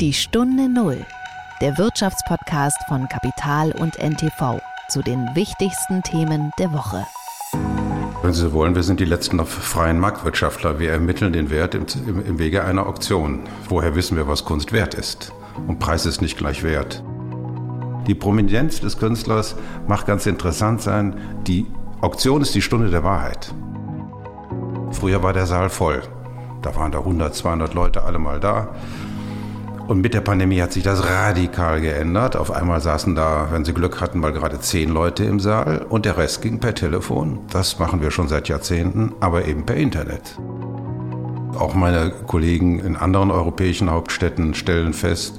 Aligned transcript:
Die 0.00 0.12
Stunde 0.12 0.68
Null, 0.68 1.06
der 1.62 1.78
Wirtschaftspodcast 1.78 2.76
von 2.86 3.08
Kapital 3.08 3.72
und 3.72 3.98
NTV 3.98 4.60
zu 4.90 5.00
den 5.00 5.34
wichtigsten 5.34 6.02
Themen 6.02 6.50
der 6.58 6.70
Woche. 6.74 7.06
Wenn 8.22 8.34
Sie 8.34 8.42
so 8.42 8.52
wollen, 8.52 8.74
wir 8.74 8.82
sind 8.82 9.00
die 9.00 9.06
letzten 9.06 9.42
freien 9.46 9.98
Marktwirtschaftler. 9.98 10.78
Wir 10.78 10.90
ermitteln 10.90 11.32
den 11.32 11.48
Wert 11.48 11.74
im, 11.74 11.86
im, 12.06 12.26
im 12.26 12.38
Wege 12.38 12.62
einer 12.62 12.86
Auktion. 12.86 13.44
Woher 13.70 13.94
wissen 13.94 14.18
wir, 14.18 14.28
was 14.28 14.44
Kunst 14.44 14.70
wert 14.72 14.92
ist? 14.92 15.32
Und 15.66 15.78
Preis 15.78 16.04
ist 16.04 16.20
nicht 16.20 16.36
gleich 16.36 16.62
Wert. 16.62 17.02
Die 18.06 18.14
Prominenz 18.14 18.82
des 18.82 18.98
Künstlers 18.98 19.56
macht 19.88 20.06
ganz 20.06 20.26
interessant 20.26 20.82
sein. 20.82 21.18
Die 21.46 21.64
Auktion 22.02 22.42
ist 22.42 22.54
die 22.54 22.60
Stunde 22.60 22.90
der 22.90 23.02
Wahrheit. 23.02 23.54
Früher 24.90 25.22
war 25.22 25.32
der 25.32 25.46
Saal 25.46 25.70
voll. 25.70 26.02
Da 26.60 26.76
waren 26.76 26.92
da 26.92 26.98
100, 26.98 27.34
200 27.34 27.72
Leute 27.72 28.02
alle 28.02 28.18
mal 28.18 28.40
da. 28.40 28.74
Und 29.86 30.00
mit 30.00 30.14
der 30.14 30.20
Pandemie 30.20 30.60
hat 30.60 30.72
sich 30.72 30.82
das 30.82 31.04
radikal 31.08 31.80
geändert. 31.80 32.34
Auf 32.34 32.50
einmal 32.50 32.80
saßen 32.80 33.14
da, 33.14 33.48
wenn 33.52 33.64
sie 33.64 33.72
Glück 33.72 34.00
hatten, 34.00 34.18
mal 34.18 34.32
gerade 34.32 34.58
zehn 34.58 34.90
Leute 34.90 35.24
im 35.24 35.38
Saal 35.38 35.86
und 35.88 36.04
der 36.04 36.16
Rest 36.16 36.42
ging 36.42 36.58
per 36.58 36.74
Telefon. 36.74 37.38
Das 37.50 37.78
machen 37.78 38.02
wir 38.02 38.10
schon 38.10 38.26
seit 38.26 38.48
Jahrzehnten, 38.48 39.14
aber 39.20 39.46
eben 39.46 39.64
per 39.64 39.76
Internet. 39.76 40.38
Auch 41.56 41.74
meine 41.74 42.10
Kollegen 42.26 42.80
in 42.80 42.96
anderen 42.96 43.30
europäischen 43.30 43.88
Hauptstädten 43.88 44.54
stellen 44.54 44.92
fest, 44.92 45.38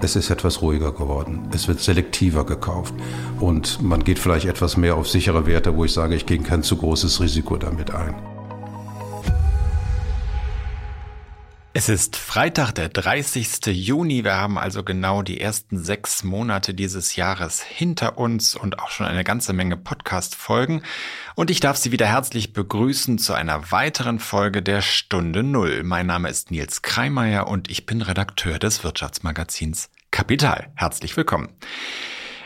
es 0.00 0.16
ist 0.16 0.30
etwas 0.30 0.62
ruhiger 0.62 0.92
geworden. 0.92 1.48
Es 1.52 1.68
wird 1.68 1.80
selektiver 1.80 2.44
gekauft. 2.44 2.94
Und 3.40 3.82
man 3.82 4.04
geht 4.04 4.18
vielleicht 4.18 4.46
etwas 4.46 4.76
mehr 4.76 4.96
auf 4.96 5.08
sichere 5.08 5.46
Werte, 5.46 5.76
wo 5.76 5.84
ich 5.84 5.92
sage, 5.92 6.14
ich 6.14 6.26
gehe 6.26 6.38
kein 6.38 6.62
zu 6.62 6.76
großes 6.76 7.20
Risiko 7.20 7.56
damit 7.56 7.92
ein. 7.92 8.14
Es 11.74 11.88
ist 11.88 12.16
Freitag, 12.16 12.72
der 12.72 12.90
30. 12.90 13.64
Juni. 13.68 14.24
Wir 14.24 14.36
haben 14.36 14.58
also 14.58 14.84
genau 14.84 15.22
die 15.22 15.40
ersten 15.40 15.82
sechs 15.82 16.22
Monate 16.22 16.74
dieses 16.74 17.16
Jahres 17.16 17.62
hinter 17.62 18.18
uns 18.18 18.54
und 18.54 18.78
auch 18.78 18.90
schon 18.90 19.06
eine 19.06 19.24
ganze 19.24 19.54
Menge 19.54 19.78
Podcast-Folgen. 19.78 20.82
Und 21.34 21.50
ich 21.50 21.60
darf 21.60 21.78
Sie 21.78 21.90
wieder 21.90 22.04
herzlich 22.04 22.52
begrüßen 22.52 23.16
zu 23.16 23.32
einer 23.32 23.72
weiteren 23.72 24.18
Folge 24.18 24.60
der 24.60 24.82
Stunde 24.82 25.42
Null. 25.42 25.82
Mein 25.82 26.06
Name 26.06 26.28
ist 26.28 26.50
Nils 26.50 26.82
Kreimeier 26.82 27.46
und 27.46 27.70
ich 27.70 27.86
bin 27.86 28.02
Redakteur 28.02 28.58
des 28.58 28.84
Wirtschaftsmagazins 28.84 29.88
Kapital. 30.10 30.70
Herzlich 30.74 31.16
willkommen. 31.16 31.48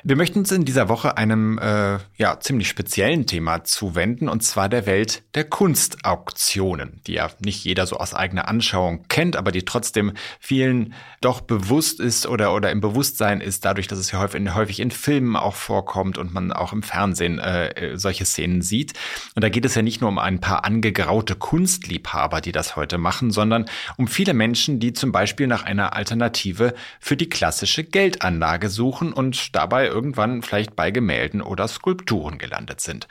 Wir 0.09 0.15
möchten 0.15 0.39
uns 0.39 0.53
in 0.53 0.65
dieser 0.65 0.89
Woche 0.89 1.17
einem 1.17 1.59
äh, 1.59 1.99
ja 2.17 2.39
ziemlich 2.39 2.69
speziellen 2.69 3.27
Thema 3.27 3.65
zuwenden, 3.65 4.29
und 4.29 4.41
zwar 4.45 4.69
der 4.69 4.87
Welt 4.87 5.25
der 5.35 5.43
Kunstauktionen, 5.43 7.01
die 7.09 7.15
ja 7.15 7.29
nicht 7.41 7.65
jeder 7.65 7.89
so 7.89 7.97
aus 7.97 8.15
eigener 8.15 8.47
Anschauung 8.47 9.03
kennt, 9.09 9.35
aber 9.35 9.51
die 9.51 9.65
trotzdem 9.65 10.13
vielen 10.39 10.95
doch 11.23 11.41
bewusst 11.41 11.99
ist 11.99 12.29
oder, 12.29 12.55
oder 12.55 12.71
im 12.71 12.81
Bewusstsein 12.81 13.41
ist, 13.41 13.65
dadurch, 13.65 13.89
dass 13.89 13.99
es 13.99 14.13
ja 14.13 14.21
häufig 14.21 14.41
in, 14.41 14.55
häufig 14.55 14.79
in 14.79 14.93
Filmen 14.93 15.35
auch 15.35 15.57
vorkommt 15.57 16.19
und 16.19 16.33
man 16.33 16.53
auch 16.53 16.73
im 16.73 16.85
Fernsehen 16.85 17.41
äh, 17.41 17.99
solche 17.99 18.27
Szenen 18.27 18.63
sieht. 18.63 18.93
Und 19.35 19.43
da 19.43 19.49
geht 19.49 19.65
es 19.65 19.75
ja 19.75 19.83
nicht 19.83 20.03
nur 20.03 20.11
um 20.11 20.21
ein 20.21 20.39
paar 20.39 20.65
angegraute 20.65 21.35
Kunstliebhaber, 21.35 22.41
die 22.41 22.53
das 22.53 22.77
heute 22.77 22.99
machen, 22.99 23.33
sondern 23.33 23.65
um 23.97 24.07
viele 24.07 24.35
Menschen, 24.35 24.79
die 24.79 24.93
zum 24.93 25.11
Beispiel 25.11 25.49
nach 25.49 25.65
einer 25.65 25.95
Alternative 25.95 26.75
für 27.01 27.17
die 27.17 27.29
klassische 27.29 27.83
Geldanlage 27.83 28.69
suchen 28.69 29.13
und 29.13 29.57
dabei 29.57 29.96
irgendwann 29.97 30.43
vielleicht 30.43 30.77
bei 30.77 30.91
Gemälden 30.91 31.41
oder 31.41 31.67
Skulpturen 31.69 32.37
gelandet 32.37 32.83
sind. 32.83 33.09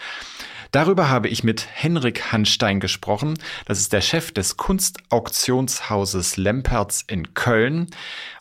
Darüber 0.69 1.09
habe 1.09 1.27
ich 1.29 1.43
mit 1.43 1.67
Henrik 1.73 2.31
Hanstein 2.31 2.79
gesprochen. 2.79 3.39
Das 3.65 3.79
ist 3.79 3.91
der 3.91 4.01
Chef 4.01 4.31
des 4.31 4.55
Kunstauktionshauses 4.55 6.37
Lempertz 6.37 7.03
in 7.07 7.33
Köln. 7.33 7.87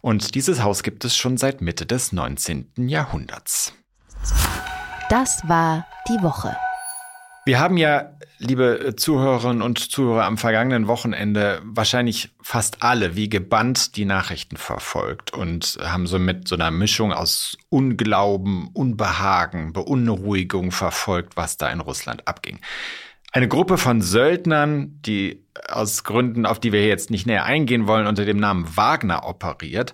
Und 0.02 0.34
dieses 0.34 0.62
Haus 0.62 0.82
gibt 0.82 1.06
es 1.06 1.16
schon 1.16 1.38
seit 1.38 1.62
Mitte 1.62 1.86
des 1.86 2.12
19. 2.12 2.72
Jahrhunderts. 2.76 3.72
Das 5.08 5.48
war 5.48 5.86
die 6.06 6.22
Woche. 6.22 6.54
Wir 7.46 7.58
haben 7.58 7.78
ja, 7.78 8.10
liebe 8.44 8.94
Zuhörerinnen 8.96 9.62
und 9.62 9.78
Zuhörer, 9.78 10.24
am 10.24 10.38
vergangenen 10.38 10.86
Wochenende 10.86 11.60
wahrscheinlich 11.64 12.30
fast 12.42 12.82
alle 12.82 13.16
wie 13.16 13.28
gebannt 13.28 13.96
die 13.96 14.04
Nachrichten 14.04 14.56
verfolgt 14.56 15.32
und 15.32 15.78
haben 15.82 16.06
so 16.06 16.18
mit 16.18 16.46
so 16.46 16.54
einer 16.54 16.70
Mischung 16.70 17.12
aus 17.12 17.56
Unglauben, 17.70 18.68
Unbehagen, 18.72 19.72
Beunruhigung 19.72 20.70
verfolgt, 20.70 21.36
was 21.36 21.56
da 21.56 21.70
in 21.70 21.80
Russland 21.80 22.28
abging. 22.28 22.60
Eine 23.32 23.48
Gruppe 23.48 23.78
von 23.78 24.00
Söldnern, 24.00 25.00
die 25.02 25.44
aus 25.68 26.04
Gründen, 26.04 26.46
auf 26.46 26.60
die 26.60 26.72
wir 26.72 26.86
jetzt 26.86 27.10
nicht 27.10 27.26
näher 27.26 27.44
eingehen 27.44 27.88
wollen, 27.88 28.06
unter 28.06 28.24
dem 28.24 28.36
Namen 28.36 28.76
Wagner 28.76 29.26
operiert, 29.26 29.92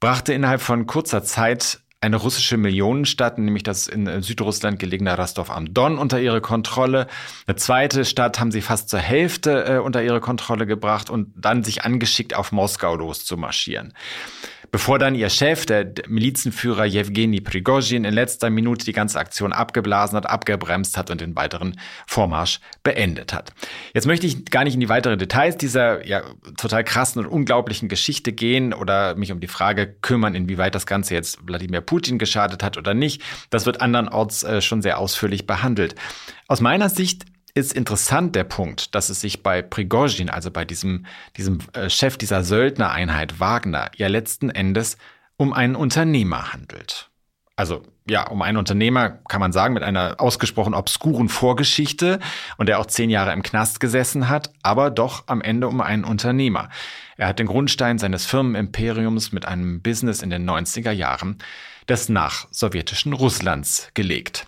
brachte 0.00 0.34
innerhalb 0.34 0.60
von 0.60 0.86
kurzer 0.86 1.22
Zeit 1.22 1.83
eine 2.04 2.16
russische 2.16 2.56
Millionenstadt, 2.56 3.38
nämlich 3.38 3.62
das 3.62 3.86
in 3.86 4.06
äh, 4.06 4.22
Südrussland 4.22 4.78
gelegene 4.78 5.16
Rostov 5.16 5.50
am 5.50 5.72
Don, 5.72 5.98
unter 5.98 6.20
ihre 6.20 6.40
Kontrolle. 6.40 7.06
Eine 7.46 7.56
zweite 7.56 8.04
Stadt 8.04 8.38
haben 8.38 8.52
sie 8.52 8.60
fast 8.60 8.90
zur 8.90 9.00
Hälfte 9.00 9.64
äh, 9.64 9.78
unter 9.78 10.02
ihre 10.02 10.20
Kontrolle 10.20 10.66
gebracht 10.66 11.10
und 11.10 11.32
dann 11.36 11.64
sich 11.64 11.82
angeschickt 11.84 12.34
auf 12.34 12.52
Moskau 12.52 12.94
loszumarschieren 12.96 13.94
bevor 14.74 14.98
dann 14.98 15.14
ihr 15.14 15.30
Chef, 15.30 15.66
der 15.66 15.92
Milizenführer 16.08 16.84
Jewgeni 16.84 17.40
Prigozhin, 17.40 18.04
in 18.04 18.12
letzter 18.12 18.50
Minute 18.50 18.84
die 18.84 18.92
ganze 18.92 19.20
Aktion 19.20 19.52
abgeblasen 19.52 20.16
hat, 20.16 20.28
abgebremst 20.28 20.96
hat 20.96 21.12
und 21.12 21.20
den 21.20 21.36
weiteren 21.36 21.78
Vormarsch 22.08 22.58
beendet 22.82 23.32
hat. 23.32 23.52
Jetzt 23.94 24.08
möchte 24.08 24.26
ich 24.26 24.46
gar 24.46 24.64
nicht 24.64 24.74
in 24.74 24.80
die 24.80 24.88
weiteren 24.88 25.16
Details 25.16 25.56
dieser 25.56 26.04
ja 26.04 26.22
total 26.56 26.82
krassen 26.82 27.24
und 27.24 27.30
unglaublichen 27.30 27.88
Geschichte 27.88 28.32
gehen 28.32 28.74
oder 28.74 29.14
mich 29.14 29.30
um 29.30 29.38
die 29.38 29.46
Frage 29.46 29.86
kümmern, 29.86 30.34
inwieweit 30.34 30.74
das 30.74 30.86
Ganze 30.86 31.14
jetzt 31.14 31.46
Wladimir 31.46 31.80
Putin 31.80 32.18
geschadet 32.18 32.64
hat 32.64 32.76
oder 32.76 32.94
nicht. 32.94 33.22
Das 33.50 33.66
wird 33.66 33.80
andernorts 33.80 34.42
äh, 34.42 34.60
schon 34.60 34.82
sehr 34.82 34.98
ausführlich 34.98 35.46
behandelt. 35.46 35.94
Aus 36.48 36.60
meiner 36.60 36.88
Sicht 36.88 37.26
ist 37.54 37.72
interessant 37.72 38.34
der 38.34 38.44
Punkt, 38.44 38.94
dass 38.94 39.08
es 39.08 39.20
sich 39.20 39.42
bei 39.42 39.62
Prigozhin, 39.62 40.28
also 40.28 40.50
bei 40.50 40.64
diesem, 40.64 41.06
diesem 41.36 41.58
äh, 41.72 41.88
Chef 41.88 42.16
dieser 42.16 42.42
Söldnereinheit 42.42 43.38
Wagner, 43.40 43.90
ja 43.96 44.08
letzten 44.08 44.50
Endes 44.50 44.98
um 45.36 45.52
einen 45.52 45.76
Unternehmer 45.76 46.52
handelt. 46.52 47.10
Also 47.56 47.82
ja, 48.08 48.26
um 48.28 48.42
einen 48.42 48.58
Unternehmer 48.58 49.10
kann 49.28 49.40
man 49.40 49.52
sagen, 49.52 49.74
mit 49.74 49.84
einer 49.84 50.16
ausgesprochen 50.20 50.74
obskuren 50.74 51.28
Vorgeschichte 51.28 52.18
und 52.58 52.68
der 52.68 52.80
auch 52.80 52.86
zehn 52.86 53.08
Jahre 53.08 53.32
im 53.32 53.42
Knast 53.42 53.78
gesessen 53.78 54.28
hat, 54.28 54.52
aber 54.62 54.90
doch 54.90 55.24
am 55.28 55.40
Ende 55.40 55.68
um 55.68 55.80
einen 55.80 56.04
Unternehmer. 56.04 56.68
Er 57.16 57.28
hat 57.28 57.38
den 57.38 57.46
Grundstein 57.46 57.98
seines 57.98 58.26
Firmenimperiums 58.26 59.32
mit 59.32 59.46
einem 59.46 59.80
Business 59.80 60.22
in 60.22 60.30
den 60.30 60.48
90er 60.48 60.90
Jahren 60.90 61.38
des 61.88 62.08
nach-sowjetischen 62.08 63.12
Russlands 63.12 63.88
gelegt. 63.94 64.46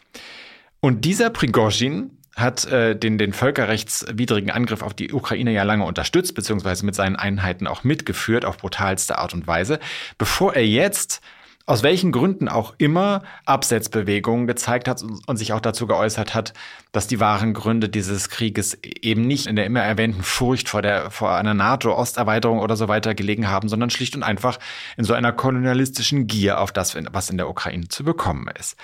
Und 0.80 1.04
dieser 1.04 1.30
Prigozhin 1.30 2.10
hat 2.36 2.66
äh, 2.66 2.94
den, 2.94 3.16
den 3.16 3.32
völkerrechtswidrigen 3.32 4.50
Angriff 4.50 4.82
auf 4.82 4.92
die 4.92 5.12
Ukraine 5.12 5.52
ja 5.52 5.62
lange 5.62 5.84
unterstützt, 5.84 6.34
beziehungsweise 6.34 6.84
mit 6.84 6.94
seinen 6.94 7.16
Einheiten 7.16 7.66
auch 7.66 7.82
mitgeführt, 7.82 8.44
auf 8.44 8.58
brutalste 8.58 9.18
Art 9.18 9.32
und 9.32 9.46
Weise, 9.46 9.80
bevor 10.18 10.54
er 10.54 10.66
jetzt 10.66 11.22
aus 11.68 11.82
welchen 11.82 12.12
Gründen 12.12 12.48
auch 12.48 12.74
immer 12.78 13.22
Absetzbewegungen 13.44 14.46
gezeigt 14.46 14.86
hat 14.86 15.02
und 15.02 15.36
sich 15.36 15.52
auch 15.52 15.60
dazu 15.60 15.88
geäußert 15.88 16.32
hat, 16.32 16.52
dass 16.92 17.08
die 17.08 17.18
wahren 17.18 17.54
Gründe 17.54 17.88
dieses 17.88 18.28
Krieges 18.28 18.78
eben 18.82 19.22
nicht 19.22 19.48
in 19.48 19.56
der 19.56 19.66
immer 19.66 19.82
erwähnten 19.82 20.22
Furcht 20.22 20.68
vor 20.68 20.80
der 20.80 21.10
vor 21.10 21.34
einer 21.34 21.54
NATO-Osterweiterung 21.54 22.60
oder 22.60 22.76
so 22.76 22.86
weiter 22.86 23.16
gelegen 23.16 23.48
haben, 23.48 23.68
sondern 23.68 23.90
schlicht 23.90 24.14
und 24.14 24.22
einfach 24.22 24.60
in 24.96 25.04
so 25.04 25.12
einer 25.12 25.32
kolonialistischen 25.32 26.28
Gier 26.28 26.60
auf 26.60 26.70
das, 26.70 26.96
was 27.10 27.30
in 27.30 27.36
der 27.36 27.48
Ukraine 27.48 27.88
zu 27.88 28.04
bekommen 28.04 28.48
ist. 28.58 28.76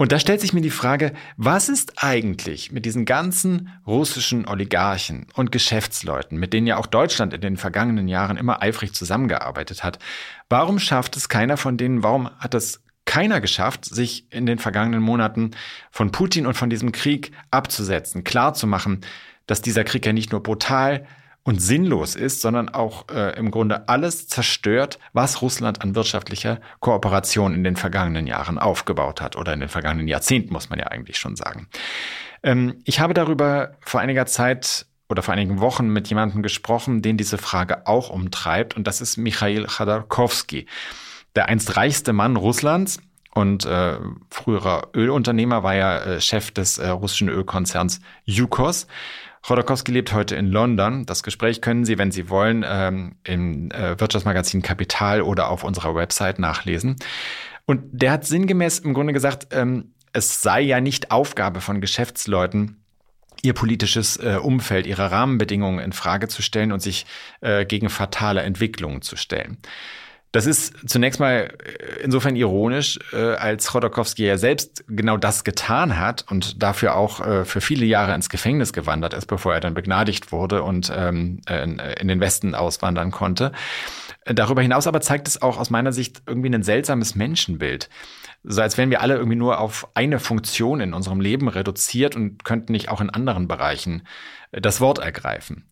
Und 0.00 0.12
da 0.12 0.20
stellt 0.20 0.40
sich 0.40 0.52
mir 0.52 0.60
die 0.60 0.70
Frage, 0.70 1.12
was 1.36 1.68
ist 1.68 2.04
eigentlich 2.04 2.70
mit 2.70 2.84
diesen 2.84 3.04
ganzen 3.04 3.68
russischen 3.84 4.46
Oligarchen 4.46 5.26
und 5.34 5.50
Geschäftsleuten, 5.50 6.38
mit 6.38 6.52
denen 6.52 6.68
ja 6.68 6.76
auch 6.76 6.86
Deutschland 6.86 7.34
in 7.34 7.40
den 7.40 7.56
vergangenen 7.56 8.06
Jahren 8.06 8.36
immer 8.36 8.62
eifrig 8.62 8.94
zusammengearbeitet 8.94 9.82
hat? 9.82 9.98
Warum 10.48 10.78
schafft 10.78 11.16
es 11.16 11.28
keiner 11.28 11.56
von 11.56 11.76
denen, 11.76 12.04
warum 12.04 12.30
hat 12.38 12.54
es 12.54 12.80
keiner 13.06 13.40
geschafft, 13.40 13.86
sich 13.86 14.32
in 14.32 14.46
den 14.46 14.58
vergangenen 14.58 15.02
Monaten 15.02 15.50
von 15.90 16.12
Putin 16.12 16.46
und 16.46 16.54
von 16.54 16.70
diesem 16.70 16.92
Krieg 16.92 17.32
abzusetzen, 17.50 18.22
klarzumachen, 18.22 19.00
dass 19.46 19.62
dieser 19.62 19.82
Krieg 19.82 20.06
ja 20.06 20.12
nicht 20.12 20.30
nur 20.30 20.44
brutal 20.44 21.08
und 21.48 21.62
sinnlos 21.62 22.14
ist, 22.14 22.42
sondern 22.42 22.68
auch 22.68 23.08
äh, 23.08 23.34
im 23.38 23.50
Grunde 23.50 23.88
alles 23.88 24.28
zerstört, 24.28 24.98
was 25.14 25.40
Russland 25.40 25.80
an 25.80 25.94
wirtschaftlicher 25.94 26.60
Kooperation 26.80 27.54
in 27.54 27.64
den 27.64 27.74
vergangenen 27.74 28.26
Jahren 28.26 28.58
aufgebaut 28.58 29.22
hat 29.22 29.34
oder 29.34 29.54
in 29.54 29.60
den 29.60 29.70
vergangenen 29.70 30.08
Jahrzehnten, 30.08 30.52
muss 30.52 30.68
man 30.68 30.78
ja 30.78 30.88
eigentlich 30.88 31.16
schon 31.16 31.36
sagen. 31.36 31.66
Ähm, 32.42 32.82
ich 32.84 33.00
habe 33.00 33.14
darüber 33.14 33.78
vor 33.80 34.00
einiger 34.00 34.26
Zeit 34.26 34.84
oder 35.08 35.22
vor 35.22 35.32
einigen 35.32 35.58
Wochen 35.58 35.88
mit 35.88 36.08
jemandem 36.08 36.42
gesprochen, 36.42 37.00
den 37.00 37.16
diese 37.16 37.38
Frage 37.38 37.86
auch 37.86 38.10
umtreibt, 38.10 38.76
und 38.76 38.86
das 38.86 39.00
ist 39.00 39.16
Michail 39.16 39.64
Khodorkovsky, 39.64 40.66
der 41.34 41.48
einst 41.48 41.78
reichste 41.78 42.12
Mann 42.12 42.36
Russlands 42.36 42.98
und 43.32 43.64
äh, 43.64 43.96
früherer 44.28 44.88
Ölunternehmer, 44.94 45.62
war 45.62 45.74
ja 45.74 45.98
äh, 45.98 46.20
Chef 46.20 46.50
des 46.50 46.76
äh, 46.76 46.88
russischen 46.90 47.30
Ölkonzerns 47.30 48.02
Yukos 48.26 48.86
Chodorkowski 49.48 49.92
lebt 49.92 50.12
heute 50.12 50.36
in 50.36 50.48
London. 50.48 51.06
Das 51.06 51.22
Gespräch 51.22 51.62
können 51.62 51.86
Sie, 51.86 51.96
wenn 51.96 52.12
Sie 52.12 52.28
wollen, 52.28 52.66
ähm, 52.68 53.16
im 53.24 53.70
äh, 53.70 53.98
Wirtschaftsmagazin 53.98 54.60
Kapital 54.60 55.22
oder 55.22 55.48
auf 55.48 55.64
unserer 55.64 55.94
Website 55.94 56.38
nachlesen. 56.38 56.96
Und 57.64 57.80
der 57.90 58.12
hat 58.12 58.26
sinngemäß 58.26 58.80
im 58.80 58.92
Grunde 58.92 59.14
gesagt, 59.14 59.46
ähm, 59.52 59.94
es 60.12 60.42
sei 60.42 60.60
ja 60.60 60.82
nicht 60.82 61.10
Aufgabe 61.10 61.62
von 61.62 61.80
Geschäftsleuten, 61.80 62.84
ihr 63.40 63.54
politisches 63.54 64.18
äh, 64.18 64.36
Umfeld, 64.36 64.86
ihre 64.86 65.10
Rahmenbedingungen 65.10 65.80
in 65.80 65.92
Frage 65.92 66.28
zu 66.28 66.42
stellen 66.42 66.70
und 66.70 66.80
sich 66.80 67.06
äh, 67.40 67.64
gegen 67.64 67.88
fatale 67.88 68.42
Entwicklungen 68.42 69.00
zu 69.00 69.16
stellen. 69.16 69.56
Das 70.38 70.46
ist 70.46 70.88
zunächst 70.88 71.18
mal 71.18 71.52
äh, 71.64 72.04
insofern 72.04 72.36
ironisch, 72.36 73.00
äh, 73.12 73.16
als 73.16 73.72
Chodorkowski 73.72 74.24
ja 74.24 74.38
selbst 74.38 74.84
genau 74.86 75.16
das 75.16 75.42
getan 75.42 75.98
hat 75.98 76.26
und 76.30 76.62
dafür 76.62 76.94
auch 76.94 77.18
äh, 77.18 77.44
für 77.44 77.60
viele 77.60 77.84
Jahre 77.84 78.14
ins 78.14 78.28
Gefängnis 78.28 78.72
gewandert 78.72 79.14
ist, 79.14 79.26
bevor 79.26 79.54
er 79.54 79.58
dann 79.58 79.74
begnadigt 79.74 80.30
wurde 80.30 80.62
und 80.62 80.92
ähm, 80.94 81.40
in 81.48 82.06
den 82.06 82.20
Westen 82.20 82.54
auswandern 82.54 83.10
konnte. 83.10 83.50
Darüber 84.26 84.62
hinaus 84.62 84.86
aber 84.86 85.00
zeigt 85.00 85.26
es 85.26 85.42
auch 85.42 85.58
aus 85.58 85.70
meiner 85.70 85.90
Sicht 85.90 86.22
irgendwie 86.28 86.54
ein 86.54 86.62
seltsames 86.62 87.16
Menschenbild. 87.16 87.88
So 88.44 88.62
als 88.62 88.78
wären 88.78 88.90
wir 88.90 89.02
alle 89.02 89.16
irgendwie 89.16 89.34
nur 89.36 89.58
auf 89.58 89.88
eine 89.94 90.20
Funktion 90.20 90.80
in 90.80 90.94
unserem 90.94 91.20
Leben 91.20 91.48
reduziert 91.48 92.14
und 92.14 92.44
könnten 92.44 92.70
nicht 92.70 92.90
auch 92.90 93.00
in 93.00 93.10
anderen 93.10 93.48
Bereichen 93.48 94.06
das 94.52 94.80
Wort 94.80 95.00
ergreifen. 95.00 95.68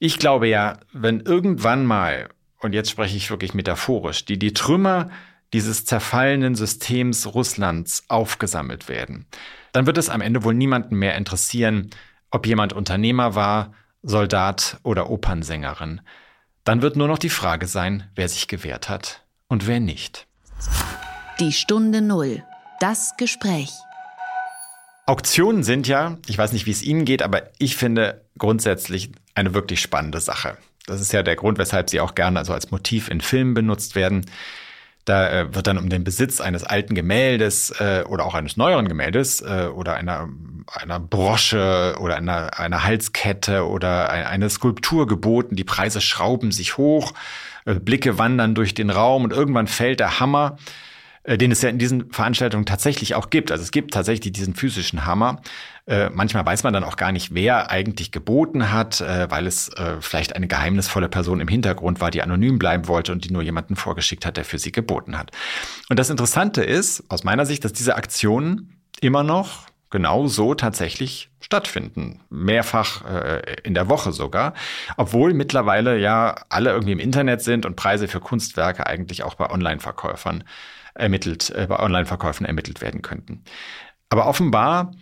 Ich 0.00 0.18
glaube 0.18 0.48
ja, 0.48 0.80
wenn 0.92 1.20
irgendwann 1.20 1.86
mal 1.86 2.28
und 2.60 2.72
jetzt 2.72 2.90
spreche 2.90 3.16
ich 3.16 3.30
wirklich 3.30 3.54
metaphorisch, 3.54 4.24
die 4.24 4.38
die 4.38 4.52
Trümmer 4.52 5.10
dieses 5.52 5.84
zerfallenen 5.84 6.54
Systems 6.54 7.26
Russlands 7.26 8.04
aufgesammelt 8.08 8.88
werden, 8.88 9.26
dann 9.72 9.86
wird 9.86 9.98
es 9.98 10.08
am 10.08 10.20
Ende 10.20 10.44
wohl 10.44 10.54
niemanden 10.54 10.96
mehr 10.96 11.16
interessieren, 11.16 11.90
ob 12.30 12.46
jemand 12.46 12.72
Unternehmer 12.72 13.34
war, 13.34 13.74
Soldat 14.02 14.78
oder 14.82 15.10
Opernsängerin. 15.10 16.00
Dann 16.64 16.82
wird 16.82 16.96
nur 16.96 17.08
noch 17.08 17.18
die 17.18 17.30
Frage 17.30 17.66
sein, 17.66 18.08
wer 18.14 18.28
sich 18.28 18.48
gewehrt 18.48 18.88
hat 18.88 19.24
und 19.48 19.66
wer 19.66 19.80
nicht. 19.80 20.26
Die 21.40 21.52
Stunde 21.52 22.00
Null. 22.00 22.44
Das 22.80 23.16
Gespräch. 23.18 23.70
Auktionen 25.06 25.64
sind 25.64 25.88
ja, 25.88 26.18
ich 26.28 26.38
weiß 26.38 26.52
nicht, 26.52 26.66
wie 26.66 26.70
es 26.70 26.82
Ihnen 26.82 27.04
geht, 27.04 27.22
aber 27.22 27.50
ich 27.58 27.76
finde 27.76 28.24
grundsätzlich 28.38 29.12
eine 29.34 29.54
wirklich 29.54 29.80
spannende 29.80 30.20
Sache. 30.20 30.56
Das 30.90 31.00
ist 31.00 31.12
ja 31.12 31.22
der 31.22 31.36
Grund, 31.36 31.58
weshalb 31.58 31.88
sie 31.88 32.00
auch 32.00 32.14
gerne 32.14 32.38
also 32.38 32.52
als 32.52 32.70
Motiv 32.70 33.08
in 33.08 33.20
Filmen 33.20 33.54
benutzt 33.54 33.94
werden. 33.94 34.26
Da 35.04 35.30
äh, 35.30 35.54
wird 35.54 35.66
dann 35.66 35.78
um 35.78 35.88
den 35.88 36.04
Besitz 36.04 36.40
eines 36.40 36.62
alten 36.62 36.94
Gemäldes 36.94 37.70
äh, 37.80 38.04
oder 38.06 38.26
auch 38.26 38.34
eines 38.34 38.56
neueren 38.56 38.86
Gemäldes 38.86 39.40
äh, 39.40 39.68
oder 39.74 39.94
einer, 39.94 40.28
einer 40.66 41.00
Brosche 41.00 41.96
oder 42.00 42.16
einer, 42.16 42.58
einer 42.58 42.84
Halskette 42.84 43.66
oder 43.66 44.10
ein, 44.10 44.26
eine 44.26 44.50
Skulptur 44.50 45.06
geboten. 45.06 45.56
Die 45.56 45.64
Preise 45.64 46.00
schrauben 46.00 46.52
sich 46.52 46.76
hoch, 46.76 47.14
äh, 47.64 47.74
Blicke 47.74 48.18
wandern 48.18 48.54
durch 48.54 48.74
den 48.74 48.90
Raum 48.90 49.24
und 49.24 49.32
irgendwann 49.32 49.68
fällt 49.68 50.00
der 50.00 50.20
Hammer 50.20 50.58
den 51.26 51.52
es 51.52 51.60
ja 51.60 51.68
in 51.68 51.78
diesen 51.78 52.10
Veranstaltungen 52.10 52.64
tatsächlich 52.64 53.14
auch 53.14 53.28
gibt. 53.28 53.52
Also 53.52 53.62
es 53.62 53.70
gibt 53.70 53.92
tatsächlich 53.92 54.32
diesen 54.32 54.54
physischen 54.54 55.04
Hammer. 55.04 55.42
Äh, 55.86 56.08
manchmal 56.10 56.46
weiß 56.46 56.62
man 56.62 56.72
dann 56.72 56.84
auch 56.84 56.96
gar 56.96 57.12
nicht, 57.12 57.34
wer 57.34 57.70
eigentlich 57.70 58.10
geboten 58.10 58.72
hat, 58.72 59.00
äh, 59.00 59.30
weil 59.30 59.46
es 59.46 59.68
äh, 59.70 59.96
vielleicht 60.00 60.34
eine 60.34 60.48
geheimnisvolle 60.48 61.08
Person 61.08 61.40
im 61.40 61.48
Hintergrund 61.48 62.00
war, 62.00 62.10
die 62.10 62.22
anonym 62.22 62.58
bleiben 62.58 62.88
wollte 62.88 63.12
und 63.12 63.24
die 63.24 63.32
nur 63.32 63.42
jemanden 63.42 63.76
vorgeschickt 63.76 64.24
hat, 64.24 64.38
der 64.38 64.44
für 64.44 64.58
sie 64.58 64.72
geboten 64.72 65.18
hat. 65.18 65.30
Und 65.90 65.98
das 65.98 66.08
Interessante 66.08 66.62
ist, 66.62 67.04
aus 67.08 67.22
meiner 67.22 67.44
Sicht, 67.44 67.64
dass 67.64 67.72
diese 67.72 67.96
Aktionen 67.96 68.78
immer 69.00 69.22
noch 69.22 69.66
genau 69.90 70.26
so 70.26 70.54
tatsächlich 70.54 71.30
stattfinden. 71.40 72.20
Mehrfach 72.30 73.04
äh, 73.04 73.56
in 73.64 73.74
der 73.74 73.88
Woche 73.88 74.12
sogar. 74.12 74.54
Obwohl 74.96 75.34
mittlerweile 75.34 75.98
ja 75.98 76.36
alle 76.48 76.70
irgendwie 76.70 76.92
im 76.92 77.00
Internet 77.00 77.42
sind 77.42 77.66
und 77.66 77.76
Preise 77.76 78.06
für 78.06 78.20
Kunstwerke 78.20 78.86
eigentlich 78.86 79.24
auch 79.24 79.34
bei 79.34 79.50
Online-Verkäufern 79.50 80.44
ermittelt, 80.94 81.50
äh, 81.50 81.66
bei 81.68 81.78
Online-Verkäufen 81.78 82.46
ermittelt 82.46 82.80
werden 82.80 83.02
könnten. 83.02 83.44
Aber 84.08 84.26
offenbar, 84.26 84.92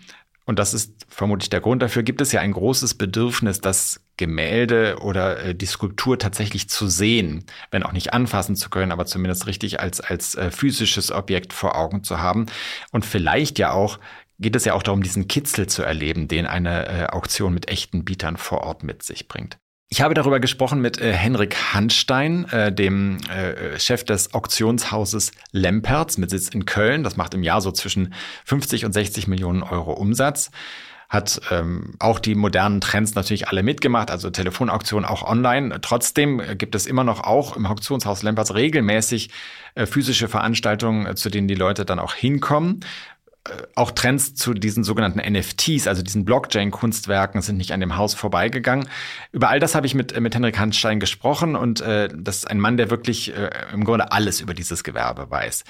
und 0.45 0.59
das 0.59 0.75
ist 0.75 1.07
vermutlich 1.09 1.51
der 1.51 1.61
Grund 1.61 1.83
dafür, 1.83 2.03
gibt 2.03 2.21
es 2.21 2.33
ja 2.33 2.41
ein 2.41 2.53
großes 2.53 2.95
Bedürfnis, 2.95 3.61
das 3.61 4.01
Gemälde 4.17 4.99
oder 5.01 5.39
äh, 5.45 5.55
die 5.55 5.67
Skulptur 5.67 6.19
tatsächlich 6.19 6.69
zu 6.69 6.89
sehen, 6.89 7.45
wenn 7.71 7.83
auch 7.83 7.93
nicht 7.93 8.13
anfassen 8.13 8.57
zu 8.57 8.71
können, 8.71 8.93
aber 8.93 9.07
zumindest 9.07 9.47
richtig 9.47 9.81
als, 9.81 10.01
als 10.01 10.35
äh, 10.35 10.51
physisches 10.51 11.11
Objekt 11.11 11.53
vor 11.53 11.77
Augen 11.77 12.05
zu 12.05 12.19
haben. 12.19 12.47
Und 12.93 13.05
vielleicht 13.07 13.59
ja 13.59 13.73
auch 13.73 13.99
geht 14.39 14.55
es 14.57 14.65
ja 14.65 14.75
auch 14.75 14.83
darum, 14.83 15.03
diesen 15.03 15.29
Kitzel 15.29 15.67
zu 15.67 15.83
erleben, 15.83 16.29
den 16.29 16.47
eine 16.47 16.87
äh, 16.87 17.07
Auktion 17.07 17.55
mit 17.55 17.69
echten 17.69 18.05
Bietern 18.05 18.37
vor 18.37 18.63
Ort 18.63 18.83
mit 18.83 19.03
sich 19.03 19.29
bringt. 19.29 19.59
Ich 19.91 20.03
habe 20.03 20.13
darüber 20.13 20.39
gesprochen 20.39 20.83
mit 20.83 21.01
äh, 21.01 21.15
Henrik 21.15 21.73
Hanstein, 21.73 22.45
äh, 22.51 22.71
dem 22.71 23.19
äh, 23.31 23.81
Chef 23.81 24.05
des 24.05 24.35
Auktionshauses 24.35 25.33
Lempertz 25.53 26.19
mit 26.19 26.29
Sitz 26.29 26.49
in 26.49 26.67
Köln. 26.67 27.03
Das 27.03 27.17
macht 27.17 27.33
im 27.33 27.43
Jahr 27.43 27.63
so 27.63 27.73
zwischen 27.73 28.13
50 28.45 28.85
und 28.85 28.93
60 28.93 29.29
Millionen 29.29 29.63
Euro 29.63 29.95
Umsatz. 29.95 30.51
Hat 31.09 31.41
ähm, 31.51 31.95
auch 32.01 32.19
die 32.19 32.35
modernen 32.35 32.83
Trends 32.83 33.15
natürlich 33.15 33.49
alle 33.49 33.63
mitgemacht, 33.63 34.11
also 34.11 34.29
Telefonauktionen 34.29 35.09
auch 35.09 35.23
online. 35.23 35.81
Trotzdem 35.81 36.43
gibt 36.59 36.75
es 36.75 36.85
immer 36.85 37.03
noch 37.03 37.25
auch 37.25 37.57
im 37.57 37.65
Auktionshaus 37.65 38.23
Lempertz 38.23 38.53
regelmäßig 38.53 39.31
äh, 39.75 39.87
physische 39.87 40.29
Veranstaltungen, 40.29 41.07
äh, 41.07 41.15
zu 41.15 41.31
denen 41.31 41.49
die 41.49 41.55
Leute 41.55 41.87
dann 41.87 41.99
auch 41.99 42.13
hinkommen. 42.13 42.81
Äh, 43.49 43.63
auch 43.75 43.91
Trends 43.91 44.35
zu 44.35 44.55
diesen 44.55 44.85
sogenannten 44.85 45.21
NFTs, 45.21 45.87
also 45.87 46.03
diesen 46.03 46.25
Blockchain-Kunstwerken, 46.25 47.43
sind 47.43 47.57
nicht 47.57 47.73
an 47.73 47.81
dem 47.81 47.97
Haus 47.97 48.15
vorbeigegangen. 48.15 48.89
Über 49.33 49.49
all 49.49 49.61
das 49.61 49.75
habe 49.75 49.87
ich 49.87 49.95
mit, 49.95 50.13
äh, 50.13 50.21
mit 50.21 50.35
Henrik 50.35 50.59
Hanstein 50.59 51.01
gesprochen 51.01 51.57
und 51.57 51.81
äh, 51.81 52.09
das 52.15 52.39
ist 52.39 52.51
ein 52.51 52.61
Mann, 52.61 52.77
der 52.77 52.91
wirklich 52.91 53.35
äh, 53.35 53.51
im 53.73 53.85
Grunde 53.85 54.13
alles 54.13 54.41
über 54.41 54.55
dieses 54.55 54.85
Gewerbe 54.85 55.31
weiß. 55.31 55.65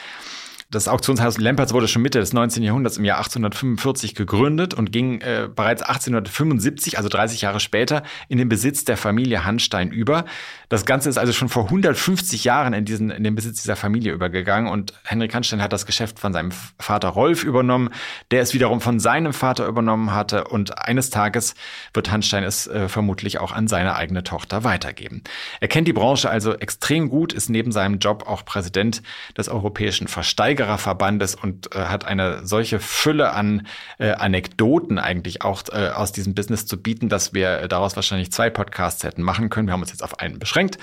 Das 0.71 0.87
Auktionshaus 0.87 1.39
Lempertz 1.39 1.73
wurde 1.73 1.89
schon 1.89 2.03
Mitte 2.03 2.19
des 2.19 2.35
19. 2.35 2.63
Jahrhunderts 2.63 2.99
im 2.99 3.05
Jahr 3.07 3.17
1845 3.17 4.15
gegründet 4.15 4.75
und 4.75 4.93
ging 4.93 5.23
äh, 5.23 5.49
bereits 5.49 5.81
1875, 5.81 6.99
also 6.99 7.09
30 7.09 7.41
Jahre 7.41 7.59
später, 7.59 8.03
in 8.29 8.37
den 8.37 8.51
Besitz 8.51 8.85
der 8.85 8.99
Familie 8.99 9.47
Hanstein 9.47 9.91
über. 9.91 10.27
Das 10.69 10.85
Ganze 10.85 11.09
ist 11.09 11.17
also 11.17 11.33
schon 11.33 11.49
vor 11.49 11.65
150 11.65 12.45
Jahren 12.45 12.75
in, 12.75 12.85
diesen, 12.85 13.11
in 13.11 13.25
den 13.25 13.35
Besitz 13.35 13.63
dieser 13.63 13.77
Familie 13.77 14.13
übergegangen 14.13 14.71
und 14.71 14.93
Henrik 15.05 15.35
Hanstein 15.35 15.63
hat 15.63 15.73
das 15.73 15.87
Geschäft 15.87 16.19
von 16.19 16.35
seinem 16.35 16.51
Vater 16.79 17.09
Rolf 17.09 17.45
übernommen, 17.45 17.89
der 18.31 18.43
es 18.43 18.53
wiederum 18.53 18.83
von 18.83 19.01
seinem 19.01 19.33
Vater 19.33 19.67
übernommen 19.67 20.13
hatte 20.13 20.49
und 20.49 20.77
eines 20.77 21.09
Tages 21.09 21.55
wird 21.95 22.11
Hanstein 22.11 22.45
es 22.45 22.67
äh, 22.67 22.91
vermutlich 22.91 23.39
auch 23.39 23.53
an 23.53 23.69
seine 23.69 23.97
eigene 23.97 24.23
Tochter 24.23 24.65
weitergeben. 24.65 25.23
Er 25.61 25.69
kennt 25.69 25.89
die 25.89 25.95
Branche 25.95 26.29
also 26.29 26.53
extrem 26.53 27.09
gut, 27.09 27.33
ist 27.33 27.49
neben 27.49 27.73
seinem 27.73 28.01
Job 28.01 28.29
auch 28.29 28.45
Präsident 28.45 29.03
des 29.35 29.49
Europäischen 29.49 30.09
Versteigerungsverbandes 30.09 30.58
Verweigererverbandes 30.59 31.35
und 31.37 31.75
äh, 31.75 31.87
hat 31.87 32.05
eine 32.05 32.45
solche 32.45 32.81
Fülle 32.81 33.33
an 33.33 33.67
äh, 33.99 34.11
Anekdoten 34.13 34.99
eigentlich 34.99 35.43
auch 35.43 35.63
äh, 35.71 35.89
aus 35.89 36.13
diesem 36.13 36.35
Business 36.35 36.67
zu 36.67 36.81
bieten, 36.81 37.09
dass 37.09 37.33
wir 37.33 37.69
daraus 37.69 37.97
wahrscheinlich 37.97 38.33
zwei 38.33 38.51
Podcasts 38.51 39.05
hätten 39.05 39.23
machen 39.23 39.51
können. 39.51 39.69
Wir 39.69 39.73
haben 39.73 39.83
uns 39.83 39.91
jetzt 39.91 40.03
auf 40.03 40.19
einen 40.19 40.39
beschränkt 40.39 40.79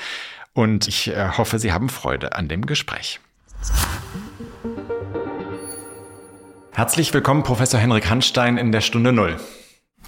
und 0.53 0.87
ich 0.87 1.09
äh, 1.09 1.29
hoffe, 1.37 1.59
Sie 1.59 1.73
haben 1.73 1.89
Freude 1.89 2.33
an 2.35 2.47
dem 2.47 2.65
Gespräch. 2.65 3.19
Herzlich 6.71 7.13
willkommen, 7.13 7.43
Professor 7.43 7.79
Henrik 7.79 8.09
Hanstein 8.09 8.57
in 8.57 8.71
der 8.71 8.81
Stunde 8.81 9.11
Null. 9.11 9.37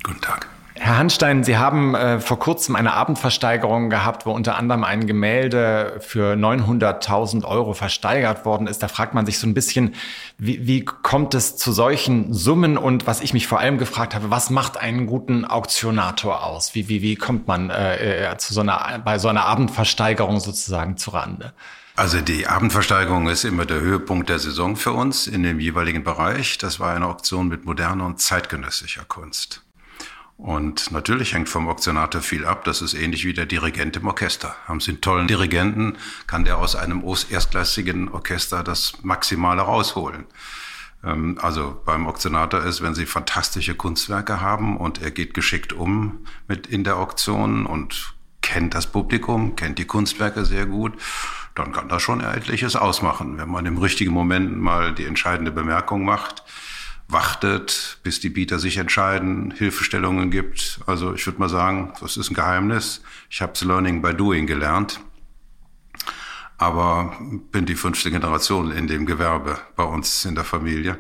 Guten 0.04 0.22
Tag. 0.22 0.48
Herr 0.88 1.00
Hanstein, 1.00 1.44
Sie 1.44 1.58
haben 1.58 1.96
äh, 1.96 2.22
vor 2.22 2.40
kurzem 2.40 2.78
eine 2.78 2.94
Abendversteigerung 2.94 3.90
gehabt, 3.90 4.26
wo 4.26 4.32
unter 4.32 4.56
anderem 4.56 4.86
ein 4.86 5.06
Gemälde 5.06 5.98
für 6.00 6.36
900.000 6.36 7.44
Euro 7.44 7.74
versteigert 7.74 8.46
worden 8.46 8.68
ist. 8.68 8.82
Da 8.82 8.88
fragt 8.88 9.14
man 9.14 9.26
sich 9.26 9.38
so 9.38 9.48
ein 9.48 9.54
bisschen, 9.54 9.96
wie, 10.38 10.66
wie 10.66 10.86
kommt 10.86 11.34
es 11.34 11.58
zu 11.58 11.74
solchen 11.74 12.34
Summen? 12.34 12.78
Und 12.78 13.06
was 13.06 13.20
ich 13.20 13.34
mich 13.34 13.48
vor 13.48 13.60
allem 13.60 13.80
gefragt 13.80 14.16
habe, 14.16 14.32
was 14.32 14.50
macht 14.50 14.78
einen 14.78 15.08
guten 15.08 15.44
Auktionator 15.44 16.46
aus? 16.46 16.74
Wie, 16.74 16.88
wie, 16.88 17.02
wie 17.02 17.18
kommt 17.18 17.50
man 17.50 17.70
äh, 17.70 18.32
äh 18.32 18.38
zu 18.38 18.54
so 18.54 18.62
einer, 18.62 19.02
bei 19.04 19.20
so 19.20 19.28
einer 19.28 19.44
Abendversteigerung 19.44 20.40
sozusagen 20.40 20.96
zurande? 20.96 21.52
Also 21.98 22.22
die 22.22 22.48
Abendversteigerung 22.48 23.28
ist 23.28 23.44
immer 23.44 23.66
der 23.66 23.82
Höhepunkt 23.82 24.30
der 24.30 24.40
Saison 24.40 24.78
für 24.78 24.94
uns 24.94 25.28
in 25.28 25.44
dem 25.44 25.60
jeweiligen 25.60 26.06
Bereich. 26.06 26.58
Das 26.58 26.80
war 26.80 26.96
eine 26.96 27.08
Auktion 27.08 27.50
mit 27.50 27.66
moderner 27.66 28.06
und 28.06 28.22
zeitgenössischer 28.22 29.04
Kunst. 29.04 29.67
Und 30.38 30.92
natürlich 30.92 31.34
hängt 31.34 31.50
vom 31.50 31.68
Auktionator 31.68 32.22
viel 32.22 32.46
ab. 32.46 32.64
Das 32.64 32.84
ist 32.84 32.94
ähnlich 32.94 33.26
wie 33.26 33.34
der 33.34 33.48
Dirigent 33.48 33.98
im 33.98 34.08
Orchester. 34.08 34.56
Haben 34.68 34.80
Sie 34.80 34.92
einen 34.92 35.02
tollen 35.02 35.28
Dirigenten, 35.28 35.98
kann 36.28 36.46
der 36.46 36.60
aus 36.60 36.76
einem 36.76 37.04
erstklassigen 37.04 38.10
Orchester 38.10 38.64
das 38.64 38.94
Maximale 39.02 39.64
rausholen. 39.64 40.26
Ähm, 41.04 41.40
also 41.42 41.82
beim 41.86 42.06
Auktionator 42.06 42.64
ist, 42.64 42.84
wenn 42.84 42.94
Sie 42.94 43.08
fantastische 43.08 43.74
Kunstwerke 43.74 44.40
haben 44.40 44.78
und 44.78 45.02
er 45.02 45.10
geht 45.10 45.34
geschickt 45.34 45.74
um 45.74 46.26
mit 46.48 46.68
in 46.68 46.84
der 46.84 46.98
Auktion 46.98 47.66
und 47.66 48.14
kennt 48.44 48.76
das 48.76 48.88
Publikum, 48.88 49.56
kennt 49.56 49.80
die 49.80 49.86
Kunstwerke 49.86 50.46
sehr 50.46 50.68
gut, 50.68 50.94
dann 51.56 51.72
kann 51.72 51.90
das 51.90 52.04
schon 52.04 52.22
etliches 52.22 52.76
ausmachen. 52.76 53.40
Wenn 53.40 53.50
man 53.50 53.66
im 53.66 53.80
richtigen 53.80 54.12
Moment 54.12 54.56
mal 54.56 54.94
die 54.94 55.06
entscheidende 55.06 55.52
Bemerkung 55.52 56.06
macht, 56.06 56.44
wartet, 57.08 58.00
bis 58.04 58.20
die 58.20 58.30
Bieter 58.30 58.60
sich 58.60 58.78
entscheiden, 58.78 59.52
Hilfestellungen 59.52 60.30
gibt. 60.30 60.80
Also 60.86 61.14
ich 61.14 61.26
würde 61.26 61.40
mal 61.40 61.50
sagen, 61.50 61.94
das 62.02 62.18
ist 62.18 62.30
ein 62.30 62.34
Geheimnis. 62.34 63.02
Ich 63.30 63.42
habe 63.42 63.54
Learning 63.62 64.02
by 64.02 64.14
Doing 64.14 64.46
gelernt, 64.46 65.00
aber 66.58 67.16
bin 67.52 67.66
die 67.66 67.76
fünfte 67.76 68.12
Generation 68.12 68.72
in 68.72 68.88
dem 68.88 69.06
Gewerbe 69.06 69.58
bei 69.76 69.84
uns 69.84 70.26
in 70.26 70.36
der 70.36 70.44
Familie. 70.44 70.98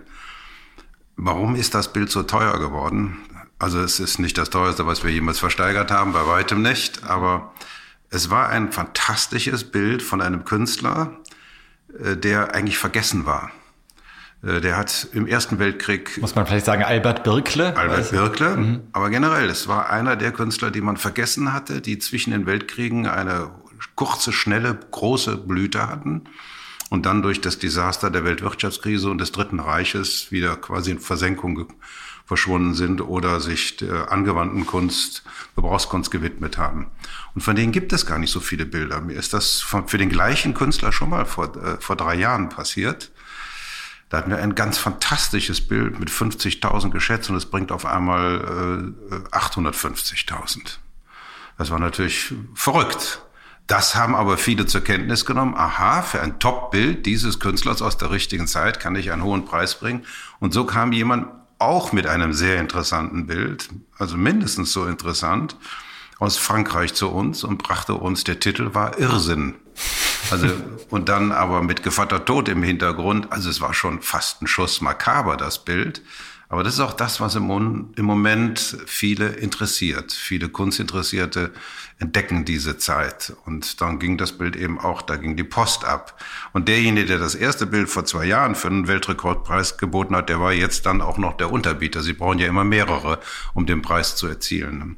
Warum 1.17 1.55
ist 1.55 1.73
das 1.73 1.91
Bild 1.91 2.09
so 2.09 2.23
teuer 2.23 2.57
geworden? 2.59 3.17
Also 3.59 3.79
es 3.79 3.99
ist 3.99 4.19
nicht 4.19 4.37
das 4.37 4.49
teuerste, 4.49 4.85
was 4.85 5.03
wir 5.03 5.11
jemals 5.11 5.39
versteigert 5.39 5.91
haben, 5.91 6.13
bei 6.13 6.25
weitem 6.27 6.61
nicht, 6.61 7.03
aber 7.03 7.53
es 8.09 8.29
war 8.29 8.49
ein 8.49 8.71
fantastisches 8.71 9.69
Bild 9.71 10.03
von 10.03 10.21
einem 10.21 10.45
Künstler, 10.45 11.17
äh, 11.99 12.15
der 12.15 12.53
eigentlich 12.53 12.77
vergessen 12.77 13.25
war. 13.25 13.51
Äh, 14.43 14.61
der 14.61 14.77
hat 14.77 15.07
im 15.13 15.27
Ersten 15.27 15.59
Weltkrieg. 15.59 16.17
Muss 16.19 16.35
man 16.35 16.45
vielleicht 16.45 16.65
sagen, 16.65 16.83
Albert 16.83 17.23
Birkle? 17.23 17.75
Albert 17.75 18.11
Birkle. 18.11 18.57
Mhm. 18.57 18.79
Aber 18.91 19.09
generell, 19.09 19.49
es 19.49 19.67
war 19.67 19.89
einer 19.89 20.15
der 20.15 20.31
Künstler, 20.31 20.71
die 20.71 20.81
man 20.81 20.97
vergessen 20.97 21.53
hatte, 21.53 21.81
die 21.81 21.99
zwischen 21.99 22.31
den 22.31 22.45
Weltkriegen 22.45 23.07
eine 23.07 23.51
kurze, 23.95 24.31
schnelle, 24.31 24.77
große 24.91 25.37
Blüte 25.37 25.87
hatten 25.87 26.23
und 26.89 27.05
dann 27.05 27.21
durch 27.21 27.41
das 27.41 27.59
Desaster 27.59 28.09
der 28.09 28.23
Weltwirtschaftskrise 28.23 29.09
und 29.09 29.19
des 29.19 29.31
Dritten 29.31 29.59
Reiches 29.59 30.31
wieder 30.31 30.55
quasi 30.55 30.91
in 30.91 30.99
Versenkung 30.99 31.73
verschwunden 32.25 32.73
sind 32.73 33.01
oder 33.01 33.39
sich 33.39 33.77
der 33.77 34.11
angewandten 34.11 34.65
Kunst, 34.65 35.23
Gebrauchskunst 35.55 36.11
gewidmet 36.11 36.57
haben. 36.57 36.87
Und 37.33 37.41
von 37.41 37.55
denen 37.55 37.71
gibt 37.71 37.93
es 37.93 38.05
gar 38.05 38.19
nicht 38.19 38.31
so 38.31 38.41
viele 38.41 38.65
Bilder. 38.65 38.99
Mir 38.99 39.13
ist 39.13 39.33
das 39.33 39.61
für 39.61 39.97
den 39.97 40.09
gleichen 40.09 40.53
Künstler 40.53 40.91
schon 40.91 41.09
mal 41.09 41.25
vor, 41.25 41.55
äh, 41.55 41.77
vor 41.79 41.95
drei 41.95 42.15
Jahren 42.15 42.49
passiert. 42.49 43.11
Da 44.09 44.17
hatten 44.17 44.31
wir 44.31 44.37
ein 44.37 44.55
ganz 44.55 44.77
fantastisches 44.77 45.67
Bild 45.67 45.99
mit 45.99 46.09
50.000 46.09 46.91
geschätzt 46.91 47.29
und 47.29 47.35
es 47.35 47.45
bringt 47.45 47.71
auf 47.71 47.85
einmal 47.85 48.93
äh, 49.31 49.35
850.000. 49.35 50.77
Das 51.57 51.71
war 51.71 51.79
natürlich 51.79 52.33
verrückt. 52.53 53.21
Das 53.67 53.95
haben 53.95 54.15
aber 54.15 54.37
viele 54.37 54.65
zur 54.65 54.81
Kenntnis 54.81 55.25
genommen. 55.25 55.53
Aha, 55.55 56.01
für 56.01 56.21
ein 56.21 56.39
Top-Bild 56.39 57.05
dieses 57.05 57.39
Künstlers 57.39 57.81
aus 57.81 57.97
der 57.97 58.11
richtigen 58.11 58.47
Zeit 58.47 58.79
kann 58.79 58.95
ich 58.95 59.11
einen 59.11 59.23
hohen 59.23 59.43
Preis 59.43 59.77
bringen. 59.77 60.05
Und 60.39 60.53
so 60.53 60.65
kam 60.65 60.93
jemand 60.93 61.27
auch 61.59 61.91
mit 61.91 62.07
einem 62.07 62.33
sehr 62.33 62.61
interessanten 62.61 63.27
Bild, 63.27 63.69
also 63.97 64.15
mindestens 64.15 64.71
so 64.71 64.85
interessant, 64.85 65.57
aus 66.19 66.37
Frankreich 66.37 66.93
zu 66.93 67.09
uns 67.09 67.43
und 67.43 67.61
brachte 67.61 67.95
uns, 67.95 68.23
der 68.23 68.39
Titel 68.39 68.73
war 68.73 68.99
Irrsinn. 68.99 69.55
Also, 70.31 70.49
und 70.89 71.09
dann 71.09 71.31
aber 71.31 71.61
mit 71.61 71.83
Gevatter 71.83 72.25
Tod 72.25 72.49
im 72.49 72.63
Hintergrund. 72.63 73.31
Also 73.31 73.49
es 73.49 73.61
war 73.61 73.73
schon 73.73 74.01
fast 74.01 74.41
ein 74.41 74.47
Schuss 74.47 74.81
makaber, 74.81 75.37
das 75.37 75.63
Bild. 75.63 76.01
Aber 76.49 76.63
das 76.63 76.75
ist 76.75 76.79
auch 76.79 76.93
das, 76.93 77.19
was 77.19 77.35
im, 77.35 77.91
im 77.95 78.05
Moment 78.05 78.77
viele 78.85 79.27
interessiert. 79.27 80.13
Viele 80.13 80.47
Kunstinteressierte 80.47 81.51
entdecken 81.99 82.45
diese 82.45 82.77
Zeit. 82.77 83.33
Und 83.45 83.81
dann 83.81 83.99
ging 83.99 84.17
das 84.17 84.31
Bild 84.31 84.55
eben 84.55 84.79
auch, 84.79 85.01
da 85.01 85.17
ging 85.17 85.35
die 85.35 85.43
Post 85.43 85.83
ab. 85.83 86.21
Und 86.53 86.69
derjenige, 86.69 87.05
der 87.05 87.17
das 87.17 87.35
erste 87.35 87.65
Bild 87.65 87.89
vor 87.89 88.05
zwei 88.05 88.25
Jahren 88.25 88.55
für 88.55 88.69
einen 88.69 88.87
Weltrekordpreis 88.87 89.77
geboten 89.77 90.15
hat, 90.15 90.29
der 90.29 90.39
war 90.39 90.53
jetzt 90.53 90.85
dann 90.85 91.01
auch 91.01 91.17
noch 91.17 91.35
der 91.35 91.51
Unterbieter. 91.51 92.01
Sie 92.01 92.13
brauchen 92.13 92.39
ja 92.39 92.47
immer 92.47 92.63
mehrere, 92.63 93.19
um 93.53 93.65
den 93.65 93.81
Preis 93.81 94.15
zu 94.15 94.27
erzielen. 94.27 94.97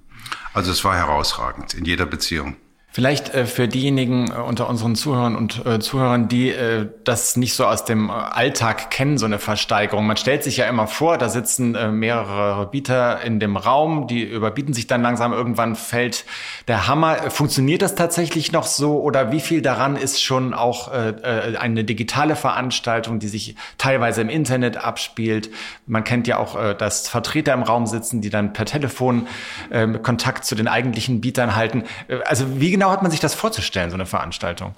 Also 0.53 0.71
es 0.71 0.83
war 0.83 0.95
herausragend 0.95 1.73
in 1.73 1.85
jeder 1.85 2.05
Beziehung. 2.05 2.57
Vielleicht 2.91 3.35
äh, 3.35 3.45
für 3.45 3.67
diejenigen 3.67 4.31
äh, 4.31 4.39
unter 4.39 4.67
unseren 4.67 4.95
Zuhörern 4.95 5.35
und 5.35 5.63
äh, 5.63 5.79
Zuhörern, 5.79 6.27
die 6.27 6.49
äh, 6.49 6.87
das 7.03 7.37
nicht 7.37 7.53
so 7.53 7.67
aus 7.67 7.85
dem 7.85 8.09
äh, 8.09 8.13
Alltag 8.13 8.89
kennen, 8.89 9.19
so 9.19 9.27
eine 9.27 9.37
Versteigerung. 9.37 10.07
Man 10.07 10.17
stellt 10.17 10.43
sich 10.43 10.57
ja 10.57 10.65
immer 10.65 10.87
vor, 10.87 11.19
da 11.19 11.29
sitzen 11.29 11.75
äh, 11.75 11.91
mehrere 11.91 12.65
Bieter 12.65 13.21
in 13.21 13.39
dem 13.39 13.57
Raum, 13.57 14.07
die 14.07 14.23
überbieten 14.23 14.73
sich 14.73 14.87
dann 14.87 15.03
langsam, 15.03 15.33
irgendwann 15.33 15.75
fällt 15.75 16.25
der 16.67 16.87
Hammer. 16.87 17.29
Funktioniert 17.29 17.83
das 17.83 17.93
tatsächlich 17.93 18.51
noch 18.51 18.65
so 18.65 18.99
oder 18.99 19.31
wie 19.31 19.39
viel 19.39 19.61
daran 19.61 19.95
ist 19.95 20.23
schon 20.23 20.55
auch 20.55 20.91
äh, 20.91 21.57
eine 21.59 21.83
digitale 21.83 22.35
Veranstaltung, 22.35 23.19
die 23.19 23.27
sich 23.27 23.55
teilweise 23.77 24.21
im 24.21 24.29
Internet 24.29 24.83
abspielt? 24.83 25.51
Man 25.85 26.03
kennt 26.03 26.25
ja 26.25 26.37
auch, 26.37 26.59
äh, 26.59 26.73
dass 26.73 27.07
Vertreter 27.07 27.53
im 27.53 27.61
Raum 27.61 27.85
sitzen, 27.85 28.21
die 28.21 28.31
dann 28.31 28.51
per 28.51 28.65
Telefon 28.65 29.27
äh, 29.69 29.87
Kontakt 29.87 30.43
zu 30.43 30.55
den 30.55 30.67
eigentlichen 30.67 31.21
Bietern 31.21 31.55
halten. 31.55 31.83
Also 32.25 32.59
wie 32.59 32.79
genau 32.79 32.88
hat 32.91 33.01
man 33.01 33.11
sich 33.11 33.19
das 33.19 33.35
vorzustellen, 33.35 33.89
so 33.89 33.95
eine 33.95 34.05
Veranstaltung? 34.05 34.75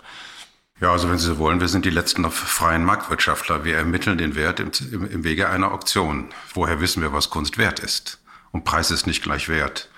Ja, 0.80 0.92
also 0.92 1.10
wenn 1.10 1.20
Sie 1.20 1.28
so 1.28 1.38
wollen, 1.38 1.62
wir 1.62 1.68
sind 1.68 1.86
die 1.86 1.92
letzten 1.92 2.30
freien 2.32 2.84
Marktwirtschaftler. 2.84 3.64
Wir 3.64 3.78
ermitteln 3.78 4.18
den 4.18 4.36
Wert 4.36 4.60
im, 4.60 4.72
im, 4.92 5.10
im 5.10 5.24
Wege 5.24 5.48
einer 5.50 5.72
Auktion. 5.72 6.30
Woher 6.56 6.82
wissen 6.82 7.04
wir, 7.04 7.14
was 7.14 7.30
Kunst 7.30 7.60
wert 7.60 7.80
ist? 7.80 8.20
Und 8.52 8.66
Preis 8.66 8.90
ist 8.90 9.06
nicht 9.06 9.22
gleich 9.22 9.48
Wert. 9.48 9.90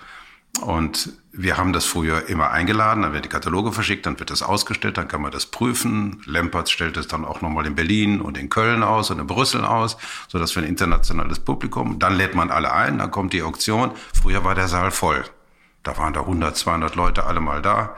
Und 0.60 1.10
wir 1.32 1.56
haben 1.56 1.72
das 1.72 1.84
früher 1.84 2.28
immer 2.28 2.50
eingeladen, 2.50 3.02
dann 3.02 3.12
werden 3.12 3.22
die 3.22 3.28
Kataloge 3.28 3.72
verschickt, 3.72 4.06
dann 4.06 4.20
wird 4.20 4.30
das 4.30 4.42
ausgestellt, 4.42 4.96
dann 4.96 5.08
kann 5.08 5.20
man 5.20 5.32
das 5.32 5.46
prüfen. 5.46 6.22
Lempertz 6.26 6.70
stellt 6.70 6.96
es 6.96 7.08
dann 7.08 7.24
auch 7.24 7.40
nochmal 7.40 7.66
in 7.66 7.74
Berlin 7.74 8.20
und 8.20 8.38
in 8.38 8.50
Köln 8.50 8.82
aus 8.82 9.10
und 9.10 9.18
in 9.18 9.26
Brüssel 9.26 9.64
aus, 9.64 9.96
sodass 10.28 10.54
wir 10.54 10.62
ein 10.62 10.68
internationales 10.68 11.40
Publikum, 11.40 11.98
dann 11.98 12.16
lädt 12.16 12.34
man 12.34 12.50
alle 12.50 12.72
ein, 12.72 12.98
dann 12.98 13.10
kommt 13.10 13.32
die 13.32 13.42
Auktion. 13.42 13.92
Früher 14.12 14.44
war 14.44 14.54
der 14.54 14.68
Saal 14.68 14.90
voll. 14.90 15.24
Da 15.84 15.96
waren 15.96 16.12
da 16.12 16.20
100, 16.20 16.56
200 16.56 16.96
Leute 16.96 17.24
alle 17.24 17.40
mal 17.40 17.62
da. 17.62 17.96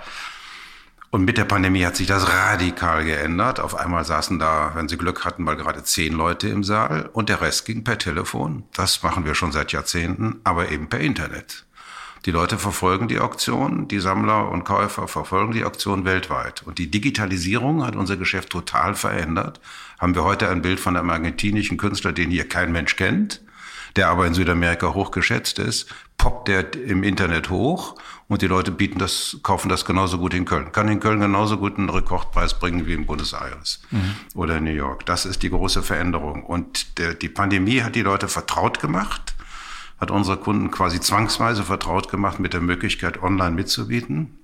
Und 1.10 1.24
mit 1.24 1.38
der 1.38 1.44
Pandemie 1.44 1.86
hat 1.86 1.96
sich 1.96 2.08
das 2.08 2.28
radikal 2.28 3.04
geändert. 3.04 3.60
Auf 3.60 3.74
einmal 3.74 4.04
saßen 4.04 4.38
da, 4.38 4.72
wenn 4.74 4.88
sie 4.88 4.98
Glück 4.98 5.24
hatten, 5.24 5.44
mal 5.44 5.56
gerade 5.56 5.82
zehn 5.82 6.12
Leute 6.12 6.48
im 6.48 6.64
Saal 6.64 7.08
und 7.12 7.30
der 7.30 7.40
Rest 7.40 7.64
ging 7.64 7.84
per 7.84 7.96
Telefon. 7.96 8.64
Das 8.74 9.02
machen 9.02 9.24
wir 9.24 9.34
schon 9.34 9.52
seit 9.52 9.72
Jahrzehnten, 9.72 10.40
aber 10.44 10.70
eben 10.70 10.88
per 10.88 11.00
Internet. 11.00 11.64
Die 12.26 12.32
Leute 12.32 12.58
verfolgen 12.58 13.06
die 13.06 13.20
Auktion, 13.20 13.86
die 13.86 14.00
Sammler 14.00 14.50
und 14.50 14.64
Käufer 14.64 15.06
verfolgen 15.06 15.52
die 15.52 15.64
Auktion 15.64 16.04
weltweit. 16.04 16.64
Und 16.64 16.78
die 16.78 16.90
Digitalisierung 16.90 17.86
hat 17.86 17.94
unser 17.94 18.16
Geschäft 18.16 18.50
total 18.50 18.96
verändert. 18.96 19.60
Haben 20.00 20.16
wir 20.16 20.24
heute 20.24 20.48
ein 20.48 20.60
Bild 20.60 20.80
von 20.80 20.96
einem 20.96 21.08
argentinischen 21.08 21.78
Künstler, 21.78 22.12
den 22.12 22.30
hier 22.30 22.48
kein 22.48 22.72
Mensch 22.72 22.96
kennt, 22.96 23.42
der 23.96 24.08
aber 24.08 24.26
in 24.26 24.34
Südamerika 24.34 24.94
hochgeschätzt 24.94 25.58
ist, 25.58 25.88
poppt 26.18 26.48
der 26.48 26.74
im 26.74 27.02
Internet 27.02 27.50
hoch 27.50 27.96
und 28.28 28.42
die 28.42 28.46
Leute 28.46 28.70
bieten 28.70 28.98
das, 28.98 29.38
kaufen 29.42 29.68
das 29.68 29.84
genauso 29.84 30.18
gut 30.18 30.34
in 30.34 30.44
Köln. 30.44 30.72
Kann 30.72 30.88
in 30.88 31.00
Köln 31.00 31.20
genauso 31.20 31.58
gut 31.58 31.78
einen 31.78 31.88
Rekordpreis 31.88 32.58
bringen 32.58 32.86
wie 32.86 32.94
in 32.94 33.06
Buenos 33.06 33.32
Aires 33.32 33.80
mhm. 33.90 34.14
oder 34.34 34.56
in 34.56 34.64
New 34.64 34.72
York. 34.72 35.06
Das 35.06 35.24
ist 35.24 35.42
die 35.42 35.50
große 35.50 35.82
Veränderung. 35.82 36.42
Und 36.44 36.98
der, 36.98 37.14
die 37.14 37.28
Pandemie 37.28 37.82
hat 37.82 37.94
die 37.94 38.02
Leute 38.02 38.28
vertraut 38.28 38.80
gemacht, 38.80 39.34
hat 40.00 40.10
unsere 40.10 40.36
Kunden 40.36 40.70
quasi 40.70 41.00
zwangsweise 41.00 41.62
vertraut 41.62 42.10
gemacht 42.10 42.40
mit 42.40 42.52
der 42.52 42.60
Möglichkeit, 42.60 43.22
online 43.22 43.54
mitzubieten. 43.54 44.38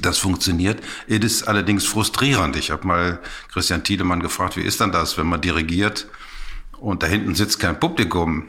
Das 0.00 0.18
funktioniert. 0.18 0.80
Es 1.08 1.18
ist 1.18 1.48
allerdings 1.48 1.84
frustrierend. 1.84 2.54
Ich 2.56 2.70
habe 2.70 2.86
mal 2.86 3.18
Christian 3.52 3.82
Tiedemann 3.82 4.20
gefragt, 4.20 4.56
wie 4.56 4.62
ist 4.62 4.80
dann 4.80 4.92
das, 4.92 5.18
wenn 5.18 5.26
man 5.26 5.40
dirigiert 5.40 6.06
und 6.78 7.02
da 7.02 7.08
hinten 7.08 7.34
sitzt 7.34 7.58
kein 7.58 7.80
Publikum? 7.80 8.48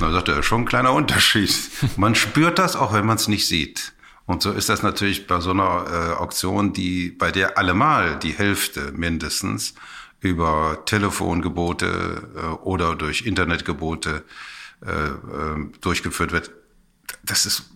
Da 0.00 0.10
sagt 0.10 0.28
er, 0.28 0.42
schon 0.42 0.62
ein 0.62 0.66
kleiner 0.66 0.92
Unterschied. 0.92 1.52
Man 1.96 2.14
spürt 2.14 2.58
das, 2.58 2.76
auch 2.76 2.92
wenn 2.92 3.06
man 3.06 3.16
es 3.16 3.28
nicht 3.28 3.46
sieht. 3.46 3.92
Und 4.26 4.42
so 4.42 4.52
ist 4.52 4.68
das 4.68 4.82
natürlich 4.82 5.26
bei 5.26 5.40
so 5.40 5.50
einer 5.50 5.86
äh, 5.88 6.14
Auktion, 6.14 6.72
die 6.72 7.10
bei 7.10 7.30
der 7.30 7.58
allemal 7.58 8.18
die 8.18 8.32
Hälfte 8.32 8.92
mindestens 8.92 9.74
über 10.20 10.82
Telefongebote 10.86 12.28
äh, 12.34 12.40
oder 12.64 12.96
durch 12.96 13.26
Internetgebote 13.26 14.24
äh, 14.84 14.90
äh, 14.90 15.70
durchgeführt 15.80 16.32
wird. 16.32 16.50
Das 17.22 17.46
ist 17.46 17.70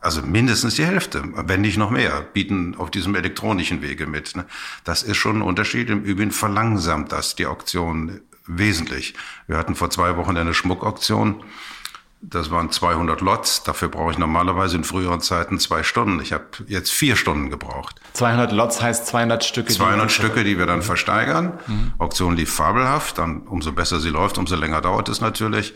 also 0.00 0.22
mindestens 0.22 0.74
die 0.74 0.84
Hälfte, 0.84 1.22
wenn 1.46 1.60
nicht 1.60 1.76
noch 1.76 1.90
mehr, 1.90 2.20
bieten 2.20 2.74
auf 2.74 2.90
diesem 2.90 3.14
elektronischen 3.14 3.80
Wege 3.80 4.06
mit. 4.06 4.36
Ne? 4.36 4.44
Das 4.84 5.02
ist 5.02 5.16
schon 5.16 5.36
ein 5.36 5.42
Unterschied. 5.42 5.88
Im 5.88 6.02
Übrigen 6.02 6.32
verlangsamt 6.32 7.12
das 7.12 7.36
die 7.36 7.46
Auktion 7.46 8.20
wesentlich. 8.58 9.14
Wir 9.46 9.56
hatten 9.56 9.74
vor 9.74 9.90
zwei 9.90 10.16
Wochen 10.16 10.36
eine 10.36 10.54
Schmuckauktion. 10.54 11.42
Das 12.24 12.52
waren 12.52 12.70
200 12.70 13.20
Lots. 13.20 13.64
Dafür 13.64 13.88
brauche 13.88 14.12
ich 14.12 14.18
normalerweise 14.18 14.76
in 14.76 14.84
früheren 14.84 15.20
Zeiten 15.20 15.58
zwei 15.58 15.82
Stunden. 15.82 16.20
Ich 16.20 16.32
habe 16.32 16.44
jetzt 16.68 16.92
vier 16.92 17.16
Stunden 17.16 17.50
gebraucht. 17.50 18.00
200 18.12 18.52
Lots 18.52 18.80
heißt 18.80 19.08
200 19.08 19.42
Stücke. 19.42 19.72
200 19.72 20.08
die 20.08 20.14
Stücke, 20.14 20.44
die 20.44 20.56
wir 20.56 20.66
dann 20.66 20.82
versteigern. 20.82 21.58
Mhm. 21.66 21.94
Auktion 21.98 22.36
lief 22.36 22.54
fabelhaft. 22.54 23.18
Dann 23.18 23.40
umso 23.40 23.72
besser 23.72 23.98
sie 23.98 24.10
läuft, 24.10 24.38
umso 24.38 24.54
länger 24.54 24.80
dauert 24.80 25.08
es 25.08 25.20
natürlich. 25.20 25.74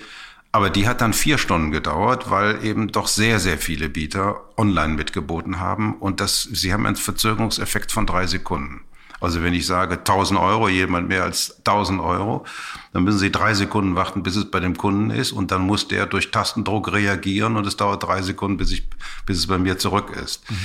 Aber 0.52 0.70
die 0.70 0.86
hat 0.86 1.00
dann 1.00 1.12
vier 1.12 1.36
Stunden 1.36 1.72
gedauert, 1.72 2.30
weil 2.30 2.64
eben 2.64 2.92
doch 2.92 3.08
sehr, 3.08 3.40
sehr 3.40 3.58
viele 3.58 3.88
Bieter 3.88 4.40
online 4.56 4.94
mitgeboten 4.94 5.58
haben. 5.58 5.96
Und 5.96 6.20
das, 6.20 6.44
sie 6.44 6.72
haben 6.72 6.86
einen 6.86 6.96
Verzögerungseffekt 6.96 7.90
von 7.90 8.06
drei 8.06 8.28
Sekunden. 8.28 8.82
Also 9.20 9.42
wenn 9.42 9.54
ich 9.54 9.66
sage 9.66 9.98
1000 9.98 10.38
Euro, 10.38 10.68
jemand 10.68 11.08
mehr 11.08 11.24
als 11.24 11.56
1000 11.58 12.00
Euro, 12.00 12.44
dann 12.92 13.04
müssen 13.04 13.18
Sie 13.18 13.32
drei 13.32 13.54
Sekunden 13.54 13.96
warten, 13.96 14.22
bis 14.22 14.36
es 14.36 14.50
bei 14.50 14.60
dem 14.60 14.76
Kunden 14.76 15.10
ist 15.10 15.32
und 15.32 15.50
dann 15.50 15.62
muss 15.62 15.88
der 15.88 16.06
durch 16.06 16.30
Tastendruck 16.30 16.92
reagieren 16.92 17.56
und 17.56 17.66
es 17.66 17.76
dauert 17.76 18.02
drei 18.02 18.22
Sekunden, 18.22 18.56
bis, 18.56 18.72
ich, 18.72 18.88
bis 19.24 19.38
es 19.38 19.46
bei 19.46 19.58
mir 19.58 19.78
zurück 19.78 20.10
ist. 20.22 20.48
Mhm. 20.50 20.56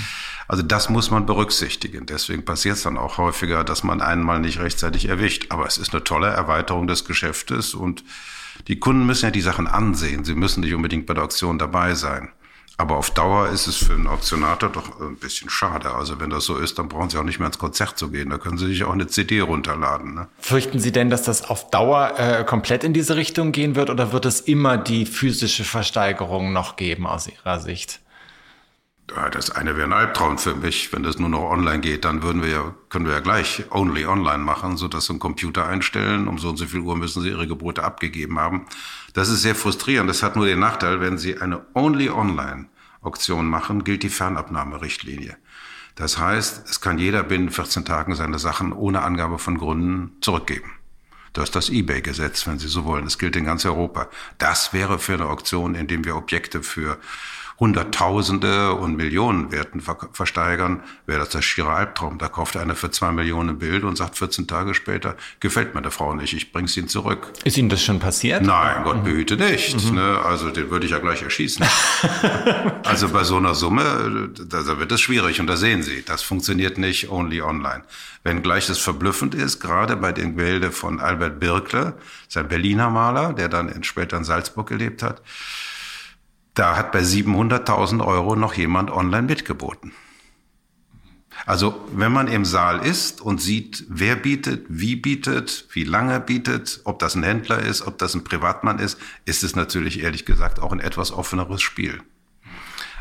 Also 0.47 0.63
das 0.63 0.89
muss 0.89 1.11
man 1.11 1.25
berücksichtigen. 1.25 2.05
Deswegen 2.05 2.43
passiert 2.43 2.75
es 2.75 2.83
dann 2.83 2.97
auch 2.97 3.17
häufiger, 3.17 3.63
dass 3.63 3.83
man 3.83 4.01
einen 4.01 4.23
mal 4.23 4.39
nicht 4.39 4.59
rechtzeitig 4.59 5.07
erwischt. 5.07 5.45
Aber 5.49 5.65
es 5.65 5.77
ist 5.77 5.93
eine 5.93 6.03
tolle 6.03 6.27
Erweiterung 6.27 6.87
des 6.87 7.05
Geschäftes 7.05 7.73
und 7.73 8.03
die 8.67 8.77
Kunden 8.77 9.05
müssen 9.05 9.25
ja 9.25 9.31
die 9.31 9.41
Sachen 9.41 9.67
ansehen. 9.67 10.25
Sie 10.25 10.35
müssen 10.35 10.61
nicht 10.61 10.73
unbedingt 10.73 11.05
bei 11.05 11.13
der 11.13 11.23
Auktion 11.23 11.57
dabei 11.57 11.95
sein. 11.95 12.29
Aber 12.81 12.97
auf 12.97 13.11
Dauer 13.11 13.49
ist 13.49 13.67
es 13.67 13.75
für 13.75 13.93
einen 13.93 14.07
Auktionator 14.07 14.67
doch 14.67 14.99
ein 14.99 15.15
bisschen 15.15 15.51
schade. 15.51 15.93
Also 15.93 16.19
wenn 16.19 16.31
das 16.31 16.45
so 16.45 16.57
ist, 16.57 16.79
dann 16.79 16.89
brauchen 16.89 17.11
Sie 17.11 17.17
auch 17.19 17.23
nicht 17.23 17.37
mehr 17.37 17.45
ins 17.45 17.59
Konzert 17.59 17.95
zu 17.95 18.09
gehen. 18.09 18.31
Da 18.31 18.39
können 18.39 18.57
Sie 18.57 18.65
sich 18.65 18.83
auch 18.83 18.91
eine 18.91 19.05
CD 19.05 19.39
runterladen. 19.39 20.15
Ne? 20.15 20.27
Fürchten 20.39 20.79
Sie 20.79 20.91
denn, 20.91 21.11
dass 21.11 21.21
das 21.21 21.47
auf 21.47 21.69
Dauer 21.69 22.17
äh, 22.17 22.43
komplett 22.43 22.83
in 22.83 22.91
diese 22.91 23.17
Richtung 23.17 23.51
gehen 23.51 23.75
wird 23.75 23.91
oder 23.91 24.13
wird 24.13 24.25
es 24.25 24.41
immer 24.41 24.79
die 24.79 25.05
physische 25.05 25.63
Versteigerung 25.63 26.53
noch 26.53 26.75
geben 26.75 27.05
aus 27.05 27.27
Ihrer 27.27 27.59
Sicht? 27.59 27.99
Ja, 29.15 29.29
das 29.29 29.51
eine 29.51 29.75
wäre 29.75 29.85
ein 29.85 29.93
Albtraum 29.93 30.39
für 30.39 30.55
mich. 30.55 30.91
Wenn 30.91 31.03
das 31.03 31.19
nur 31.19 31.29
noch 31.29 31.51
online 31.51 31.81
geht, 31.81 32.03
dann 32.03 32.23
würden 32.23 32.41
wir 32.41 32.49
ja, 32.49 32.73
können 32.89 33.05
wir 33.05 33.13
ja 33.13 33.19
gleich 33.19 33.65
only 33.69 34.07
online 34.07 34.43
machen, 34.43 34.75
so 34.75 34.87
dass 34.87 35.05
Sie 35.05 35.11
einen 35.11 35.19
Computer 35.19 35.67
einstellen. 35.67 36.27
Um 36.27 36.39
so 36.39 36.49
und 36.49 36.57
so 36.57 36.65
viel 36.65 36.79
Uhr 36.79 36.95
müssen 36.95 37.21
Sie 37.21 37.29
Ihre 37.29 37.45
Gebote 37.45 37.83
abgegeben 37.83 38.39
haben. 38.39 38.65
Das 39.13 39.29
ist 39.29 39.43
sehr 39.43 39.53
frustrierend. 39.53 40.09
Das 40.09 40.23
hat 40.23 40.35
nur 40.35 40.47
den 40.47 40.59
Nachteil, 40.59 40.99
wenn 40.99 41.19
Sie 41.19 41.39
eine 41.39 41.61
only 41.75 42.09
online 42.09 42.65
Auktion 43.01 43.47
machen, 43.47 43.83
gilt 43.83 44.03
die 44.03 44.09
Fernabnahmerichtlinie. 44.09 45.37
Das 45.95 46.17
heißt, 46.17 46.69
es 46.69 46.81
kann 46.81 46.97
jeder 46.97 47.23
binnen 47.23 47.49
14 47.49 47.83
Tagen 47.85 48.15
seine 48.15 48.39
Sachen 48.39 48.73
ohne 48.73 49.01
Angabe 49.01 49.39
von 49.39 49.57
Gründen 49.57 50.17
zurückgeben. 50.21 50.71
Das 51.33 51.45
ist 51.45 51.55
das 51.55 51.69
eBay-Gesetz, 51.69 52.45
wenn 52.47 52.59
Sie 52.59 52.67
so 52.67 52.85
wollen. 52.85 53.05
Das 53.05 53.17
gilt 53.17 53.35
in 53.35 53.45
ganz 53.45 53.65
Europa. 53.65 54.09
Das 54.37 54.73
wäre 54.73 54.99
für 54.99 55.13
eine 55.13 55.27
Auktion, 55.27 55.75
in 55.75 55.87
dem 55.87 56.03
wir 56.03 56.15
Objekte 56.15 56.61
für 56.61 56.97
Hunderttausende 57.61 58.73
und 58.73 58.97
Millionen 58.97 59.51
Werten 59.51 59.81
ver 59.81 60.09
versteigern, 60.13 60.81
wäre 61.05 61.19
das 61.19 61.29
der 61.29 61.43
schiere 61.43 61.69
Albtraum. 61.69 62.17
Da 62.17 62.27
kauft 62.27 62.57
einer 62.57 62.73
für 62.73 62.89
zwei 62.89 63.11
Millionen 63.11 63.49
ein 63.49 63.59
Bild 63.59 63.83
und 63.83 63.95
sagt 63.95 64.17
14 64.17 64.47
Tage 64.47 64.73
später, 64.73 65.15
gefällt 65.39 65.75
mir 65.75 65.83
der 65.83 65.91
Frau 65.91 66.15
nicht, 66.15 66.33
ich 66.33 66.51
bring's 66.51 66.75
Ihnen 66.75 66.87
zurück. 66.87 67.31
Ist 67.43 67.59
Ihnen 67.59 67.69
das 67.69 67.83
schon 67.83 67.99
passiert? 67.99 68.41
Nein, 68.41 68.83
Gott 68.83 68.97
mhm. 68.97 69.03
behüte 69.03 69.37
nicht. 69.37 69.85
Mhm. 69.85 69.95
Ne? 69.95 70.19
Also 70.25 70.49
den 70.49 70.71
würde 70.71 70.87
ich 70.87 70.91
ja 70.91 70.97
gleich 70.97 71.21
erschießen. 71.21 71.63
also 72.83 73.09
bei 73.09 73.23
so 73.23 73.37
einer 73.37 73.53
Summe, 73.53 74.31
da, 74.49 74.63
da 74.63 74.79
wird 74.79 74.91
es 74.91 74.99
schwierig 74.99 75.39
und 75.39 75.45
da 75.45 75.55
sehen 75.55 75.83
Sie, 75.83 76.03
das 76.03 76.23
funktioniert 76.23 76.79
nicht 76.79 77.11
only 77.11 77.43
online. 77.43 77.83
Wenngleich 78.23 78.69
es 78.69 78.79
verblüffend 78.79 79.35
ist, 79.35 79.59
gerade 79.59 79.97
bei 79.97 80.11
den 80.11 80.35
Gemälde 80.35 80.71
von 80.71 80.99
Albert 80.99 81.39
Birkle, 81.39 81.93
sein 82.27 82.47
Berliner 82.47 82.89
Maler, 82.89 83.33
der 83.33 83.49
dann 83.49 83.69
in, 83.69 83.83
später 83.83 84.17
in 84.17 84.23
Salzburg 84.23 84.67
gelebt 84.67 85.03
hat, 85.03 85.21
da 86.53 86.75
hat 86.75 86.91
bei 86.91 87.01
700.000 87.01 88.05
Euro 88.05 88.35
noch 88.35 88.53
jemand 88.53 88.91
online 88.91 89.23
mitgeboten. 89.23 89.93
Also 91.45 91.87
wenn 91.93 92.11
man 92.11 92.27
im 92.27 92.45
Saal 92.45 92.85
ist 92.85 93.21
und 93.21 93.41
sieht, 93.41 93.85
wer 93.89 94.15
bietet, 94.15 94.65
wie 94.69 94.95
bietet, 94.95 95.67
wie 95.71 95.83
lange 95.83 96.19
bietet, 96.19 96.81
ob 96.83 96.99
das 96.99 97.15
ein 97.15 97.23
Händler 97.23 97.59
ist, 97.59 97.87
ob 97.87 97.97
das 97.97 98.13
ein 98.13 98.23
Privatmann 98.23 98.79
ist, 98.79 98.99
ist 99.25 99.43
es 99.43 99.55
natürlich 99.55 100.01
ehrlich 100.01 100.25
gesagt 100.25 100.59
auch 100.59 100.71
ein 100.71 100.79
etwas 100.79 101.11
offeneres 101.11 101.61
Spiel, 101.61 102.01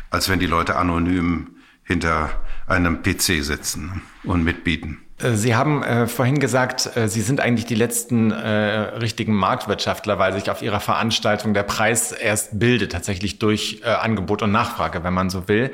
als 0.09 0.29
wenn 0.29 0.39
die 0.39 0.47
Leute 0.47 0.77
anonym 0.77 1.55
hinter 1.83 2.41
einem 2.67 3.03
PC 3.03 3.43
sitzen 3.43 4.01
und 4.23 4.43
mitbieten. 4.43 4.99
Äh, 5.21 5.35
Sie 5.35 5.55
haben 5.55 5.83
äh, 5.83 6.07
vorhin 6.07 6.39
gesagt, 6.39 6.95
äh, 6.95 7.07
Sie 7.07 7.21
sind 7.21 7.39
eigentlich 7.39 7.65
die 7.65 7.75
letzten 7.75 8.31
äh, 8.31 8.47
richtigen 8.47 9.33
Marktwirtschaftler, 9.33 10.19
weil 10.19 10.33
sich 10.33 10.49
auf 10.49 10.61
Ihrer 10.61 10.79
Veranstaltung 10.79 11.53
der 11.53 11.63
Preis 11.63 12.11
erst 12.11 12.59
bildet, 12.59 12.91
tatsächlich 12.91 13.39
durch 13.39 13.81
äh, 13.83 13.89
Angebot 13.89 14.41
und 14.41 14.51
Nachfrage, 14.51 15.03
wenn 15.03 15.13
man 15.13 15.29
so 15.29 15.47
will. 15.47 15.71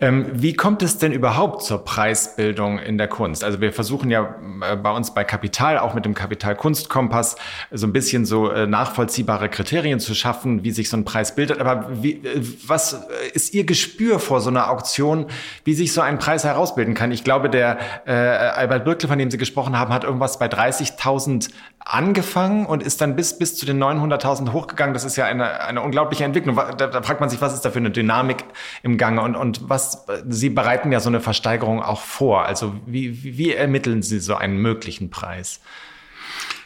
Ähm, 0.00 0.26
wie 0.32 0.54
kommt 0.54 0.82
es 0.82 0.98
denn 0.98 1.12
überhaupt 1.12 1.62
zur 1.62 1.84
Preisbildung 1.84 2.78
in 2.78 2.98
der 2.98 3.06
Kunst? 3.06 3.44
Also 3.44 3.60
wir 3.60 3.72
versuchen 3.72 4.10
ja 4.10 4.34
äh, 4.68 4.76
bei 4.76 4.90
uns 4.90 5.14
bei 5.14 5.22
Kapital, 5.24 5.78
auch 5.78 5.94
mit 5.94 6.04
dem 6.04 6.14
Kapital-Kunst-Kompass, 6.14 7.36
so 7.70 7.86
ein 7.86 7.92
bisschen 7.92 8.24
so 8.26 8.50
nachvollziehbare 8.66 9.48
Kriterien 9.48 10.00
zu 10.00 10.14
schaffen, 10.14 10.64
wie 10.64 10.72
sich 10.72 10.88
so 10.90 10.96
ein 10.96 11.04
Preis 11.04 11.34
bildet. 11.34 11.60
Aber 11.60 11.88
wie, 12.02 12.20
was 12.66 13.06
ist 13.32 13.54
Ihr 13.54 13.64
Gespür 13.64 14.18
vor 14.18 14.40
so 14.40 14.50
einer 14.50 14.70
Auktion, 14.70 15.26
wie 15.64 15.74
sich 15.74 15.92
so 15.92 16.00
ein 16.00 16.18
Preis 16.18 16.44
herausbilden 16.44 16.94
kann? 16.94 17.12
Ich 17.12 17.24
glaube, 17.24 17.48
der 17.48 17.78
Albert 18.06 18.83
Birkle, 18.84 19.08
von 19.08 19.18
dem 19.18 19.30
Sie 19.30 19.38
gesprochen 19.38 19.78
haben, 19.78 19.92
hat 19.92 20.04
irgendwas 20.04 20.38
bei 20.38 20.46
30.000 20.46 21.50
angefangen 21.80 22.66
und 22.66 22.82
ist 22.82 23.00
dann 23.00 23.16
bis, 23.16 23.38
bis 23.38 23.56
zu 23.56 23.66
den 23.66 23.82
900.000 23.82 24.52
hochgegangen. 24.52 24.94
Das 24.94 25.04
ist 25.04 25.16
ja 25.16 25.24
eine, 25.24 25.60
eine 25.60 25.82
unglaubliche 25.82 26.24
Entwicklung. 26.24 26.56
Da, 26.56 26.86
da 26.86 27.02
fragt 27.02 27.20
man 27.20 27.28
sich, 27.28 27.40
was 27.40 27.54
ist 27.54 27.62
da 27.62 27.70
für 27.70 27.78
eine 27.78 27.90
Dynamik 27.90 28.44
im 28.82 28.98
Gange 28.98 29.22
und, 29.22 29.36
und 29.36 29.68
was, 29.68 30.06
Sie 30.28 30.50
bereiten 30.50 30.92
ja 30.92 31.00
so 31.00 31.08
eine 31.08 31.20
Versteigerung 31.20 31.82
auch 31.82 32.00
vor. 32.00 32.44
Also 32.44 32.74
wie, 32.86 33.22
wie 33.24 33.52
ermitteln 33.52 34.02
Sie 34.02 34.20
so 34.20 34.34
einen 34.34 34.58
möglichen 34.58 35.10
Preis? 35.10 35.60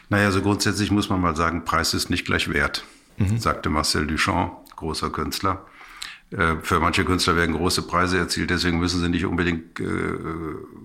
Naja, 0.09 0.31
so 0.31 0.41
grundsätzlich 0.41 0.91
muss 0.91 1.09
man 1.09 1.21
mal 1.21 1.35
sagen, 1.35 1.65
Preis 1.65 1.93
ist 1.93 2.09
nicht 2.09 2.25
gleich 2.25 2.51
Wert, 2.51 2.83
mhm. 3.17 3.37
sagte 3.37 3.69
Marcel 3.69 4.07
Duchamp, 4.07 4.53
großer 4.75 5.09
Künstler. 5.11 5.61
Äh, 6.31 6.55
für 6.61 6.79
manche 6.79 7.05
Künstler 7.05 7.35
werden 7.35 7.55
große 7.55 7.83
Preise 7.83 8.17
erzielt, 8.17 8.49
deswegen 8.49 8.79
müssen 8.79 9.01
sie 9.01 9.09
nicht 9.09 9.25
unbedingt 9.25 9.79
äh, 9.79 10.15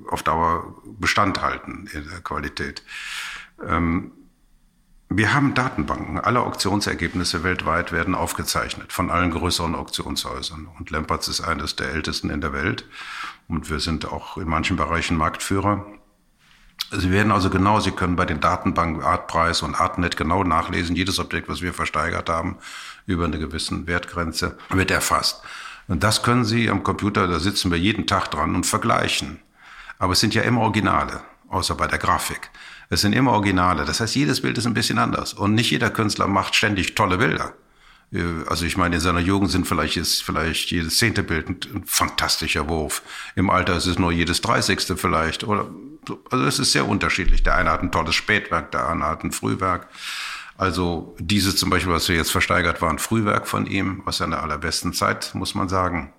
auf 0.09 0.23
Dauer 0.23 0.83
Bestand 0.99 1.43
halten 1.43 1.89
in 1.93 2.09
der 2.09 2.21
Qualität. 2.21 2.83
Ähm, 3.67 4.13
wir 5.11 5.35
haben 5.35 5.55
Datenbanken. 5.55 6.19
Alle 6.19 6.41
Auktionsergebnisse 6.41 7.45
weltweit 7.45 7.93
werden 7.93 8.15
aufgezeichnet 8.15 8.93
von 8.93 9.11
allen 9.11 9.31
größeren 9.31 9.75
Auktionshäusern. 9.75 10.67
Und 10.79 10.91
Lempertz 10.91 11.29
ist 11.29 11.41
eines 11.41 11.77
der 11.77 11.91
ältesten 11.91 12.31
in 12.31 12.41
der 12.41 12.53
Welt. 12.53 12.89
Und 13.47 13.71
wir 13.71 13.81
sind 13.81 14.07
auch 14.07 14.39
in 14.39 14.49
manchen 14.49 14.77
Bereichen 14.77 15.17
Marktführer. 15.17 15.87
Sie 16.97 17.11
werden 17.11 17.33
also 17.33 17.51
genau, 17.51 17.81
Sie 17.81 17.91
können 17.91 18.17
bei 18.17 18.25
den 18.25 18.41
Datenbanken 18.41 19.03
Artpreis 19.03 19.63
und 19.63 19.75
Artnet 19.75 20.17
genau 20.17 20.45
nachlesen, 20.45 20.97
jedes 20.97 21.19
Objekt, 21.19 21.49
was 21.49 21.63
wir 21.63 21.75
versteigert 21.75 22.29
haben, 22.29 22.57
über 23.07 23.25
eine 23.25 23.39
gewisse 23.39 23.87
Wertgrenze, 23.87 24.57
wird 24.71 24.91
erfasst. 24.91 25.43
Und 25.89 26.03
das 26.03 26.23
können 26.23 26.45
Sie 26.45 26.71
am 26.71 26.83
Computer, 26.83 27.27
da 27.27 27.39
sitzen 27.39 27.71
wir 27.71 27.79
jeden 27.79 28.07
Tag 28.07 28.31
dran 28.31 28.55
und 28.55 28.65
vergleichen. 28.65 29.41
Aber 29.99 30.13
es 30.13 30.21
sind 30.21 30.35
ja 30.35 30.43
immer 30.43 30.63
Originale, 30.63 31.21
außer 31.49 31.75
bei 31.75 31.87
der 31.87 31.99
Grafik. 31.99 32.51
Es 32.91 33.01
sind 33.01 33.13
immer 33.13 33.33
Originale. 33.33 33.85
Das 33.85 34.01
heißt, 34.01 34.15
jedes 34.15 34.41
Bild 34.41 34.59
ist 34.59 34.67
ein 34.67 34.75
bisschen 34.75 34.99
anders. 34.99 35.35
Und 35.35 35.55
nicht 35.55 35.71
jeder 35.71 35.91
Künstler 35.91 36.27
macht 36.27 36.55
ständig 36.55 36.95
tolle 36.95 37.19
Bilder. 37.19 37.53
Äh, 38.15 38.49
also 38.49 38.65
ich 38.65 38.77
meine, 38.77 38.97
in 38.97 39.01
seiner 39.01 39.21
Jugend 39.21 39.51
sind 39.51 39.67
vielleicht 39.67 39.97
ist 39.97 40.23
vielleicht 40.23 40.71
jedes 40.71 40.97
zehnte 40.97 41.23
Bild 41.23 41.49
ein, 41.49 41.61
ein 41.75 41.85
fantastischer 41.85 42.69
Wurf. 42.69 43.03
Im 43.35 43.51
Alter 43.51 43.77
ist 43.77 43.87
es 43.87 43.99
nur 43.99 44.13
jedes 44.13 44.41
dreißigste 44.41 44.97
vielleicht. 44.97 45.45
Oder 45.45 45.69
also 46.31 46.45
es 46.45 46.59
ist 46.59 46.73
sehr 46.73 46.89
unterschiedlich. 46.89 47.43
Der 47.43 47.57
eine 47.57 47.71
hat 47.71 47.83
ein 47.83 47.93
tolles 47.93 48.15
Spätwerk, 48.15 48.71
der 48.73 48.89
andere 48.89 49.11
hat 49.11 49.25
ein 49.25 49.33
Frühwerk. 49.33 49.89
Also 50.57 51.17
dieses 51.19 51.57
zum 51.57 51.69
Beispiel, 51.69 51.93
was 51.93 52.09
wir 52.09 52.17
jetzt 52.17 52.31
versteigert, 52.31 52.81
war 52.81 52.91
ein 52.91 53.01
Frühwerk 53.01 53.49
von 53.49 53.67
ihm 53.67 54.03
aus 54.07 54.19
seiner 54.19 54.43
allerbesten 54.43 54.93
Zeit, 54.93 55.35
muss 55.35 55.55
man 55.55 55.69
sagen. 55.69 56.13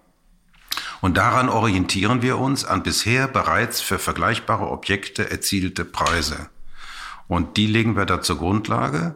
Und 0.99 1.15
daran 1.17 1.47
orientieren 1.47 2.21
wir 2.21 2.37
uns 2.37 2.65
an 2.65 2.83
bisher 2.83 3.27
bereits 3.27 3.79
für 3.79 3.97
vergleichbare 3.97 4.67
Objekte 4.67 5.31
erzielte 5.31 5.85
Preise. 5.85 6.49
Und 7.27 7.57
die 7.57 7.67
legen 7.67 7.95
wir 7.95 8.05
da 8.05 8.21
zur 8.21 8.37
Grundlage. 8.37 9.15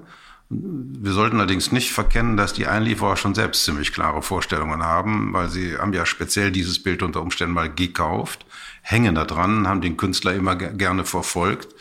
Wir 0.52 1.12
sollten 1.12 1.38
allerdings 1.38 1.72
nicht 1.72 1.92
verkennen, 1.92 2.36
dass 2.36 2.54
die 2.54 2.66
Einlieferer 2.66 3.18
schon 3.18 3.36
selbst 3.36 3.66
ziemlich 3.66 3.94
klare 3.94 4.24
Vorstellungen 4.24 4.82
haben, 4.82 5.32
weil 5.32 5.48
sie 5.48 5.78
haben 5.78 5.94
ja 5.94 6.08
speziell 6.08 6.52
dieses 6.52 6.82
Bild 6.82 7.04
unter 7.04 7.22
Umständen 7.22 7.54
mal 7.54 7.72
gekauft, 7.72 8.48
hängen 8.82 9.14
da 9.14 9.26
dran, 9.26 9.68
haben 9.68 9.82
den 9.82 9.96
Künstler 9.96 10.34
immer 10.34 10.56
gerne 10.56 11.06
verfolgt 11.06 11.76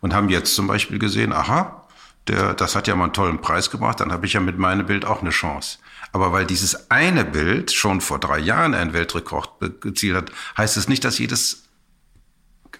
und 0.00 0.14
haben 0.14 0.28
jetzt 0.28 0.54
zum 0.54 0.68
Beispiel 0.68 1.00
gesehen, 1.00 1.32
aha, 1.32 1.88
der, 2.28 2.54
das 2.54 2.76
hat 2.76 2.86
ja 2.86 2.94
mal 2.94 3.04
einen 3.04 3.12
tollen 3.12 3.40
Preis 3.40 3.70
gebracht, 3.70 3.98
dann 3.98 4.12
habe 4.12 4.24
ich 4.26 4.34
ja 4.34 4.40
mit 4.40 4.56
meinem 4.56 4.86
Bild 4.86 5.04
auch 5.04 5.22
eine 5.22 5.30
Chance. 5.30 5.78
Aber 6.12 6.32
weil 6.32 6.46
dieses 6.46 6.92
eine 6.92 7.24
Bild 7.24 7.72
schon 7.72 8.00
vor 8.00 8.20
drei 8.20 8.38
Jahren 8.38 8.74
einen 8.74 8.92
Weltrekord 8.92 9.80
gezielt 9.80 10.16
hat, 10.16 10.32
heißt 10.56 10.76
es 10.76 10.88
nicht, 10.88 11.04
dass 11.04 11.18
jedes 11.18 11.61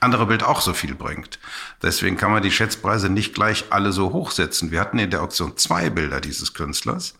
andere 0.03 0.27
Bild 0.27 0.43
auch 0.43 0.61
so 0.61 0.75
viel 0.75 0.95
bringt. 0.95 1.39
Deswegen 1.83 2.17
kann 2.17 2.33
man 2.33 2.43
die 2.43 2.51
Schätzpreise 2.51 3.09
nicht 3.09 3.35
gleich 3.35 3.67
alle 3.71 3.93
so 3.93 4.13
hochsetzen. 4.13 4.71
Wir 4.71 4.81
hatten 4.81 4.99
in 4.99 5.11
der 5.11 5.23
Auktion 5.23 5.57
zwei 5.57 5.91
Bilder 5.91 6.21
dieses 6.21 6.55
Künstlers. 6.55 7.15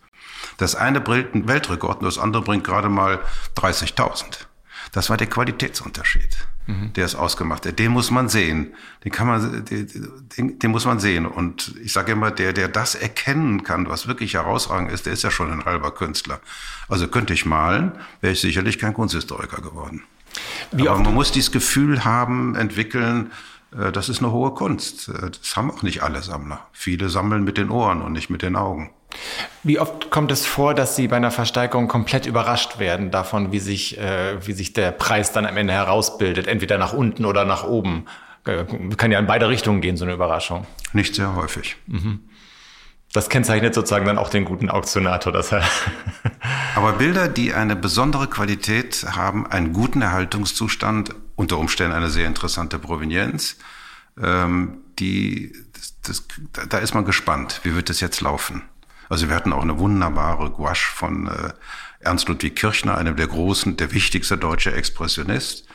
Das 0.57 0.75
eine 0.75 1.01
bringt 1.01 1.33
einen 1.33 1.47
Weltrekord 1.47 1.99
und 1.99 2.05
das 2.05 2.17
andere 2.17 2.43
bringt 2.43 2.63
gerade 2.63 2.89
mal 2.89 3.19
30.000. 3.55 4.45
Das 4.91 5.09
war 5.09 5.17
der 5.17 5.27
Qualitätsunterschied, 5.27 6.37
mhm. 6.67 6.93
der 6.93 7.05
es 7.05 7.15
ausgemacht 7.15 7.65
hat. 7.65 7.79
Den 7.79 7.91
muss 7.91 8.11
man 8.11 8.29
sehen. 8.29 8.73
Den 9.03 9.11
kann 9.11 9.27
man, 9.27 9.65
den, 9.65 10.59
den 10.59 10.71
muss 10.71 10.85
man 10.85 10.99
sehen. 10.99 11.25
Und 11.25 11.75
ich 11.81 11.93
sage 11.93 12.11
immer, 12.11 12.29
der, 12.31 12.53
der 12.53 12.67
das 12.67 12.95
erkennen 12.95 13.63
kann, 13.63 13.87
was 13.89 14.07
wirklich 14.07 14.35
herausragend 14.35 14.91
ist, 14.91 15.05
der 15.05 15.13
ist 15.13 15.23
ja 15.23 15.31
schon 15.31 15.51
ein 15.51 15.65
halber 15.65 15.91
Künstler. 15.91 16.39
Also 16.89 17.07
könnte 17.07 17.33
ich 17.33 17.45
malen, 17.45 17.93
wäre 18.21 18.33
ich 18.33 18.41
sicherlich 18.41 18.77
kein 18.77 18.93
Kunsthistoriker 18.93 19.61
geworden. 19.61 20.03
Wie 20.71 20.89
Aber 20.89 20.99
man 20.99 21.13
muss 21.13 21.31
dieses 21.31 21.51
Gefühl 21.51 22.05
haben, 22.05 22.55
entwickeln, 22.55 23.31
äh, 23.77 23.91
das 23.91 24.09
ist 24.09 24.19
eine 24.19 24.31
hohe 24.31 24.51
Kunst. 24.51 25.09
Äh, 25.09 25.31
das 25.31 25.55
haben 25.55 25.71
auch 25.71 25.81
nicht 25.83 26.03
alle 26.03 26.21
Sammler. 26.21 26.67
Viele 26.71 27.09
sammeln 27.09 27.43
mit 27.43 27.57
den 27.57 27.69
Ohren 27.69 28.01
und 28.01 28.13
nicht 28.13 28.29
mit 28.29 28.41
den 28.41 28.55
Augen. 28.55 28.91
Wie 29.61 29.79
oft 29.79 30.09
kommt 30.09 30.31
es 30.31 30.45
vor, 30.45 30.73
dass 30.73 30.95
Sie 30.95 31.07
bei 31.07 31.17
einer 31.17 31.31
Versteigerung 31.31 31.87
komplett 31.87 32.25
überrascht 32.25 32.79
werden 32.79 33.11
davon, 33.11 33.51
wie 33.51 33.59
sich, 33.59 33.99
äh, 33.99 34.45
wie 34.45 34.53
sich 34.53 34.73
der 34.73 34.91
Preis 34.91 35.31
dann 35.31 35.45
am 35.45 35.55
Ende 35.55 35.73
herausbildet, 35.73 36.47
entweder 36.47 36.77
nach 36.77 36.93
unten 36.93 37.25
oder 37.25 37.45
nach 37.45 37.63
oben? 37.63 38.05
Kann 38.97 39.09
ja 39.09 39.19
in 39.19 39.25
beide 39.25 39.47
Richtungen 39.47 39.79
gehen, 39.79 39.95
so 39.95 40.03
eine 40.03 40.13
Überraschung. 40.15 40.67
Nicht 40.91 41.15
sehr 41.15 41.33
häufig. 41.33 41.77
Mhm. 41.87 42.19
Das 43.13 43.29
kennzeichnet 43.29 43.75
sozusagen 43.75 44.05
dann 44.05 44.17
auch 44.17 44.29
den 44.29 44.43
guten 44.43 44.69
Auktionator. 44.69 45.31
Dass 45.31 45.51
er 45.51 45.63
Aber 46.75 46.93
Bilder, 46.93 47.27
die 47.27 47.53
eine 47.53 47.75
besondere 47.75 48.27
Qualität 48.27 49.05
haben, 49.15 49.45
einen 49.45 49.71
guten 49.71 50.01
Erhaltungszustand, 50.01 51.13
unter 51.35 51.59
Umständen 51.59 51.93
eine 51.93 52.09
sehr 52.09 52.27
interessante 52.27 52.79
Provenienz, 52.79 53.57
ähm, 54.21 54.79
die, 54.99 55.53
das, 55.73 56.23
das, 56.53 56.67
da 56.69 56.79
ist 56.79 56.95
man 56.95 57.05
gespannt, 57.05 57.61
wie 57.63 57.75
wird 57.75 57.89
das 57.89 57.99
jetzt 57.99 58.21
laufen. 58.21 58.63
Also 59.09 59.29
wir 59.29 59.35
hatten 59.35 59.53
auch 59.53 59.61
eine 59.61 59.77
wunderbare 59.77 60.49
Gouache 60.49 60.91
von 60.95 61.27
äh, 61.27 61.53
Ernst 61.99 62.27
Ludwig 62.27 62.55
Kirchner, 62.55 62.97
einem 62.97 63.15
der 63.15 63.27
großen, 63.27 63.77
der 63.77 63.91
wichtigste 63.91 64.37
deutsche 64.37 64.73
Expressionist. 64.73 65.67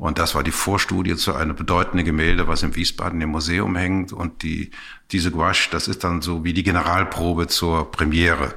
Und 0.00 0.18
das 0.18 0.34
war 0.34 0.42
die 0.42 0.50
Vorstudie 0.50 1.14
zu 1.14 1.34
einem 1.34 1.54
bedeutenden 1.54 2.06
Gemälde, 2.06 2.48
was 2.48 2.62
im 2.62 2.74
Wiesbaden 2.74 3.20
im 3.20 3.28
Museum 3.28 3.76
hängt. 3.76 4.14
Und 4.14 4.42
die, 4.42 4.70
diese 5.12 5.30
Gouache, 5.30 5.68
das 5.70 5.88
ist 5.88 6.04
dann 6.04 6.22
so 6.22 6.42
wie 6.42 6.54
die 6.54 6.62
Generalprobe 6.62 7.48
zur 7.48 7.90
Premiere. 7.90 8.54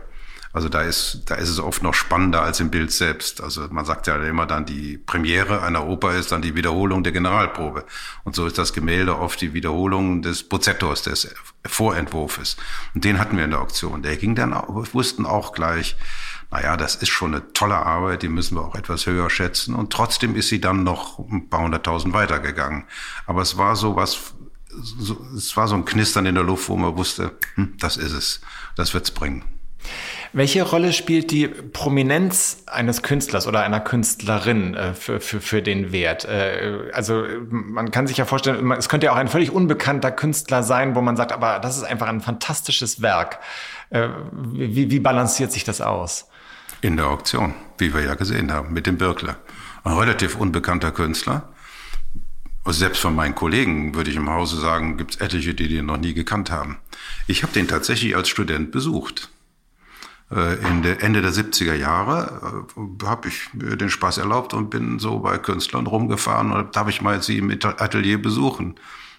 Also 0.54 0.70
da 0.70 0.84
ist, 0.84 1.24
da 1.26 1.36
ist 1.36 1.50
es 1.50 1.60
oft 1.60 1.84
noch 1.84 1.96
spannender 1.96 2.44
als 2.44 2.62
im 2.62 2.70
Bild 2.70 2.94
selbst. 2.94 3.44
Also 3.44 3.68
man 3.72 3.84
sagt 3.84 4.08
ja 4.08 4.16
immer 4.24 4.46
dann, 4.46 4.66
die 4.66 4.98
Premiere 4.98 5.64
einer 5.64 5.86
Oper 5.86 6.16
ist 6.16 6.32
dann 6.32 6.42
die 6.42 6.56
Wiederholung 6.56 7.04
der 7.04 7.12
Generalprobe. 7.12 7.84
Und 8.24 8.36
so 8.36 8.46
ist 8.46 8.58
das 8.58 8.72
Gemälde 8.72 9.20
oft 9.20 9.42
die 9.42 9.54
Wiederholung 9.54 10.22
des 10.22 10.44
Bozzettos, 10.44 11.02
des 11.02 11.28
Vorentwurfes. 11.66 12.56
Und 12.96 13.04
den 13.04 13.20
hatten 13.20 13.36
wir 13.36 13.44
in 13.44 13.52
der 13.52 13.60
Auktion. 13.60 14.02
Der 14.02 14.16
ging 14.16 14.34
dann, 14.34 14.52
wir 14.52 14.94
wussten 14.94 15.26
auch 15.26 15.52
gleich, 15.52 15.98
naja, 16.54 16.78
das 16.78 16.96
ist 16.96 17.10
schon 17.10 17.34
eine 17.34 17.52
tolle 17.54 17.78
Arbeit, 17.78 18.22
die 18.22 18.28
müssen 18.28 18.56
wir 18.56 18.62
auch 18.62 18.76
etwas 18.76 19.08
höher 19.08 19.30
schätzen. 19.32 19.74
Und 19.74 19.92
trotzdem 19.92 20.36
ist 20.36 20.50
sie 20.50 20.62
dann 20.62 20.84
noch 20.84 21.18
ein 21.18 21.50
paar 21.50 21.64
hunderttausend 21.64 22.14
weitergegangen. 22.14 22.84
Aber 23.26 23.42
es 23.42 23.58
war 23.58 23.76
so 23.76 23.96
was, 23.96 24.36
so, 24.70 25.20
es 25.36 25.58
war 25.58 25.68
so 25.68 25.74
ein 25.74 25.84
Knistern 25.84 26.28
in 26.28 26.36
der 26.36 26.44
Luft, 26.44 26.70
wo 26.70 26.78
man 26.78 26.96
wusste, 26.96 27.32
hm, 27.56 27.74
das 27.80 27.98
ist 27.98 28.14
es, 28.14 28.42
das 28.76 28.94
wird's 28.94 29.10
bringen. 29.10 29.44
Welche 30.32 30.62
Rolle 30.62 30.94
spielt 30.94 31.32
die 31.32 31.48
Prominenz 31.48 32.64
eines 32.68 33.02
Künstlers 33.02 33.48
oder 33.48 33.62
einer 33.62 33.80
Künstlerin 33.80 34.76
äh, 34.76 34.94
für, 34.94 35.20
für, 35.20 35.42
für 35.42 35.64
den 35.64 35.92
Wert? 35.92 36.26
Äh, 36.26 36.92
also 36.94 37.26
man 37.50 37.90
kann 37.90 38.06
sich 38.06 38.18
ja 38.18 38.26
vorstellen, 38.26 38.72
es 38.74 38.90
könnte 38.90 39.08
ja 39.08 39.14
auch 39.14 39.18
ein 39.18 39.28
völlig 39.28 39.52
unbekannter 39.52 40.12
Künstler 40.12 40.62
sein, 40.62 40.94
wo 40.94 41.02
man 41.02 41.18
sagt, 41.18 41.32
aber 41.32 41.60
das 41.60 41.78
ist 41.78 41.84
einfach 41.84 42.08
ein 42.08 42.22
fantastisches 42.22 43.02
Werk. 43.02 43.40
Äh, 43.90 44.10
wie, 44.32 44.92
wie 44.92 45.00
balanciert 45.00 45.52
sich 45.52 45.64
das 45.64 45.82
aus? 45.82 46.28
In 46.84 46.98
der 46.98 47.08
Auktion, 47.08 47.54
wie 47.78 47.94
wir 47.94 48.02
ja 48.02 48.16
gesehen 48.16 48.52
haben, 48.52 48.74
mit 48.74 48.88
dem 48.88 48.98
Birkler. 48.98 49.38
Ein 49.86 49.94
relativ 49.94 50.36
unbekannter 50.36 50.92
Künstler. 50.92 51.54
Selbst 52.66 53.00
von 53.00 53.16
meinen 53.16 53.36
Kollegen 53.36 53.96
würde 53.96 54.10
ich 54.10 54.18
im 54.18 54.30
Hause 54.30 54.60
sagen, 54.60 54.98
gibt 54.98 55.16
es 55.16 55.22
etliche, 55.22 55.54
die 55.54 55.70
den 55.70 55.86
noch 55.86 55.96
nie 55.96 56.14
gekannt 56.14 56.52
haben. 56.52 56.80
Ich 57.26 57.42
habe 57.42 57.54
den 57.54 57.70
tatsächlich 57.70 58.18
als 58.18 58.28
Student 58.28 58.74
besucht. 58.74 59.30
Äh, 60.30 60.58
Ende 60.58 61.22
der 61.22 61.32
70er 61.32 61.74
Jahre 61.74 62.66
äh, 62.76 63.06
habe 63.06 63.30
ich 63.30 63.54
mir 63.54 63.78
den 63.78 63.90
Spaß 63.90 64.18
erlaubt 64.18 64.54
und 64.54 64.70
bin 64.70 65.00
so 65.00 65.20
bei 65.20 65.38
Künstlern 65.38 65.88
rumgefahren 65.88 66.52
und 66.52 66.76
darf 66.76 66.90
ich 66.90 67.02
mal 67.02 67.24
sie 67.24 67.38
im 67.38 67.50
Atelier 67.50 68.22
besuchen. 68.22 68.76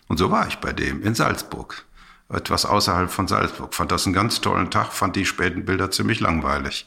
Und 0.06 0.18
so 0.18 0.30
war 0.30 0.46
ich 0.48 0.56
bei 0.56 0.74
dem 0.74 1.02
in 1.02 1.14
Salzburg. 1.14 1.86
Etwas 2.28 2.66
außerhalb 2.66 3.10
von 3.10 3.26
Salzburg. 3.26 3.74
Fand 3.74 3.90
das 3.90 4.04
einen 4.04 4.14
ganz 4.14 4.42
tollen 4.42 4.70
Tag, 4.70 4.92
fand 4.92 5.16
die 5.16 5.24
späten 5.24 5.64
Bilder 5.64 5.90
ziemlich 5.90 6.20
langweilig. 6.20 6.86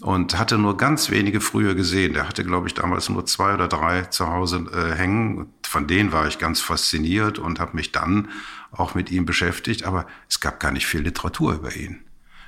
Und 0.00 0.38
hatte 0.38 0.58
nur 0.58 0.76
ganz 0.78 1.10
wenige 1.10 1.40
früher 1.40 1.74
gesehen. 1.74 2.14
Der 2.14 2.26
hatte, 2.26 2.44
glaube 2.44 2.66
ich, 2.66 2.74
damals 2.74 3.08
nur 3.08 3.26
zwei 3.26 3.54
oder 3.54 3.68
drei 3.68 4.02
zu 4.02 4.26
Hause 4.28 4.66
äh, 4.72 4.96
hängen. 4.96 5.52
Von 5.62 5.86
denen 5.86 6.12
war 6.12 6.26
ich 6.26 6.38
ganz 6.38 6.60
fasziniert 6.60 7.38
und 7.38 7.60
habe 7.60 7.76
mich 7.76 7.92
dann 7.92 8.28
auch 8.72 8.94
mit 8.94 9.10
ihm 9.10 9.26
beschäftigt. 9.26 9.84
Aber 9.84 10.06
es 10.28 10.40
gab 10.40 10.60
gar 10.60 10.72
nicht 10.72 10.86
viel 10.86 11.02
Literatur 11.02 11.54
über 11.54 11.76
ihn. 11.76 12.00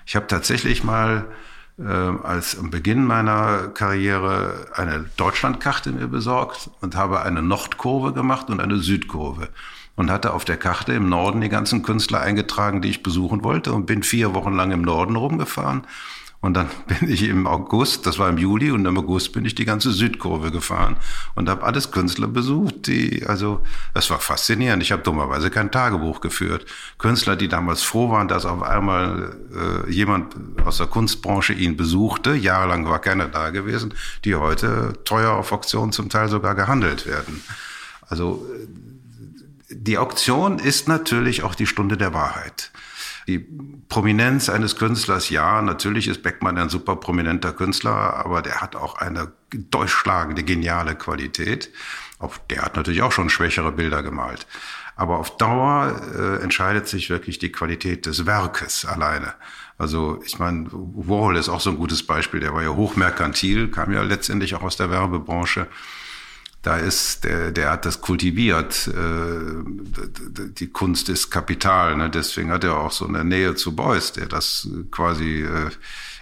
Ich 0.07 0.17
habe 0.17 0.27
tatsächlich 0.27 0.85
mal 0.85 1.27
äh, 1.79 1.83
als 1.83 2.59
am 2.59 2.71
Beginn 2.71 3.05
meiner 3.05 3.69
Karriere 3.69 4.69
eine 4.75 5.05
Deutschlandkarte 5.17 5.93
mir 5.93 6.09
besorgt 6.09 6.71
und 6.81 6.97
habe 6.97 7.23
eine 7.23 7.43
Nordkurve 7.43 8.13
gemacht 8.13 8.49
und 8.49 8.61
eine 8.61 8.79
Südkurve 8.79 9.49
und 9.97 10.11
hatte 10.11 10.33
auf 10.33 10.45
der 10.45 10.57
Karte 10.57 10.93
im 10.93 11.09
Norden 11.09 11.41
die 11.41 11.49
ganzen 11.49 11.83
Künstler 11.83 12.21
eingetragen, 12.21 12.81
die 12.83 12.91
ich 12.91 13.03
besuchen 13.03 13.45
wollte 13.45 13.73
und 13.73 13.87
bin 13.87 14.03
vier 14.03 14.35
Wochen 14.35 14.53
lang 14.53 14.71
im 14.71 14.83
Norden 14.83 15.17
rumgefahren 15.17 15.87
und 16.45 16.53
dann 16.53 16.69
bin 16.87 17.09
ich 17.09 17.23
im 17.23 17.47
August, 17.47 18.05
das 18.07 18.19
war 18.19 18.29
im 18.29 18.37
Juli, 18.37 18.71
und 18.71 18.85
im 18.85 18.99
August 18.99 19.33
bin 19.33 19.47
ich 19.47 19.55
die 19.55 19.65
ganze 19.65 19.93
Südkurve 19.93 20.51
gefahren 20.51 20.97
und 21.35 21.49
habe 21.49 21.63
alles 21.63 21.91
Künstler 21.91 22.29
besucht, 22.29 22.87
die, 22.87 23.25
also, 23.25 23.63
das 23.95 24.11
war 24.11 24.21
faszinierend. 24.21 24.83
Ich 24.83 24.93
habe 24.93 25.03
dummerweise 25.03 25.51
kein 25.51 25.71
Tagebuch 25.71 26.21
geführt. 26.21 26.67
Künstler, 26.99 27.37
die 27.37 27.49
damals 27.49 27.83
froh 27.83 28.11
waren, 28.11 28.29
dass 28.29 28.45
auf 28.45 28.63
einmal 28.63 29.39
äh, 29.55 29.91
jemand 29.91 30.35
aus 30.67 30.77
der 30.77 30.87
Kunstbranche 30.87 31.55
ihn 31.55 31.79
besuchte, 31.79 32.35
jahrelang 32.35 32.87
war 32.91 32.99
keiner 32.99 33.29
da 33.29 33.49
gewesen, 33.49 33.95
die 34.27 34.35
heute 34.35 34.93
teuer 35.07 35.33
auf 35.33 35.51
Auktionen 35.51 35.93
zum 35.93 36.11
Teil 36.11 36.29
sogar 36.29 36.55
gehandelt 36.55 37.07
werden. 37.07 37.43
Also, 38.07 38.47
die 39.71 39.97
Auktion 39.97 40.59
ist 40.59 40.89
natürlich 40.89 41.43
auch 41.43 41.55
die 41.55 41.67
Stunde 41.67 41.97
der 41.97 42.13
Wahrheit. 42.13 42.71
Die 43.27 43.39
Prominenz 43.89 44.49
eines 44.49 44.77
Künstlers, 44.77 45.31
ja, 45.31 45.63
natürlich 45.63 46.09
ist 46.09 46.23
Beckmann 46.23 46.59
ein 46.59 46.69
super 46.69 46.97
prominenter 46.97 47.53
Künstler, 47.53 48.17
aber 48.17 48.43
der 48.43 48.61
hat 48.61 48.77
auch 48.77 48.97
eine 48.97 49.33
durchschlagende, 49.51 50.43
geniale 50.43 50.95
Qualität. 50.95 51.71
Auch 52.19 52.37
der 52.51 52.63
hat 52.63 52.77
natürlich 52.77 53.03
auch 53.03 53.13
schon 53.13 53.31
schwächere 53.31 53.73
Bilder 53.73 54.03
gemalt. 54.03 54.47
Aber 54.97 55.19
auf 55.19 55.37
Dauer 55.37 56.01
äh, 56.15 56.43
entscheidet 56.43 56.87
sich 56.87 57.11
wirklich 57.11 57.39
die 57.39 57.51
Qualität 57.51 58.07
des 58.07 58.27
Werkes 58.27 58.85
alleine. 58.85 59.35
Also 59.77 60.23
ich 60.25 60.39
meine, 60.39 60.69
Warhol 60.71 61.37
ist 61.37 61.49
auch 61.49 61.61
so 61.61 61.71
ein 61.71 61.77
gutes 61.77 62.07
Beispiel. 62.07 62.41
Der 62.41 62.55
war 62.55 62.63
ja 62.63 62.71
hochmerkantil, 62.71 63.71
kam 63.71 63.93
ja 63.93 64.03
letztendlich 64.03 64.55
auch 64.55 64.63
aus 64.63 64.77
der 64.77 64.91
Werbebranche 64.91 65.67
da 66.65 66.79
ist, 66.79 67.25
der, 67.25 67.53
der 67.53 67.71
hat 67.71 67.85
das 67.85 68.01
kultiviert. 68.01 68.89
Äh, 68.89 70.51
die 70.59 70.69
Kunst 70.69 71.11
ist 71.11 71.31
Kapital. 71.31 71.95
Ne? 71.97 72.09
Deswegen 72.09 72.51
hat 72.51 72.65
er 72.65 72.79
auch 72.79 72.91
so 72.91 73.07
eine 73.07 73.23
Nähe 73.23 73.55
zu 73.55 73.77
Beuys, 73.77 74.13
der 74.13 74.27
das 74.27 74.67
quasi 74.91 75.43
äh, 75.43 75.71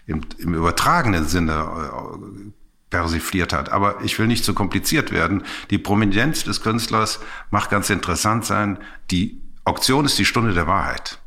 im, 0.06 0.22
im 0.38 0.54
übertragenen 0.54 1.26
Sinne 1.26 1.52
äh, 1.52 2.50
persifliert 2.90 3.52
hat. 3.52 3.70
Aber 3.70 4.02
ich 4.02 4.18
will 4.18 4.26
nicht 4.26 4.44
zu 4.44 4.52
kompliziert 4.52 5.12
werden. 5.12 5.44
Die 5.70 5.78
Prominenz 5.78 6.42
des 6.42 6.60
Künstlers 6.60 7.20
macht 7.52 7.70
ganz 7.70 7.88
interessant 7.88 8.44
sein. 8.44 8.78
Die 9.12 9.40
Auktion 9.64 10.04
ist 10.04 10.18
die 10.18 10.24
Stunde 10.24 10.54
der 10.54 10.66
Wahrheit. 10.66 11.20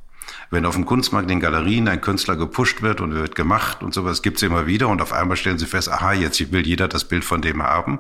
Wenn 0.50 0.66
auf 0.66 0.76
dem 0.76 0.86
Kunstmarkt 0.86 1.32
in 1.32 1.40
Galerien 1.40 1.88
ein 1.88 2.02
Künstler 2.02 2.36
gepusht 2.36 2.82
wird 2.82 3.00
und 3.00 3.16
wird 3.16 3.34
gemacht 3.34 3.82
und 3.82 3.94
sowas 3.94 4.22
gibt's 4.22 4.42
immer 4.42 4.68
wieder 4.68 4.90
und 4.90 5.02
auf 5.02 5.14
einmal 5.14 5.38
stellen 5.38 5.58
sie 5.58 5.66
fest, 5.66 5.90
aha, 5.90 6.12
jetzt 6.14 6.52
will 6.52 6.68
jeder 6.68 6.90
das 6.90 7.06
Bild 7.06 7.24
von 7.24 7.42
dem 7.42 7.64
haben. 7.64 8.00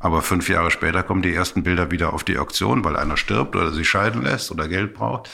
Aber 0.00 0.22
fünf 0.22 0.48
Jahre 0.48 0.70
später 0.70 1.02
kommen 1.02 1.22
die 1.22 1.34
ersten 1.34 1.62
Bilder 1.62 1.90
wieder 1.90 2.14
auf 2.14 2.24
die 2.24 2.38
Auktion, 2.38 2.84
weil 2.84 2.96
einer 2.96 3.18
stirbt 3.18 3.54
oder 3.54 3.70
sich 3.70 3.88
scheiden 3.88 4.22
lässt 4.22 4.50
oder 4.50 4.66
Geld 4.66 4.94
braucht. 4.94 5.30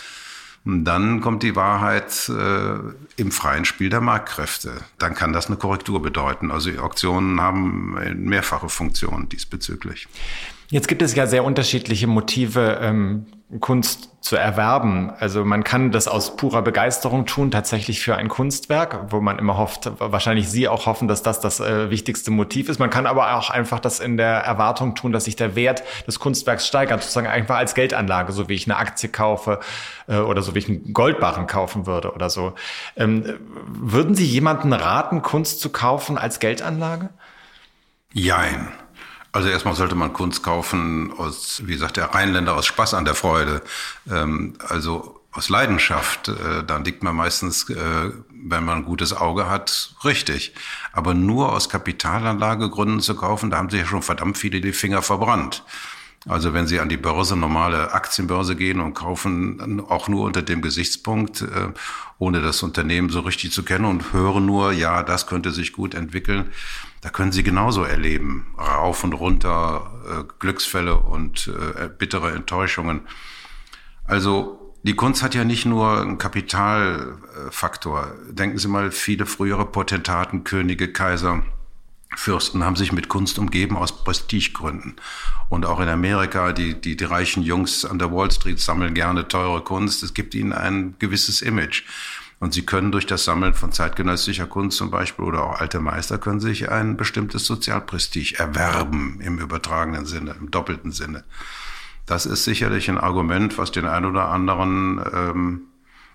Und 0.64 0.84
dann 0.84 1.20
kommt 1.20 1.44
die 1.44 1.54
Wahrheit 1.54 2.28
äh, 2.28 2.78
im 3.16 3.30
freien 3.30 3.64
Spiel 3.64 3.88
der 3.88 4.00
Marktkräfte. 4.00 4.72
Dann 4.98 5.14
kann 5.14 5.32
das 5.32 5.46
eine 5.46 5.56
Korrektur 5.56 6.02
bedeuten. 6.02 6.50
Also 6.50 6.70
Auktionen 6.80 7.40
haben 7.40 7.94
mehrfache 8.24 8.68
Funktionen 8.68 9.28
diesbezüglich. 9.28 10.08
Jetzt 10.68 10.88
gibt 10.88 11.02
es 11.02 11.14
ja 11.14 11.26
sehr 11.26 11.44
unterschiedliche 11.44 12.06
Motive, 12.06 12.78
ähm, 12.82 13.26
Kunst 13.60 14.10
zu 14.20 14.34
erwerben. 14.34 15.12
Also 15.20 15.44
man 15.44 15.62
kann 15.62 15.92
das 15.92 16.08
aus 16.08 16.36
purer 16.36 16.62
Begeisterung 16.62 17.26
tun, 17.26 17.52
tatsächlich 17.52 18.00
für 18.00 18.16
ein 18.16 18.26
Kunstwerk, 18.26 19.12
wo 19.12 19.20
man 19.20 19.38
immer 19.38 19.56
hofft, 19.56 19.88
wahrscheinlich 20.00 20.48
Sie 20.48 20.66
auch 20.66 20.86
hoffen, 20.86 21.06
dass 21.06 21.22
das 21.22 21.38
das 21.38 21.60
äh, 21.60 21.88
wichtigste 21.88 22.32
Motiv 22.32 22.68
ist. 22.68 22.80
Man 22.80 22.90
kann 22.90 23.06
aber 23.06 23.36
auch 23.36 23.50
einfach 23.50 23.78
das 23.78 24.00
in 24.00 24.16
der 24.16 24.38
Erwartung 24.38 24.96
tun, 24.96 25.12
dass 25.12 25.26
sich 25.26 25.36
der 25.36 25.54
Wert 25.54 25.84
des 26.08 26.18
Kunstwerks 26.18 26.66
steigert, 26.66 27.02
sozusagen 27.02 27.28
einfach 27.28 27.56
als 27.56 27.76
Geldanlage, 27.76 28.32
so 28.32 28.48
wie 28.48 28.54
ich 28.54 28.66
eine 28.66 28.78
Aktie 28.78 29.08
kaufe 29.08 29.60
äh, 30.08 30.16
oder 30.16 30.42
so 30.42 30.56
wie 30.56 30.58
ich 30.58 30.68
einen 30.68 30.92
Goldbarren 30.92 31.46
kaufen 31.46 31.86
würde 31.86 32.12
oder 32.12 32.28
so. 32.28 32.54
Ähm, 32.96 33.38
würden 33.68 34.16
Sie 34.16 34.26
jemanden 34.26 34.72
raten, 34.72 35.22
Kunst 35.22 35.60
zu 35.60 35.70
kaufen 35.70 36.18
als 36.18 36.40
Geldanlage? 36.40 37.10
Jein. 38.12 38.72
Also 39.36 39.50
erstmal 39.50 39.74
sollte 39.74 39.94
man 39.94 40.14
Kunst 40.14 40.42
kaufen 40.42 41.12
aus, 41.12 41.60
wie 41.66 41.76
sagt 41.76 41.98
der 41.98 42.06
Rheinländer, 42.06 42.56
aus 42.56 42.64
Spaß 42.64 42.94
an 42.94 43.04
der 43.04 43.14
Freude. 43.14 43.60
Ähm, 44.10 44.54
also 44.66 45.20
aus 45.30 45.50
Leidenschaft. 45.50 46.28
Äh, 46.28 46.64
dann 46.66 46.86
liegt 46.86 47.02
man 47.02 47.14
meistens, 47.14 47.68
äh, 47.68 48.12
wenn 48.30 48.64
man 48.64 48.78
ein 48.78 48.84
gutes 48.86 49.12
Auge 49.12 49.50
hat, 49.50 49.94
richtig. 50.04 50.54
Aber 50.94 51.12
nur 51.12 51.52
aus 51.52 51.68
Kapitalanlagegründen 51.68 53.00
zu 53.00 53.14
kaufen, 53.14 53.50
da 53.50 53.58
haben 53.58 53.68
sich 53.68 53.80
ja 53.80 53.86
schon 53.86 54.00
verdammt 54.00 54.38
viele 54.38 54.62
die 54.62 54.72
Finger 54.72 55.02
verbrannt. 55.02 55.64
Also 56.26 56.54
wenn 56.54 56.66
Sie 56.66 56.80
an 56.80 56.88
die 56.88 56.96
Börse, 56.96 57.36
normale 57.36 57.92
Aktienbörse 57.92 58.56
gehen 58.56 58.80
und 58.80 58.94
kaufen 58.94 59.82
auch 59.86 60.08
nur 60.08 60.24
unter 60.24 60.40
dem 60.40 60.62
Gesichtspunkt, 60.62 61.42
äh, 61.42 61.68
ohne 62.18 62.40
das 62.40 62.62
Unternehmen 62.62 63.10
so 63.10 63.20
richtig 63.20 63.52
zu 63.52 63.62
kennen 63.62 63.84
und 63.84 64.14
hören 64.14 64.46
nur, 64.46 64.72
ja, 64.72 65.02
das 65.02 65.26
könnte 65.26 65.52
sich 65.52 65.74
gut 65.74 65.94
entwickeln, 65.94 66.50
da 67.06 67.12
können 67.12 67.30
Sie 67.30 67.44
genauso 67.44 67.84
erleben, 67.84 68.52
rauf 68.58 69.04
und 69.04 69.12
runter, 69.12 69.92
äh, 70.10 70.24
Glücksfälle 70.40 70.96
und 70.96 71.46
äh, 71.46 71.88
bittere 71.88 72.32
Enttäuschungen. 72.32 73.02
Also 74.02 74.74
die 74.82 74.96
Kunst 74.96 75.22
hat 75.22 75.32
ja 75.32 75.44
nicht 75.44 75.66
nur 75.66 76.00
einen 76.00 76.18
Kapitalfaktor. 76.18 78.12
Denken 78.28 78.58
Sie 78.58 78.66
mal, 78.66 78.90
viele 78.90 79.24
frühere 79.24 79.66
Potentaten, 79.66 80.42
Könige, 80.42 80.92
Kaiser, 80.92 81.44
Fürsten 82.16 82.64
haben 82.64 82.74
sich 82.74 82.90
mit 82.90 83.08
Kunst 83.08 83.38
umgeben 83.38 83.76
aus 83.76 84.02
Prestigegründen. 84.02 84.96
Und 85.48 85.64
auch 85.64 85.78
in 85.78 85.88
Amerika, 85.88 86.52
die, 86.52 86.74
die, 86.74 86.96
die 86.96 87.04
reichen 87.04 87.44
Jungs 87.44 87.84
an 87.84 88.00
der 88.00 88.10
Wall 88.10 88.32
Street 88.32 88.58
sammeln 88.58 88.94
gerne 88.94 89.28
teure 89.28 89.62
Kunst. 89.62 90.02
Es 90.02 90.12
gibt 90.12 90.34
ihnen 90.34 90.52
ein 90.52 90.96
gewisses 90.98 91.40
Image. 91.40 91.84
Und 92.38 92.52
sie 92.52 92.66
können 92.66 92.92
durch 92.92 93.06
das 93.06 93.24
Sammeln 93.24 93.54
von 93.54 93.72
zeitgenössischer 93.72 94.46
Kunst 94.46 94.76
zum 94.76 94.90
Beispiel 94.90 95.24
oder 95.24 95.44
auch 95.44 95.60
alte 95.60 95.80
Meister 95.80 96.18
können 96.18 96.40
sich 96.40 96.70
ein 96.70 96.96
bestimmtes 96.96 97.46
Sozialprestige 97.46 98.38
erwerben 98.38 99.20
im 99.22 99.38
übertragenen 99.38 100.04
Sinne, 100.04 100.36
im 100.38 100.50
doppelten 100.50 100.92
Sinne. 100.92 101.24
Das 102.04 102.26
ist 102.26 102.44
sicherlich 102.44 102.90
ein 102.90 102.98
Argument, 102.98 103.56
was 103.58 103.72
den 103.72 103.86
einen 103.86 104.04
oder 104.06 104.28
anderen 104.28 105.00
ähm, 105.12 105.62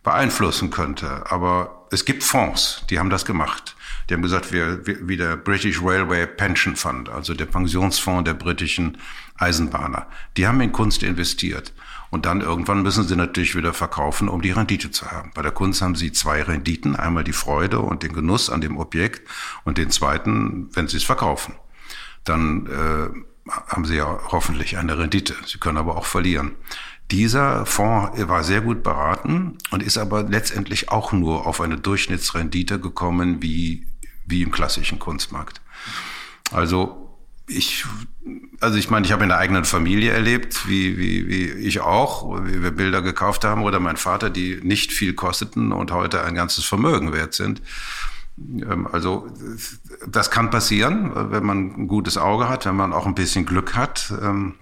beeinflussen 0.04 0.70
könnte. 0.70 1.24
Aber 1.30 1.88
es 1.92 2.06
gibt 2.06 2.24
Fonds, 2.24 2.84
die 2.90 3.00
haben 3.00 3.10
das 3.10 3.26
gemacht. 3.26 3.76
Die 4.10 4.14
haben 4.14 4.22
gesagt, 4.22 4.52
wir, 4.52 4.86
wie 4.86 5.18
der 5.18 5.38
British 5.38 5.82
Railway 5.82 6.26
Pension 6.28 6.76
Fund, 6.76 7.10
also 7.10 7.34
der 7.34 7.46
Pensionsfonds 7.46 8.24
der 8.26 8.34
britischen 8.34 8.98
Eisenbahner, 9.38 10.08
die 10.38 10.48
haben 10.48 10.62
in 10.62 10.72
Kunst 10.72 11.04
investiert. 11.04 11.74
Und 12.12 12.26
dann 12.26 12.42
irgendwann 12.42 12.84
müssen 12.84 13.08
sie 13.08 13.16
natürlich 13.16 13.56
wieder 13.56 13.74
verkaufen, 13.74 14.28
um 14.28 14.42
die 14.42 14.52
Rendite 14.52 14.92
zu 14.92 15.10
haben. 15.10 15.32
Bei 15.34 15.42
der 15.42 15.54
Kunst 15.54 15.82
haben 15.82 15.96
sie 15.96 16.12
zwei 16.12 16.44
Renditen. 16.44 16.98
Einmal 16.98 17.24
die 17.24 17.34
Freude 17.34 17.80
und 17.80 18.04
den 18.04 18.14
Genuss 18.14 18.50
an 18.50 18.60
dem 18.60 18.78
Objekt 18.78 19.28
und 19.64 19.78
den 19.78 19.90
zweiten, 19.90 20.70
wenn 20.74 20.90
sie 20.90 20.98
es 20.98 21.06
verkaufen. 21.06 21.56
Dann 22.26 22.68
äh, 22.68 23.52
haben 23.68 23.86
sie 23.86 23.96
ja 23.96 24.20
hoffentlich 24.28 24.78
eine 24.78 24.98
Rendite. 24.98 25.36
Sie 25.48 25.58
können 25.58 25.78
aber 25.78 25.96
auch 25.96 26.06
verlieren. 26.06 26.52
Dieser 27.12 27.66
Fonds 27.66 28.12
war 28.28 28.44
sehr 28.44 28.62
gut 28.62 28.84
beraten 28.84 29.58
und 29.72 29.82
ist 29.82 29.98
aber 29.98 30.24
letztendlich 30.24 30.90
auch 30.90 31.14
nur 31.14 31.48
auf 31.48 31.62
eine 31.62 31.78
Durchschnittsrendite 31.78 32.80
gekommen 32.80 33.42
wie, 33.42 33.88
wie 34.26 34.44
im 34.44 34.52
klassischen 34.52 35.00
Kunstmarkt. 35.00 35.62
Also 36.52 37.01
ich, 37.58 37.86
also 38.60 38.78
ich 38.78 38.90
meine, 38.90 39.06
ich 39.06 39.12
habe 39.12 39.24
in 39.24 39.30
der 39.30 39.38
eigenen 39.38 39.66
Familie 39.66 40.12
erlebt, 40.12 40.68
wie, 40.68 40.98
wie, 40.98 41.28
wie 41.28 41.46
ich 41.50 41.82
auch, 41.82 42.44
wie 42.46 42.64
wir 42.64 42.72
Bilder 42.72 43.02
gekauft 43.02 43.44
haben 43.44 43.64
oder 43.64 43.80
mein 43.80 43.98
Vater, 43.98 44.30
die 44.30 44.60
nicht 44.64 44.92
viel 44.92 45.14
kosteten 45.14 45.72
und 45.72 45.92
heute 45.92 46.24
ein 46.24 46.36
ganzes 46.36 46.66
Vermögen 46.66 47.14
wert 47.14 47.34
sind. 47.34 47.62
Ähm, 48.38 48.88
also 48.92 49.28
das 50.08 50.32
kann 50.32 50.50
passieren, 50.50 51.12
wenn 51.32 51.46
man 51.46 51.74
ein 51.78 51.88
gutes 51.88 52.18
Auge 52.18 52.50
hat, 52.50 52.66
wenn 52.66 52.76
man 52.76 52.94
auch 52.94 53.06
ein 53.06 53.16
bisschen 53.16 53.46
Glück 53.46 53.76
hat, 53.76 54.14
ähm, 54.22 54.56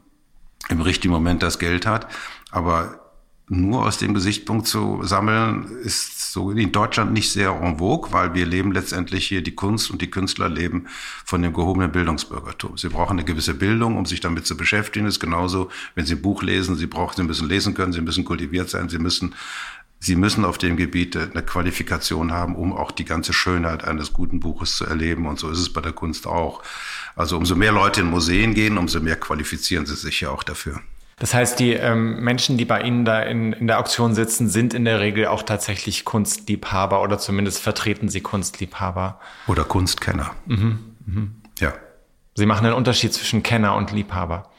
im 0.70 0.82
richtigen 0.82 1.14
Moment 1.14 1.44
das 1.44 1.60
Geld 1.60 1.86
hat. 1.86 2.08
Aber 2.52 3.09
nur 3.50 3.86
aus 3.86 3.98
dem 3.98 4.14
Gesichtspunkt 4.14 4.68
zu 4.68 5.02
sammeln, 5.04 5.66
ist 5.84 6.32
so 6.32 6.52
in 6.52 6.72
Deutschland 6.72 7.14
nicht 7.14 7.32
sehr 7.32 7.50
en 7.50 7.80
vogue, 7.80 8.12
weil 8.14 8.36
wir 8.36 8.46
leben 8.46 8.72
letztendlich 8.72 9.28
hier, 9.28 9.42
die 9.42 9.56
Kunst 9.56 9.90
und 9.90 10.04
die 10.04 10.12
Künstler 10.12 10.50
leben 10.50 10.86
von 11.26 11.42
dem 11.42 11.52
gehobenen 11.52 11.92
Bildungsbürgertum. 11.92 12.78
Sie 12.78 12.90
brauchen 12.90 13.18
eine 13.18 13.26
gewisse 13.26 13.56
Bildung, 13.56 13.98
um 13.98 14.06
sich 14.06 14.20
damit 14.22 14.46
zu 14.46 14.56
beschäftigen. 14.56 15.06
Das 15.06 15.16
ist 15.16 15.20
genauso, 15.20 15.70
wenn 15.96 16.06
Sie 16.06 16.14
ein 16.14 16.22
Buch 16.22 16.44
lesen, 16.44 16.76
Sie 16.76 16.86
brauchen, 16.86 17.16
Sie 17.18 17.24
müssen 17.24 17.50
lesen 17.50 17.74
können, 17.74 17.92
Sie 17.92 18.02
müssen 18.02 18.24
kultiviert 18.24 18.70
sein, 18.70 18.88
Sie 18.88 19.00
müssen 19.00 19.34
Sie 20.02 20.16
müssen 20.16 20.46
auf 20.46 20.58
dem 20.58 20.78
Gebiet 20.78 21.18
eine 21.18 21.44
Qualifikation 21.44 22.32
haben, 22.32 22.56
um 22.56 22.72
auch 22.72 22.92
die 22.92 23.04
ganze 23.04 23.34
Schönheit 23.34 23.84
eines 23.84 24.14
guten 24.14 24.40
Buches 24.40 24.78
zu 24.78 24.86
erleben. 24.86 25.26
Und 25.26 25.40
so 25.40 25.50
ist 25.50 25.60
es 25.60 25.74
bei 25.74 25.82
der 25.82 25.92
Kunst 25.92 26.26
auch. 26.26 26.64
Also 27.18 27.36
umso 27.36 27.56
mehr 27.56 27.74
Leute 27.74 28.00
in 28.00 28.10
Museen 28.10 28.54
gehen, 28.54 28.78
umso 28.78 29.02
mehr 29.02 29.18
qualifizieren 29.18 29.86
sie 29.86 29.96
sich 29.96 30.22
ja 30.22 30.30
auch 30.30 30.44
dafür. 30.44 30.80
Das 31.20 31.34
heißt, 31.34 31.60
die 31.60 31.74
ähm, 31.74 32.22
Menschen, 32.22 32.58
die 32.58 32.66
bei 32.66 32.82
Ihnen 32.82 33.04
da 33.04 33.22
in, 33.22 33.52
in 33.54 33.68
der 33.68 33.80
Auktion 33.80 34.16
sitzen, 34.16 34.50
sind 34.50 34.74
in 34.74 34.86
der 34.86 35.02
Regel 35.02 35.28
auch 35.28 35.44
tatsächlich 35.44 36.06
Kunstliebhaber 36.06 37.02
oder 37.04 37.20
zumindest 37.20 37.62
vertreten 37.62 38.08
sie 38.08 38.22
Kunstliebhaber. 38.22 39.20
Oder 39.48 39.66
Kunstkenner. 39.66 40.32
Mhm. 40.46 40.80
Mhm. 41.06 41.36
Ja. 41.60 41.74
Sie 42.36 42.46
machen 42.46 42.66
einen 42.66 42.76
Unterschied 42.76 43.14
zwischen 43.14 43.44
Kenner 43.44 43.76
und 43.76 43.92
Liebhaber. 43.92 44.50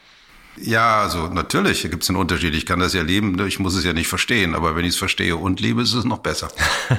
Ja, 0.57 1.01
also 1.01 1.29
natürlich 1.29 1.83
gibt 1.83 2.03
es 2.03 2.11
einen 2.11 2.19
Unterschied. 2.19 2.55
Ich 2.55 2.67
kann 2.67 2.81
das 2.81 2.93
ja 2.93 3.03
lieben, 3.03 3.39
ich 3.47 3.59
muss 3.59 3.75
es 3.75 3.85
ja 3.85 3.95
nicht 3.95 4.09
verstehen, 4.09 4.55
aber 4.55 4.77
wenn 4.77 4.85
ich 4.85 4.91
es 4.91 4.99
verstehe 4.99 5.37
und 5.37 5.61
liebe, 5.61 5.81
ist 5.81 5.95
es 5.95 6.05
noch 6.05 6.19
besser. 6.19 6.49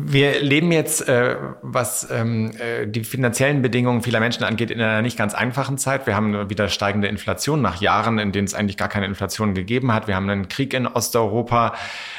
Wir 0.00 0.40
leben 0.40 0.70
jetzt, 0.70 1.08
äh, 1.08 1.36
was 1.60 2.08
ähm, 2.08 2.52
äh, 2.56 2.86
die 2.86 3.02
finanziellen 3.02 3.62
Bedingungen 3.62 4.00
vieler 4.00 4.20
Menschen 4.20 4.44
angeht, 4.44 4.70
in 4.70 4.80
einer 4.80 5.02
nicht 5.02 5.18
ganz 5.18 5.34
einfachen 5.34 5.76
Zeit. 5.76 6.06
Wir 6.06 6.14
haben 6.14 6.48
wieder 6.48 6.68
steigende 6.68 7.08
Inflation 7.08 7.60
nach 7.60 7.80
Jahren, 7.80 8.20
in 8.20 8.30
denen 8.30 8.46
es 8.46 8.54
eigentlich 8.54 8.76
gar 8.76 8.88
keine 8.88 9.06
Inflation 9.06 9.54
gegeben 9.54 9.92
hat. 9.92 10.06
Wir 10.06 10.14
haben 10.14 10.30
einen 10.30 10.48
Krieg 10.48 10.72
in 10.72 10.86
Osteuropa. 10.86 11.74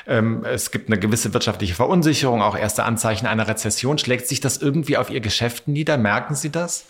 Ähm, 0.08 0.44
es 0.44 0.72
gibt 0.72 0.90
eine 0.90 1.00
gewisse 1.00 1.34
wirtschaftliche 1.34 1.74
Verunsicherung, 1.74 2.42
auch 2.42 2.58
erste 2.58 2.84
Anzeichen 2.84 3.28
einer 3.28 3.48
Rezession. 3.48 3.98
Schlägt 3.98 4.28
sich 4.28 4.42
das 4.42 4.58
irgendwie 4.58 4.98
auf 4.98 5.10
Ihr 5.10 5.22
Geschäft 5.22 5.70
nieder? 5.70 5.98
Merken 5.98 6.36
Sie 6.36 6.50
das? 6.50 6.86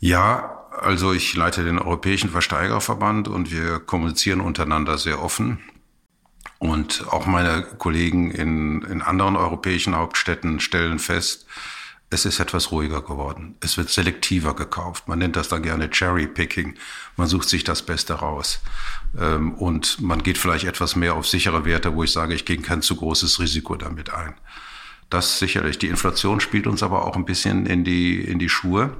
Ja, 0.00 0.66
also 0.76 1.12
ich 1.12 1.36
leite 1.36 1.62
den 1.62 1.78
Europäischen 1.78 2.30
Versteigerverband 2.30 3.28
und 3.28 3.52
wir 3.52 3.78
kommunizieren 3.78 4.40
untereinander 4.40 4.98
sehr 4.98 5.22
offen. 5.22 5.60
Und 6.66 7.04
auch 7.10 7.26
meine 7.26 7.62
Kollegen 7.62 8.30
in, 8.32 8.82
in 8.82 9.02
anderen 9.02 9.36
europäischen 9.36 9.94
Hauptstädten 9.94 10.58
stellen 10.58 10.98
fest, 10.98 11.46
es 12.10 12.24
ist 12.24 12.40
etwas 12.40 12.70
ruhiger 12.72 13.02
geworden. 13.02 13.56
Es 13.60 13.76
wird 13.76 13.88
selektiver 13.88 14.54
gekauft. 14.54 15.08
Man 15.08 15.18
nennt 15.18 15.36
das 15.36 15.48
dann 15.48 15.62
gerne 15.62 15.90
Cherry 15.90 16.26
Picking. 16.26 16.74
Man 17.16 17.28
sucht 17.28 17.48
sich 17.48 17.64
das 17.64 17.82
Beste 17.82 18.14
raus. 18.14 18.60
Ähm, 19.18 19.54
und 19.54 20.00
man 20.00 20.22
geht 20.22 20.38
vielleicht 20.38 20.64
etwas 20.64 20.96
mehr 20.96 21.14
auf 21.14 21.26
sichere 21.26 21.64
Werte, 21.64 21.94
wo 21.94 22.02
ich 22.02 22.12
sage, 22.12 22.34
ich 22.34 22.44
gehe 22.44 22.58
kein 22.58 22.82
zu 22.82 22.96
großes 22.96 23.40
Risiko 23.40 23.76
damit 23.76 24.10
ein. 24.10 24.34
Das 25.08 25.38
sicherlich. 25.38 25.78
Die 25.78 25.88
Inflation 25.88 26.40
spielt 26.40 26.66
uns 26.66 26.82
aber 26.82 27.04
auch 27.04 27.16
ein 27.16 27.24
bisschen 27.24 27.66
in 27.66 27.84
die, 27.84 28.20
in 28.20 28.38
die 28.38 28.48
Schuhe 28.48 28.96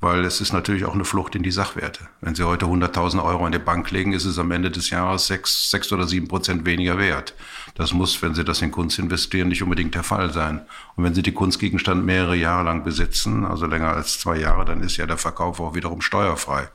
weil 0.00 0.24
es 0.24 0.40
ist 0.40 0.52
natürlich 0.52 0.84
auch 0.84 0.94
eine 0.94 1.04
Flucht 1.04 1.34
in 1.34 1.42
die 1.42 1.50
Sachwerte. 1.50 2.08
Wenn 2.20 2.34
Sie 2.34 2.44
heute 2.44 2.66
100.000 2.66 3.24
Euro 3.24 3.46
in 3.46 3.52
die 3.52 3.58
Bank 3.58 3.90
legen, 3.90 4.12
ist 4.12 4.24
es 4.26 4.38
am 4.38 4.50
Ende 4.50 4.70
des 4.70 4.90
Jahres 4.90 5.26
sechs, 5.26 5.70
sechs 5.70 5.90
oder 5.90 6.06
sieben 6.06 6.28
Prozent 6.28 6.66
weniger 6.66 6.98
wert. 6.98 7.34
Das 7.74 7.92
muss, 7.92 8.20
wenn 8.20 8.34
Sie 8.34 8.44
das 8.44 8.60
in 8.60 8.72
Kunst 8.72 8.98
investieren, 8.98 9.48
nicht 9.48 9.62
unbedingt 9.62 9.94
der 9.94 10.02
Fall 10.02 10.32
sein. 10.32 10.60
Und 10.96 11.04
wenn 11.04 11.14
Sie 11.14 11.22
die 11.22 11.32
Kunstgegenstand 11.32 12.04
mehrere 12.04 12.36
Jahre 12.36 12.64
lang 12.64 12.84
besitzen, 12.84 13.44
also 13.44 13.66
länger 13.66 13.94
als 13.94 14.20
zwei 14.20 14.38
Jahre, 14.38 14.64
dann 14.64 14.82
ist 14.82 14.98
ja 14.98 15.06
der 15.06 15.18
Verkauf 15.18 15.60
auch 15.60 15.74
wiederum 15.74 16.02
steuerfrei. 16.02 16.68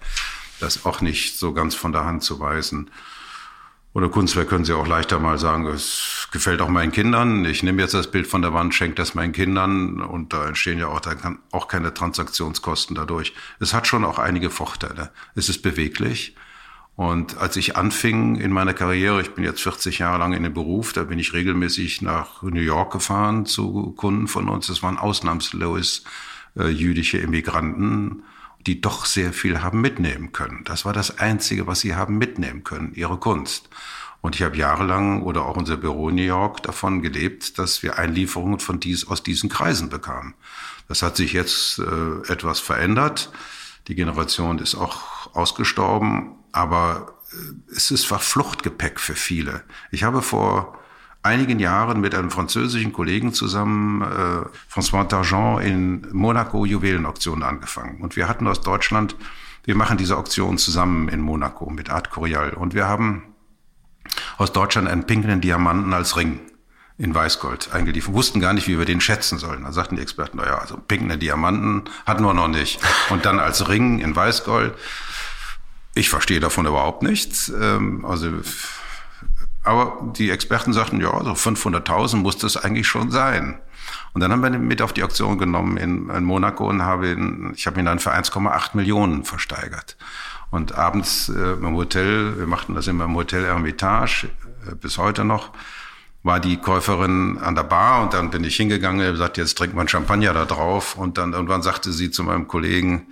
Das 0.59 0.77
ist 0.77 0.85
auch 0.85 1.01
nicht 1.01 1.37
so 1.37 1.53
ganz 1.53 1.75
von 1.75 1.91
der 1.91 2.05
Hand 2.05 2.23
zu 2.23 2.39
weisen. 2.39 2.89
Oder 3.93 4.07
Kunstwerk 4.07 4.47
können 4.47 4.63
Sie 4.63 4.73
auch 4.73 4.87
leichter 4.87 5.19
mal 5.19 5.37
sagen, 5.37 5.67
es 5.67 6.29
gefällt 6.31 6.61
auch 6.61 6.69
meinen 6.69 6.93
Kindern. 6.93 7.43
Ich 7.43 7.61
nehme 7.61 7.81
jetzt 7.81 7.93
das 7.93 8.09
Bild 8.09 8.25
von 8.25 8.41
der 8.41 8.53
Wand, 8.53 8.73
schenke 8.73 8.95
das 8.95 9.15
meinen 9.15 9.33
Kindern 9.33 10.01
und 10.01 10.31
da 10.31 10.47
entstehen 10.47 10.79
ja 10.79 10.87
auch, 10.87 11.01
kann 11.01 11.39
auch 11.51 11.67
keine 11.67 11.93
Transaktionskosten 11.93 12.95
dadurch. 12.95 13.33
Es 13.59 13.73
hat 13.73 13.87
schon 13.87 14.05
auch 14.05 14.17
einige 14.17 14.49
Vorteile. 14.49 15.11
Es 15.35 15.49
ist 15.49 15.61
beweglich. 15.61 16.35
Und 16.95 17.37
als 17.37 17.57
ich 17.57 17.75
anfing 17.75 18.35
in 18.35 18.51
meiner 18.51 18.73
Karriere, 18.73 19.21
ich 19.21 19.31
bin 19.31 19.43
jetzt 19.43 19.61
40 19.61 19.99
Jahre 19.99 20.19
lang 20.19 20.33
in 20.33 20.43
dem 20.43 20.53
Beruf, 20.53 20.93
da 20.93 21.03
bin 21.03 21.19
ich 21.19 21.33
regelmäßig 21.33 22.01
nach 22.01 22.43
New 22.43 22.61
York 22.61 22.93
gefahren 22.93 23.45
zu 23.45 23.91
Kunden 23.97 24.27
von 24.27 24.47
uns. 24.47 24.67
Das 24.67 24.83
waren 24.83 24.97
ausnahmslos 24.97 26.03
äh, 26.57 26.67
jüdische 26.67 27.17
Immigranten 27.17 28.23
die 28.67 28.81
doch 28.81 29.05
sehr 29.05 29.33
viel 29.33 29.61
haben 29.61 29.81
mitnehmen 29.81 30.31
können. 30.31 30.63
Das 30.65 30.85
war 30.85 30.93
das 30.93 31.17
Einzige, 31.19 31.67
was 31.67 31.79
sie 31.79 31.95
haben 31.95 32.17
mitnehmen 32.17 32.63
können, 32.63 32.93
ihre 32.93 33.17
Kunst. 33.17 33.69
Und 34.21 34.35
ich 34.35 34.43
habe 34.43 34.55
jahrelang 34.55 35.23
oder 35.23 35.45
auch 35.45 35.57
unser 35.57 35.77
Büro 35.77 36.09
in 36.09 36.15
New 36.15 36.21
York 36.21 36.61
davon 36.61 37.01
gelebt, 37.01 37.57
dass 37.57 37.81
wir 37.81 37.97
Einlieferungen 37.97 38.59
von 38.59 38.79
dies, 38.79 39.07
aus 39.07 39.23
diesen 39.23 39.49
Kreisen 39.49 39.89
bekamen. 39.89 40.35
Das 40.87 41.01
hat 41.01 41.17
sich 41.17 41.33
jetzt 41.33 41.79
äh, 41.79 42.31
etwas 42.31 42.59
verändert. 42.59 43.31
Die 43.87 43.95
Generation 43.95 44.59
ist 44.59 44.75
auch 44.75 45.33
ausgestorben, 45.33 46.35
aber 46.51 47.15
äh, 47.31 47.75
es 47.75 47.89
ist 47.89 48.11
war 48.11 48.19
Fluchtgepäck 48.19 48.99
für 48.99 49.15
viele. 49.15 49.63
Ich 49.89 50.03
habe 50.03 50.21
vor 50.21 50.77
einigen 51.23 51.59
Jahren 51.59 52.01
mit 52.01 52.15
einem 52.15 52.31
französischen 52.31 52.93
Kollegen 52.93 53.33
zusammen, 53.33 54.01
äh, 54.01 54.73
François 54.73 55.07
Targent, 55.07 55.63
in 55.63 56.07
Monaco 56.11 56.65
Juwelenauktionen 56.65 57.43
angefangen. 57.43 58.01
Und 58.01 58.15
wir 58.15 58.27
hatten 58.27 58.47
aus 58.47 58.61
Deutschland, 58.61 59.15
wir 59.63 59.75
machen 59.75 59.97
diese 59.97 60.17
Auktion 60.17 60.57
zusammen 60.57 61.09
in 61.09 61.21
Monaco 61.21 61.69
mit 61.69 61.89
Art 61.89 62.09
Corial. 62.09 62.51
Und 62.53 62.73
wir 62.73 62.87
haben 62.87 63.23
aus 64.37 64.51
Deutschland 64.51 64.87
einen 64.87 65.05
pinken 65.05 65.41
Diamanten 65.41 65.93
als 65.93 66.17
Ring 66.17 66.39
in 66.97 67.15
Weißgold 67.15 67.73
eingeliefert. 67.73 68.13
Wussten 68.13 68.39
gar 68.39 68.53
nicht, 68.53 68.67
wie 68.67 68.77
wir 68.77 68.85
den 68.85 69.01
schätzen 69.01 69.37
sollen. 69.37 69.63
Da 69.63 69.71
sagten 69.71 69.95
die 69.95 70.01
Experten, 70.01 70.37
naja, 70.37 70.57
also 70.57 70.77
pinkende 70.77 71.17
Diamanten 71.17 71.83
hatten 72.05 72.23
wir 72.23 72.33
noch 72.33 72.47
nicht. 72.47 72.79
Und 73.09 73.25
dann 73.25 73.39
als 73.39 73.69
Ring 73.69 73.99
in 73.99 74.15
Weißgold 74.15 74.73
Ich 75.93 76.09
verstehe 76.09 76.39
davon 76.39 76.65
überhaupt 76.65 77.03
nichts. 77.03 77.49
Ähm, 77.49 78.05
also, 78.05 78.29
aber 79.63 80.11
die 80.17 80.31
Experten 80.31 80.73
sagten, 80.73 80.99
ja, 80.99 81.11
so 81.23 81.31
500.000 81.31 82.17
muss 82.17 82.37
das 82.37 82.57
eigentlich 82.57 82.87
schon 82.87 83.11
sein. 83.11 83.59
Und 84.13 84.21
dann 84.21 84.31
haben 84.31 84.41
wir 84.41 84.51
ihn 84.51 84.67
mit 84.67 84.81
auf 84.81 84.93
die 84.93 85.03
Auktion 85.03 85.37
genommen 85.37 85.77
in, 85.77 86.09
in 86.09 86.23
Monaco 86.23 86.67
und 86.67 86.83
habe 86.83 87.11
ihn, 87.11 87.53
ich 87.55 87.67
habe 87.67 87.79
ihn 87.79 87.85
dann 87.85 87.99
für 87.99 88.11
1,8 88.11 88.71
Millionen 88.73 89.23
versteigert. 89.23 89.97
Und 90.49 90.75
abends 90.77 91.29
äh, 91.29 91.53
im 91.53 91.75
Hotel, 91.75 92.37
wir 92.37 92.47
machten 92.47 92.75
das 92.75 92.87
immer 92.87 93.05
im 93.05 93.15
Hotel 93.15 93.45
Hermitage, 93.45 94.29
äh, 94.69 94.75
bis 94.75 94.97
heute 94.97 95.23
noch, 95.23 95.51
war 96.23 96.39
die 96.39 96.57
Käuferin 96.57 97.39
an 97.39 97.55
der 97.55 97.63
Bar 97.63 98.03
und 98.03 98.13
dann 98.13 98.29
bin 98.29 98.43
ich 98.43 98.55
hingegangen, 98.55 99.05
und 99.05 99.13
gesagt, 99.13 99.37
jetzt 99.37 99.57
trinkt 99.57 99.75
man 99.75 99.87
Champagner 99.87 100.33
da 100.33 100.45
drauf. 100.45 100.95
Und 100.95 101.17
dann 101.17 101.33
irgendwann 101.33 101.61
sagte 101.61 101.91
sie 101.91 102.11
zu 102.11 102.23
meinem 102.23 102.47
Kollegen 102.47 103.07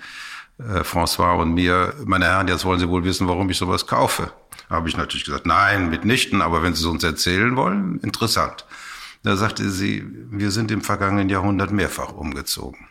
äh, 0.60 0.82
François 0.82 1.40
und 1.40 1.54
mir, 1.54 1.94
meine 2.06 2.26
Herren, 2.26 2.48
jetzt 2.48 2.66
wollen 2.66 2.80
Sie 2.80 2.90
wohl 2.90 3.04
wissen, 3.04 3.28
warum 3.28 3.50
ich 3.50 3.58
sowas 3.58 3.88
kaufe. 3.88 4.32
Habe 4.70 4.88
ich 4.88 4.98
natürlich 4.98 5.26
gesagt, 5.26 5.46
nein, 5.46 5.90
mitnichten, 5.90 6.42
aber 6.42 6.62
wenn 6.62 6.76
Sie 6.76 6.82
es 6.82 6.86
uns 6.86 7.04
erzählen 7.04 7.56
wollen, 7.56 8.00
interessant. 8.02 8.66
Da 9.24 9.36
sagte 9.36 9.70
sie, 9.70 10.06
wir 10.32 10.52
sind 10.52 10.72
im 10.72 10.82
vergangenen 10.82 11.30
Jahrhundert 11.30 11.72
mehrfach 11.72 12.14
umgezogen. 12.14 12.88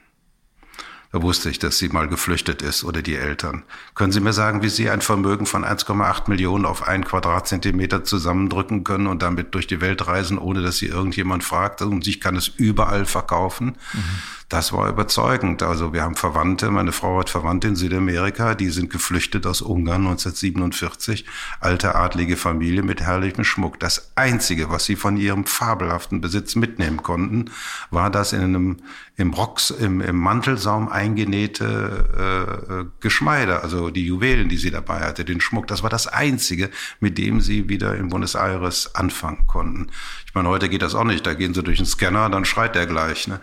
Da 1.11 1.23
wusste 1.23 1.49
ich, 1.49 1.59
dass 1.59 1.79
sie 1.79 1.89
mal 1.89 2.07
geflüchtet 2.07 2.61
ist 2.61 2.85
oder 2.85 3.01
die 3.01 3.17
Eltern. 3.17 3.63
Können 3.95 4.13
Sie 4.13 4.21
mir 4.21 4.35
sagen, 4.35 4.63
wie 4.63 4.69
Sie 4.69 4.91
ein 4.91 5.01
Vermögen 5.01 5.47
von 5.47 5.65
1,8 5.65 6.29
Millionen 6.29 6.67
auf 6.67 6.87
einen 6.87 7.05
Quadratzentimeter 7.05 8.05
zusammendrücken 8.05 8.85
können 8.85 9.07
und 9.07 9.23
damit 9.23 9.55
durch 9.55 9.67
die 9.67 9.81
Welt 9.81 10.07
reisen, 10.07 10.37
ohne 10.37 10.61
dass 10.61 10.77
Sie 10.77 10.87
irgendjemand 10.87 11.45
fragt? 11.45 11.81
Und 11.81 12.07
ich 12.07 12.21
kann 12.21 12.37
es 12.37 12.49
überall 12.49 13.07
verkaufen. 13.07 13.79
Mhm. 13.95 14.01
Das 14.49 14.73
war 14.73 14.89
überzeugend. 14.89 15.63
Also 15.63 15.93
wir 15.93 16.03
haben 16.03 16.17
Verwandte, 16.17 16.71
meine 16.71 16.93
Frau 16.93 17.21
hat 17.21 17.29
Verwandte 17.29 17.69
in 17.69 17.77
Südamerika, 17.77 18.55
die 18.55 18.71
sind 18.71 18.89
geflüchtet 18.89 19.47
aus 19.47 19.61
Ungarn 19.61 20.07
1947, 20.07 21.27
alte 21.61 21.95
adlige 21.95 22.39
Familie 22.39 22.83
mit 22.83 23.03
herrlichem 23.03 23.45
Schmuck. 23.45 23.79
Das 23.79 24.13
Einzige, 24.15 24.71
was 24.71 24.87
sie 24.87 24.97
von 24.97 25.19
ihrem 25.19 25.45
fabelhaften 25.45 26.23
Besitz 26.23 26.57
mitnehmen 26.57 27.03
konnten, 27.03 27.51
war 27.91 28.09
das 28.09 28.33
in 28.33 28.43
einem 28.43 28.77
im 29.19 29.35
Rocks, 29.35 29.71
im, 29.71 30.01
im 30.01 30.17
Mantelsaum 30.17 30.89
eingenähte 30.89 32.87
äh, 32.87 33.01
Geschmeide, 33.01 33.63
also 33.65 33.91
die 33.91 34.07
Juwelen, 34.07 34.49
die 34.49 34.57
sie 34.57 34.71
dabei 34.71 35.01
hatte, 35.01 35.25
den 35.25 35.41
Schmuck. 35.41 35.67
Das 35.67 35.83
war 35.83 35.91
das 35.91 36.07
Einzige, 36.07 36.71
mit 37.01 37.19
dem 37.19 37.41
sie 37.41 37.69
wieder 37.69 37.97
in 37.97 38.11
Buenos 38.11 38.37
Aires 38.37 38.95
anfangen 38.95 39.47
konnten. 39.49 39.91
Ich 40.25 40.35
meine, 40.35 40.49
heute 40.49 40.69
geht 40.69 40.83
das 40.83 40.95
auch 40.95 41.05
nicht. 41.05 41.27
Da 41.27 41.35
gehen 41.35 41.53
sie 41.53 41.65
durch 41.65 41.79
den 41.79 41.87
Scanner, 41.87 42.31
dann 42.31 42.45
schreit 42.45 42.77
der 42.77 42.87
gleich. 42.87 43.27
Ne? 43.27 43.41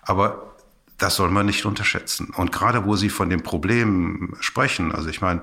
Aber 0.00 0.47
das 0.98 1.16
soll 1.16 1.30
man 1.30 1.46
nicht 1.46 1.64
unterschätzen. 1.64 2.30
Und 2.36 2.52
gerade 2.52 2.84
wo 2.84 2.96
Sie 2.96 3.08
von 3.08 3.30
den 3.30 3.42
Problemen 3.42 4.36
sprechen, 4.40 4.92
also 4.92 5.08
ich 5.08 5.20
meine, 5.20 5.42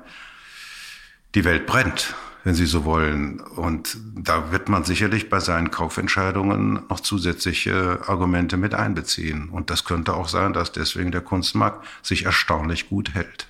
die 1.33 1.45
Welt 1.45 1.65
brennt, 1.65 2.13
wenn 2.45 2.53
Sie 2.53 2.67
so 2.67 2.85
wollen. 2.85 3.41
Und 3.41 3.97
da 4.15 4.51
wird 4.51 4.69
man 4.69 4.85
sicherlich 4.85 5.29
bei 5.29 5.39
seinen 5.39 5.71
Kaufentscheidungen 5.71 6.79
noch 6.89 6.99
zusätzliche 6.99 7.99
Argumente 8.07 8.55
mit 8.55 8.75
einbeziehen. 8.75 9.49
Und 9.49 9.71
das 9.71 9.83
könnte 9.83 10.13
auch 10.13 10.27
sein, 10.27 10.53
dass 10.53 10.71
deswegen 10.71 11.11
der 11.11 11.21
Kunstmarkt 11.21 11.85
sich 12.03 12.25
erstaunlich 12.25 12.87
gut 12.87 13.15
hält. 13.15 13.47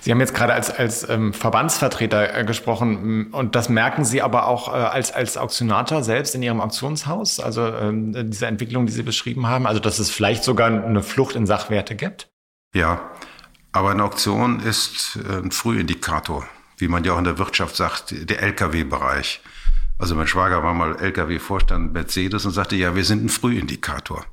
Sie 0.00 0.12
haben 0.12 0.20
jetzt 0.20 0.32
gerade 0.32 0.54
als, 0.54 0.70
als 0.70 1.08
ähm, 1.08 1.34
Verbandsvertreter 1.34 2.36
äh, 2.36 2.44
gesprochen 2.44 3.32
und 3.32 3.56
das 3.56 3.68
merken 3.68 4.04
Sie 4.04 4.22
aber 4.22 4.46
auch 4.46 4.68
äh, 4.68 4.76
als, 4.76 5.12
als 5.12 5.36
Auktionator 5.36 6.04
selbst 6.04 6.36
in 6.36 6.42
Ihrem 6.42 6.60
Auktionshaus, 6.60 7.40
also 7.40 7.66
ähm, 7.66 8.30
diese 8.30 8.46
Entwicklung, 8.46 8.86
die 8.86 8.92
Sie 8.92 9.02
beschrieben 9.02 9.48
haben, 9.48 9.66
also 9.66 9.80
dass 9.80 9.98
es 9.98 10.08
vielleicht 10.08 10.44
sogar 10.44 10.68
eine 10.68 11.02
Flucht 11.02 11.34
in 11.34 11.46
Sachwerte 11.46 11.96
gibt? 11.96 12.28
Ja, 12.74 13.10
aber 13.72 13.90
eine 13.90 14.04
Auktion 14.04 14.60
ist 14.60 15.18
äh, 15.28 15.38
ein 15.38 15.50
Frühindikator, 15.50 16.46
wie 16.78 16.88
man 16.88 17.04
ja 17.04 17.12
auch 17.14 17.18
in 17.18 17.24
der 17.24 17.38
Wirtschaft 17.38 17.76
sagt, 17.76 18.14
der 18.28 18.42
Lkw-Bereich. 18.42 19.40
Also 19.98 20.14
mein 20.14 20.26
Schwager 20.26 20.62
war 20.62 20.74
mal 20.74 20.96
Lkw-Vorstand 20.96 21.92
Mercedes 21.92 22.44
und 22.44 22.52
sagte, 22.52 22.76
ja, 22.76 22.94
wir 22.94 23.04
sind 23.04 23.24
ein 23.24 23.28
Frühindikator. 23.28 24.26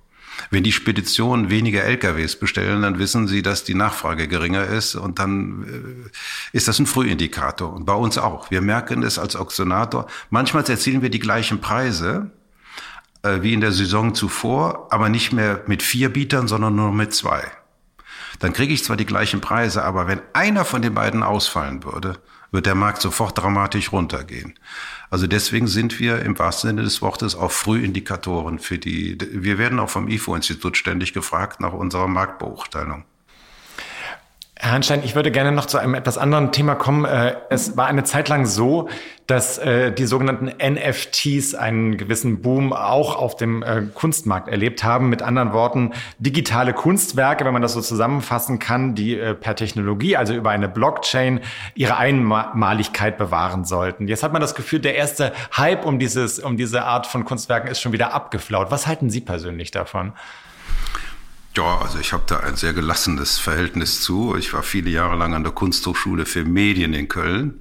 Wenn 0.49 0.63
die 0.63 0.71
Speditionen 0.71 1.49
weniger 1.49 1.83
LKWs 1.83 2.37
bestellen, 2.37 2.81
dann 2.81 2.99
wissen 2.99 3.27
sie, 3.27 3.41
dass 3.41 3.63
die 3.63 3.75
Nachfrage 3.75 4.27
geringer 4.27 4.65
ist 4.65 4.95
und 4.95 5.19
dann 5.19 6.09
äh, 6.51 6.57
ist 6.57 6.67
das 6.67 6.79
ein 6.79 6.85
Frühindikator. 6.85 7.71
Und 7.73 7.85
bei 7.85 7.93
uns 7.93 8.17
auch. 8.17 8.51
Wir 8.51 8.61
merken 8.61 9.03
es 9.03 9.19
als 9.19 9.35
Auktionator. 9.35 10.07
Manchmal 10.29 10.63
erzielen 10.63 11.01
wir 11.01 11.09
die 11.09 11.19
gleichen 11.19 11.61
Preise 11.61 12.31
äh, 13.21 13.41
wie 13.41 13.53
in 13.53 13.61
der 13.61 13.71
Saison 13.71 14.15
zuvor, 14.15 14.87
aber 14.91 15.09
nicht 15.09 15.33
mehr 15.33 15.61
mit 15.67 15.83
vier 15.83 16.09
Bietern, 16.09 16.47
sondern 16.47 16.75
nur 16.75 16.91
mit 16.91 17.13
zwei. 17.13 17.43
Dann 18.39 18.53
kriege 18.53 18.73
ich 18.73 18.83
zwar 18.83 18.97
die 18.97 19.05
gleichen 19.05 19.41
Preise, 19.41 19.83
aber 19.83 20.07
wenn 20.07 20.21
einer 20.33 20.65
von 20.65 20.81
den 20.81 20.93
beiden 20.93 21.23
ausfallen 21.23 21.83
würde, 21.83 22.17
wird 22.53 22.67
der 22.67 22.75
Markt 22.75 23.01
sofort 23.01 23.37
dramatisch 23.37 23.91
runtergehen. 23.91 24.53
Also 25.09 25.27
deswegen 25.27 25.67
sind 25.67 25.99
wir 25.99 26.21
im 26.21 26.37
wahrsten 26.39 26.69
Sinne 26.69 26.83
des 26.83 27.01
Wortes 27.01 27.35
auch 27.35 27.51
Frühindikatoren 27.51 28.59
für 28.59 28.77
die. 28.77 29.17
Wir 29.31 29.57
werden 29.57 29.79
auch 29.79 29.89
vom 29.89 30.07
IFO-Institut 30.07 30.77
ständig 30.77 31.13
gefragt 31.13 31.59
nach 31.59 31.73
unserer 31.73 32.07
Marktbeurteilung. 32.07 33.03
Herr 34.63 34.71
Hanstein, 34.71 35.01
ich 35.03 35.13
würde 35.13 35.29
gerne 35.29 35.51
noch 35.51 35.65
zu 35.65 35.77
einem 35.77 35.93
etwas 35.93 36.17
anderen 36.17 36.53
Thema 36.53 36.75
kommen. 36.75 37.03
Äh, 37.03 37.35
es 37.49 37.75
war 37.75 37.87
eine 37.87 38.05
Zeit 38.05 38.29
lang 38.29 38.45
so, 38.45 38.87
dass 39.27 39.57
äh, 39.57 39.91
die 39.91 40.05
sogenannten 40.05 40.45
NFTs 40.45 41.53
einen 41.53 41.97
gewissen 41.97 42.41
Boom 42.41 42.71
auch 42.71 43.17
auf 43.17 43.35
dem 43.35 43.61
äh, 43.61 43.81
Kunstmarkt 43.93 44.47
erlebt 44.47 44.85
haben. 44.85 45.09
Mit 45.09 45.21
anderen 45.21 45.51
Worten, 45.51 45.91
digitale 46.17 46.71
Kunstwerke, 46.71 47.43
wenn 47.43 47.51
man 47.51 47.61
das 47.61 47.73
so 47.73 47.81
zusammenfassen 47.81 48.59
kann, 48.59 48.95
die 48.95 49.17
per 49.17 49.57
Technologie, 49.57 50.15
also 50.15 50.33
über 50.33 50.51
eine 50.51 50.69
Blockchain, 50.69 51.41
ihre 51.75 51.97
Einmaligkeit 51.97 53.17
bewahren 53.17 53.65
sollten. 53.65 54.07
Jetzt 54.07 54.23
hat 54.23 54.31
man 54.31 54.41
das 54.41 54.55
Gefühl, 54.55 54.79
der 54.79 54.95
erste 54.95 55.33
Hype 55.57 55.85
um 55.85 55.99
dieses, 55.99 56.39
um 56.39 56.55
diese 56.55 56.83
Art 56.85 57.05
von 57.05 57.25
Kunstwerken 57.25 57.69
ist 57.69 57.81
schon 57.81 57.91
wieder 57.91 58.13
abgeflaut. 58.13 58.71
Was 58.71 58.87
halten 58.87 59.09
Sie 59.09 59.19
persönlich 59.19 59.71
davon? 59.71 60.13
Ja, 61.55 61.77
also 61.77 61.99
ich 61.99 62.13
habe 62.13 62.23
da 62.25 62.39
ein 62.39 62.55
sehr 62.55 62.73
gelassenes 62.73 63.37
Verhältnis 63.37 64.01
zu. 64.01 64.35
Ich 64.35 64.53
war 64.53 64.63
viele 64.63 64.89
Jahre 64.89 65.15
lang 65.15 65.35
an 65.35 65.43
der 65.43 65.53
Kunsthochschule 65.53 66.25
für 66.25 66.45
Medien 66.45 66.93
in 66.93 67.07
Köln, 67.07 67.59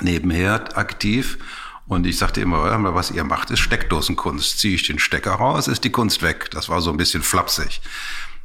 nebenher 0.00 0.76
aktiv. 0.76 1.38
Und 1.86 2.04
ich 2.04 2.18
sagte 2.18 2.40
immer, 2.40 2.94
was 2.94 3.12
ihr 3.12 3.22
macht, 3.22 3.50
ist 3.50 3.60
Steckdosenkunst. 3.60 4.58
Ziehe 4.58 4.74
ich 4.74 4.82
den 4.82 4.98
Stecker 4.98 5.34
raus, 5.34 5.68
ist 5.68 5.84
die 5.84 5.92
Kunst 5.92 6.22
weg. 6.22 6.50
Das 6.50 6.68
war 6.68 6.80
so 6.80 6.90
ein 6.90 6.96
bisschen 6.96 7.22
flapsig. 7.22 7.80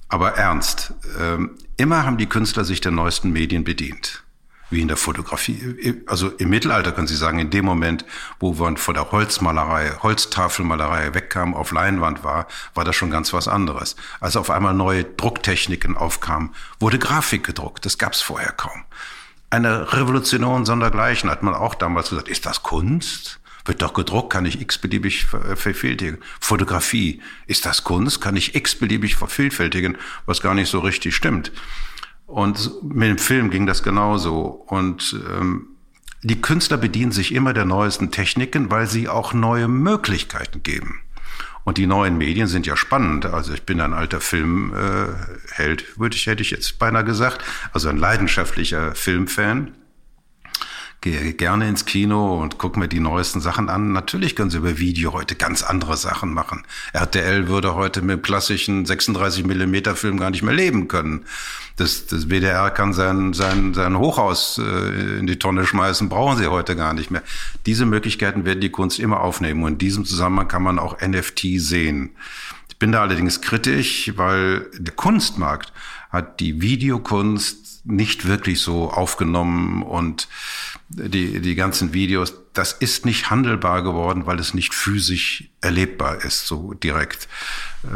Aber 0.10 0.34
ernst, 0.34 0.94
ähm, 1.20 1.58
immer 1.78 2.06
haben 2.06 2.18
die 2.18 2.30
Künstler 2.30 2.64
sich 2.64 2.82
der 2.82 2.92
neuesten 2.92 3.32
Medien 3.32 3.64
bedient 3.64 4.24
wie 4.72 4.82
in 4.82 4.88
der 4.88 4.98
Fotografie. 4.98 6.02
Also 6.08 6.30
im 6.30 6.50
Mittelalter 6.50 6.92
können 6.92 7.08
Sie 7.08 7.16
sagen, 7.16 7.40
in 7.40 7.50
dem 7.50 7.66
Moment, 7.66 8.06
wo 8.40 8.54
man 8.54 8.78
von 8.78 8.94
der 8.94 9.12
Holzmalerei, 9.12 9.92
Holztafelmalerei 10.02 11.14
wegkam, 11.14 11.54
auf 11.54 11.72
Leinwand 11.72 12.24
war, 12.24 12.48
war 12.74 12.86
das 12.86 12.96
schon 12.96 13.12
ganz 13.12 13.34
was 13.34 13.48
anderes. 13.48 13.96
Als 14.20 14.36
auf 14.36 14.50
einmal 14.50 14.74
neue 14.74 15.04
Drucktechniken 15.04 15.98
aufkamen, 15.98 16.56
wurde 16.80 16.98
Grafik 16.98 17.44
gedruckt. 17.44 17.86
Das 17.86 17.98
gab 17.98 18.14
es 18.14 18.22
vorher 18.22 18.54
kaum. 18.54 18.86
Eine 19.50 19.92
Revolution 19.94 20.66
sondergleichen 20.66 21.30
hat 21.30 21.44
man 21.44 21.54
auch 21.54 21.76
damals 21.76 22.10
gesagt, 22.10 22.30
ist 22.30 22.46
das 22.46 22.64
Kunst? 22.64 23.42
Wird 23.66 23.82
doch 23.82 23.94
gedruckt, 23.94 24.32
kann 24.32 24.46
ich 24.46 24.60
x-beliebig 24.60 25.26
vervielfältigen. 25.26 26.18
Fotografie, 26.40 27.22
ist 27.46 27.66
das 27.66 27.84
Kunst? 27.84 28.22
Kann 28.22 28.36
ich 28.36 28.56
x-beliebig 28.56 29.18
vervielfältigen, 29.18 29.98
was 30.26 30.42
gar 30.42 30.56
nicht 30.56 30.70
so 30.70 30.80
richtig 30.80 31.16
stimmt. 31.16 31.52
Und 32.32 32.84
mit 32.84 33.10
dem 33.10 33.18
Film 33.18 33.50
ging 33.50 33.66
das 33.66 33.84
genauso. 33.84 34.64
Und 34.68 35.20
ähm, 35.30 35.68
die 36.24 36.42
Künstler 36.42 36.78
bedienen 36.78 37.12
sich 37.12 37.34
immer 37.34 37.54
der 37.54 37.66
neuesten 37.66 38.12
Techniken, 38.12 38.72
weil 38.72 38.88
sie 38.88 39.10
auch 39.10 39.34
neue 39.34 39.68
Möglichkeiten 39.68 40.64
geben. 40.64 41.02
Und 41.64 41.78
die 41.78 41.88
neuen 41.88 42.18
Medien 42.18 42.48
sind 42.48 42.66
ja 42.66 42.76
spannend. 42.76 43.26
Also 43.26 43.54
ich 43.54 43.64
bin 43.64 43.82
ein 43.82 43.94
alter 43.94 44.20
Filmheld, 44.20 45.82
äh, 45.82 46.00
würde 46.00 46.16
ich, 46.16 46.26
hätte 46.26 46.42
ich 46.42 46.52
jetzt 46.52 46.80
beinahe 46.80 47.04
gesagt. 47.04 47.44
Also 47.74 47.90
ein 47.90 47.98
leidenschaftlicher 47.98 48.96
Filmfan 48.96 49.72
gehe 51.02 51.34
gerne 51.34 51.68
ins 51.68 51.86
Kino 51.86 52.40
und 52.40 52.60
gucke 52.60 52.80
mir 52.80 52.88
die 52.88 53.00
neuesten 53.00 53.42
Sachen 53.42 53.70
an. 53.70 53.92
Natürlich 53.92 54.36
können 54.36 54.52
sie 54.52 54.58
über 54.58 54.78
Video 54.78 55.14
heute 55.14 55.36
ganz 55.36 55.64
andere 55.64 55.98
Sachen 55.98 56.32
machen. 56.32 56.64
RTL 56.94 57.48
würde 57.48 57.74
heute 57.74 58.04
mit 58.04 58.18
dem 58.18 58.22
klassischen 58.22 58.86
36 58.86 59.44
Millimeter 59.44 59.96
Film 59.96 60.20
gar 60.20 60.30
nicht 60.30 60.44
mehr 60.44 60.54
leben 60.54 60.88
können. 60.88 61.26
Das, 61.76 62.06
das 62.06 62.30
WDR 62.30 62.70
kann 62.70 62.94
sein, 62.94 63.34
sein, 63.34 63.74
sein 63.74 63.98
Hochhaus 63.98 64.60
äh, 64.60 65.18
in 65.18 65.26
die 65.26 65.40
Tonne 65.40 65.66
schmeißen, 65.66 66.08
brauchen 66.08 66.38
sie 66.38 66.48
heute 66.48 66.76
gar 66.76 66.94
nicht 66.94 67.10
mehr. 67.10 67.24
Diese 67.66 67.88
Möglichkeiten 67.88 68.46
werden 68.46 68.62
die 68.62 68.70
Kunst 68.70 69.00
immer 69.00 69.22
aufnehmen 69.22 69.64
und 69.64 69.74
in 69.74 69.78
diesem 69.80 70.06
Zusammenhang 70.06 70.50
kann 70.50 70.62
man 70.62 70.78
auch 70.78 71.02
NFT 71.02 71.48
sehen. 71.58 72.12
Ich 72.70 72.78
bin 72.78 72.92
da 72.92 73.02
allerdings 73.02 73.42
kritisch, 73.42 74.14
weil 74.18 74.68
der 74.78 74.94
Kunstmarkt 74.94 75.74
hat 76.12 76.40
die 76.40 76.62
Videokunst 76.62 77.61
nicht 77.84 78.28
wirklich 78.28 78.62
so 78.62 78.90
aufgenommen 78.92 79.84
und 79.84 80.28
die, 80.90 81.40
die 81.42 81.56
ganzen 81.56 81.94
Videos, 81.94 82.34
das 82.54 82.74
ist 82.74 83.06
nicht 83.06 83.30
handelbar 83.30 83.82
geworden, 83.82 84.26
weil 84.26 84.40
es 84.40 84.54
nicht 84.54 84.74
physisch 84.74 85.46
erlebbar 85.62 86.24
ist, 86.24 86.48
so 86.48 86.74
direkt. 86.74 87.28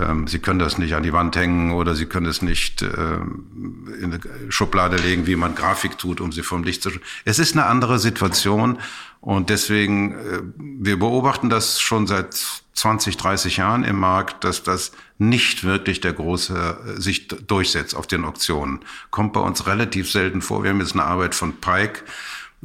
Ähm, 0.02 0.28
Sie 0.28 0.40
können 0.40 0.60
das 0.60 0.78
nicht 0.78 0.96
an 0.96 1.04
die 1.04 1.14
Wand 1.14 1.36
hängen 1.36 1.72
oder 1.72 1.96
Sie 1.96 2.06
können 2.06 2.26
es 2.26 2.42
nicht 2.42 2.82
ähm, 2.82 3.88
in 4.02 4.14
eine 4.14 4.52
Schublade 4.52 4.98
legen, 4.98 5.28
wie 5.28 5.36
man 5.36 5.56
Grafik 5.56 5.98
tut, 5.98 6.22
um 6.22 6.32
sie 6.32 6.44
vom 6.44 6.64
Licht 6.64 6.84
zu 6.84 6.90
schützen. 6.90 7.06
Es 7.26 7.40
ist 7.40 7.54
eine 7.54 7.66
andere 7.66 8.00
Situation 8.00 8.80
und 9.20 9.50
deswegen, 9.50 10.14
äh, 10.14 10.42
wir 10.58 11.00
beobachten 11.00 11.50
das 11.50 11.82
schon 11.82 12.08
seit 12.08 12.36
20, 12.74 13.18
30 13.18 13.58
Jahren 13.58 13.84
im 13.84 13.98
Markt, 13.98 14.44
dass 14.44 14.64
das 14.64 14.92
nicht 15.18 15.64
wirklich 15.64 16.02
der 16.02 16.14
große 16.14 16.78
äh, 16.98 17.02
sich 17.02 17.28
durchsetzt 17.28 17.96
auf 17.96 18.08
den 18.08 18.24
Auktionen. 18.24 18.82
Kommt 19.12 19.34
bei 19.34 19.40
uns 19.40 19.66
relativ 19.66 20.12
selten 20.12 20.42
vor. 20.42 20.64
Wir 20.64 20.70
haben 20.70 20.80
jetzt 20.80 20.94
eine 20.94 21.04
Arbeit 21.04 21.36
von 21.36 21.58
Pike, 21.58 22.04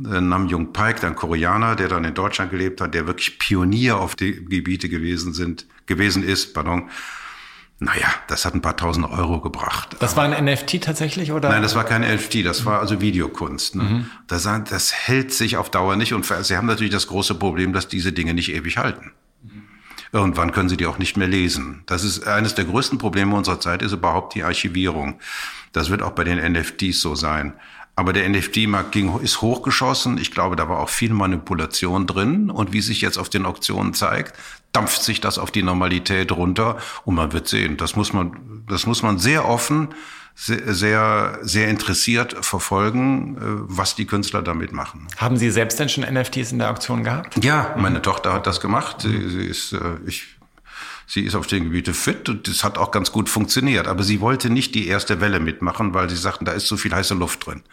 Nam 0.02 0.48
Jung 0.48 0.72
Paik, 0.72 1.02
ein 1.04 1.14
Koreaner, 1.14 1.76
der 1.76 1.88
dann 1.88 2.04
in 2.04 2.14
Deutschland 2.14 2.50
gelebt 2.50 2.80
hat, 2.80 2.94
der 2.94 3.06
wirklich 3.06 3.38
Pionier 3.38 3.98
auf 3.98 4.16
die 4.16 4.44
Gebiete 4.44 4.88
gewesen 4.88 5.32
sind, 5.32 5.66
gewesen 5.86 6.22
ist, 6.22 6.54
pardon. 6.54 6.88
Naja, 7.82 8.08
das 8.28 8.44
hat 8.44 8.54
ein 8.54 8.60
paar 8.60 8.76
tausend 8.76 9.10
Euro 9.10 9.40
gebracht. 9.40 9.96
Das 10.00 10.14
war 10.14 10.24
ein 10.24 10.44
NFT 10.44 10.82
tatsächlich, 10.82 11.32
oder? 11.32 11.48
Nein, 11.48 11.62
das 11.62 11.74
war 11.74 11.84
kein 11.84 12.02
NFT, 12.02 12.44
das 12.44 12.66
war 12.66 12.78
also 12.78 13.00
Videokunst. 13.00 13.74
Ne? 13.76 13.82
Mhm. 13.82 14.10
Das, 14.26 14.42
das 14.42 14.92
hält 14.92 15.32
sich 15.32 15.56
auf 15.56 15.70
Dauer 15.70 15.96
nicht 15.96 16.12
und 16.12 16.26
sie 16.26 16.56
haben 16.58 16.66
natürlich 16.66 16.92
das 16.92 17.06
große 17.06 17.36
Problem, 17.36 17.72
dass 17.72 17.88
diese 17.88 18.12
Dinge 18.12 18.34
nicht 18.34 18.52
ewig 18.52 18.76
halten. 18.76 19.12
Irgendwann 20.12 20.52
können 20.52 20.68
sie 20.68 20.76
die 20.76 20.86
auch 20.86 20.98
nicht 20.98 21.16
mehr 21.16 21.28
lesen. 21.28 21.82
Das 21.86 22.04
ist 22.04 22.26
eines 22.26 22.54
der 22.54 22.64
größten 22.64 22.98
Probleme 22.98 23.34
unserer 23.34 23.60
Zeit, 23.60 23.80
ist 23.80 23.92
überhaupt 23.92 24.34
die 24.34 24.42
Archivierung. 24.42 25.20
Das 25.72 25.88
wird 25.88 26.02
auch 26.02 26.10
bei 26.10 26.24
den 26.24 26.38
NFTs 26.52 27.00
so 27.00 27.14
sein. 27.14 27.54
Aber 28.00 28.14
der 28.14 28.26
NFT-Markt 28.26 28.96
ist 28.96 29.42
hochgeschossen. 29.42 30.16
Ich 30.16 30.30
glaube, 30.30 30.56
da 30.56 30.70
war 30.70 30.78
auch 30.78 30.88
viel 30.88 31.12
Manipulation 31.12 32.06
drin. 32.06 32.48
Und 32.48 32.72
wie 32.72 32.80
sich 32.80 33.02
jetzt 33.02 33.18
auf 33.18 33.28
den 33.28 33.44
Auktionen 33.44 33.92
zeigt, 33.92 34.34
dampft 34.72 35.02
sich 35.02 35.20
das 35.20 35.36
auf 35.36 35.50
die 35.50 35.62
Normalität 35.62 36.32
runter. 36.32 36.78
Und 37.04 37.16
man 37.16 37.34
wird 37.34 37.46
sehen. 37.46 37.76
Das 37.76 37.96
muss 37.96 38.14
man, 38.14 38.64
das 38.66 38.86
muss 38.86 39.02
man 39.02 39.18
sehr 39.18 39.46
offen, 39.46 39.88
sehr, 40.34 41.40
sehr 41.42 41.68
interessiert 41.68 42.34
verfolgen, 42.40 43.36
äh, 43.36 43.40
was 43.68 43.96
die 43.96 44.06
Künstler 44.06 44.40
damit 44.40 44.72
machen. 44.72 45.06
Haben 45.18 45.36
Sie 45.36 45.50
selbst 45.50 45.78
denn 45.78 45.90
schon 45.90 46.02
NFTs 46.02 46.52
in 46.52 46.58
der 46.58 46.70
Auktion 46.70 47.04
gehabt? 47.04 47.44
Ja, 47.44 47.74
meine 47.76 47.98
mhm. 47.98 48.02
Tochter 48.02 48.32
hat 48.32 48.46
das 48.46 48.62
gemacht. 48.62 49.02
Sie, 49.02 49.28
sie 49.28 49.44
ist, 49.44 49.74
äh, 49.74 49.78
ich, 50.06 50.38
Sie 51.12 51.22
ist 51.22 51.34
auf 51.34 51.48
dem 51.48 51.64
Gebiete 51.64 51.92
fit 51.92 52.28
und 52.28 52.46
das 52.46 52.62
hat 52.62 52.78
auch 52.78 52.92
ganz 52.92 53.10
gut 53.10 53.28
funktioniert. 53.28 53.88
Aber 53.88 54.04
sie 54.04 54.20
wollte 54.20 54.48
nicht 54.48 54.76
die 54.76 54.86
erste 54.86 55.20
Welle 55.20 55.40
mitmachen, 55.40 55.92
weil 55.92 56.08
sie 56.08 56.14
sagten, 56.14 56.44
da 56.44 56.52
ist 56.52 56.68
so 56.68 56.76
viel 56.76 56.94
heiße 56.94 57.14
Luft 57.14 57.44
drin. 57.44 57.64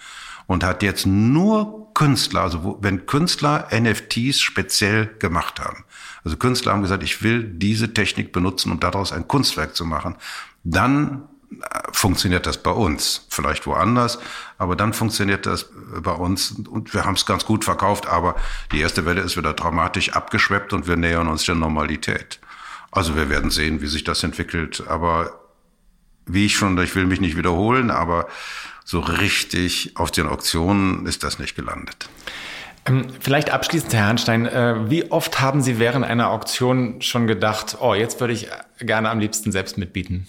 Und 0.47 0.63
hat 0.63 0.81
jetzt 0.81 1.05
nur 1.05 1.93
Künstler, 1.93 2.41
also 2.41 2.79
wenn 2.81 3.05
Künstler 3.05 3.67
NFTs 3.71 4.39
speziell 4.39 5.05
gemacht 5.19 5.59
haben. 5.59 5.85
Also 6.23 6.35
Künstler 6.37 6.71
haben 6.71 6.81
gesagt, 6.81 7.03
ich 7.03 7.21
will 7.21 7.43
diese 7.43 7.93
Technik 7.93 8.31
benutzen, 8.31 8.71
um 8.71 8.79
daraus 8.79 9.11
ein 9.11 9.27
Kunstwerk 9.27 9.75
zu 9.75 9.85
machen. 9.85 10.15
Dann 10.63 11.21
äh, 11.51 11.79
funktioniert 11.91 12.47
das 12.47 12.63
bei 12.63 12.71
uns, 12.71 13.27
vielleicht 13.29 13.67
woanders, 13.67 14.17
aber 14.57 14.75
dann 14.75 14.93
funktioniert 14.93 15.45
das 15.45 15.69
bei 16.01 16.11
uns 16.11 16.55
und 16.67 16.91
wir 16.95 17.05
haben 17.05 17.13
es 17.13 17.27
ganz 17.27 17.45
gut 17.45 17.65
verkauft, 17.65 18.07
aber 18.07 18.35
die 18.71 18.79
erste 18.79 19.05
Welle 19.05 19.21
ist 19.21 19.37
wieder 19.37 19.53
dramatisch 19.53 20.13
abgeschweppt 20.13 20.73
und 20.73 20.87
wir 20.87 20.97
nähern 20.97 21.27
uns 21.27 21.45
der 21.45 21.53
Normalität. 21.53 22.39
Also 22.91 23.15
wir 23.15 23.29
werden 23.29 23.51
sehen, 23.51 23.81
wie 23.81 23.87
sich 23.87 24.03
das 24.03 24.23
entwickelt. 24.23 24.83
Aber 24.87 25.39
wie 26.25 26.45
ich 26.45 26.55
schon, 26.55 26.77
ich 26.79 26.95
will 26.95 27.05
mich 27.05 27.21
nicht 27.21 27.37
wiederholen, 27.37 27.91
aber 27.91 28.27
so 28.83 28.99
richtig 28.99 29.91
auf 29.95 30.11
den 30.11 30.27
Auktionen 30.27 31.05
ist 31.05 31.23
das 31.23 31.39
nicht 31.39 31.55
gelandet. 31.55 32.09
Ähm, 32.85 33.07
vielleicht 33.19 33.49
abschließend, 33.49 33.93
Herr 33.93 34.07
Hanstein, 34.07 34.45
äh, 34.45 34.89
wie 34.89 35.11
oft 35.11 35.41
haben 35.41 35.61
Sie 35.61 35.79
während 35.79 36.05
einer 36.05 36.29
Auktion 36.29 37.01
schon 37.01 37.27
gedacht, 37.27 37.77
oh, 37.81 37.93
jetzt 37.93 38.19
würde 38.21 38.33
ich 38.33 38.47
gerne 38.79 39.09
am 39.09 39.19
liebsten 39.19 39.51
selbst 39.51 39.77
mitbieten? 39.77 40.27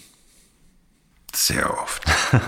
Sehr 1.33 1.79
oft. 1.81 2.03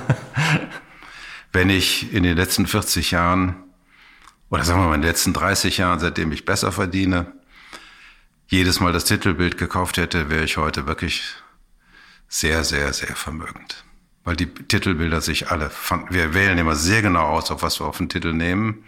Wenn 1.54 1.70
ich 1.70 2.14
in 2.14 2.24
den 2.24 2.36
letzten 2.36 2.68
40 2.68 3.12
Jahren 3.12 3.56
oder 4.50 4.66
sagen 4.66 4.82
wir 4.82 4.90
mal 4.90 4.96
in 4.96 5.02
den 5.02 5.10
letzten 5.10 5.34
30 5.34 5.78
Jahren, 5.78 6.00
seitdem 6.00 6.32
ich 6.34 6.46
besser 6.46 6.74
verdiene, 6.74 7.32
jedes 8.52 8.82
Mal 8.82 8.92
das 8.92 9.06
Titelbild 9.06 9.58
gekauft 9.58 9.98
hätte, 9.98 10.30
wäre 10.30 10.44
ich 10.44 10.58
heute 10.58 10.86
wirklich 10.86 11.24
sehr, 12.28 12.66
sehr, 12.66 12.92
sehr 12.92 13.16
vermögend. 13.16 13.86
Weil 14.26 14.36
die 14.36 14.46
Titelbilder 14.46 15.22
sich 15.22 15.50
alle, 15.50 15.72
wir 16.10 16.34
wählen 16.34 16.58
immer 16.58 16.76
sehr 16.76 17.02
genau 17.02 17.28
aus, 17.28 17.50
auf 17.50 17.64
was 17.64 17.80
wir 17.80 17.88
auf 17.88 17.98
den 17.98 18.10
Titel 18.10 18.34
nehmen. 18.34 18.84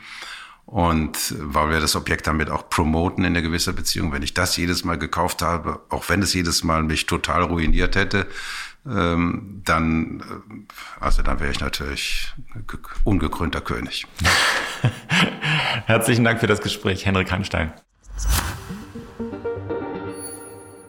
Und 0.65 1.33
weil 1.39 1.69
wir 1.71 1.79
das 1.79 1.95
Objekt 1.95 2.27
damit 2.27 2.49
auch 2.49 2.69
promoten 2.69 3.23
in 3.23 3.31
einer 3.31 3.41
gewissen 3.41 3.73
Beziehung, 3.73 4.11
wenn 4.11 4.21
ich 4.21 4.33
das 4.33 4.55
jedes 4.57 4.83
Mal 4.83 4.97
gekauft 4.97 5.41
habe, 5.41 5.81
auch 5.89 6.09
wenn 6.09 6.21
es 6.21 6.33
jedes 6.33 6.63
Mal 6.63 6.83
mich 6.83 7.05
total 7.05 7.43
ruiniert 7.43 7.95
hätte, 7.95 8.27
ähm, 8.85 9.61
dann, 9.63 10.19
äh, 10.19 11.01
also 11.01 11.21
dann 11.21 11.39
wäre 11.39 11.51
ich 11.51 11.61
natürlich 11.61 12.33
ungekrönter 13.05 13.61
König. 13.61 14.07
Herzlichen 15.85 16.25
Dank 16.25 16.41
für 16.41 16.47
das 16.47 16.61
Gespräch, 16.61 17.05
Henrik 17.05 17.31
Hanstein. 17.31 17.73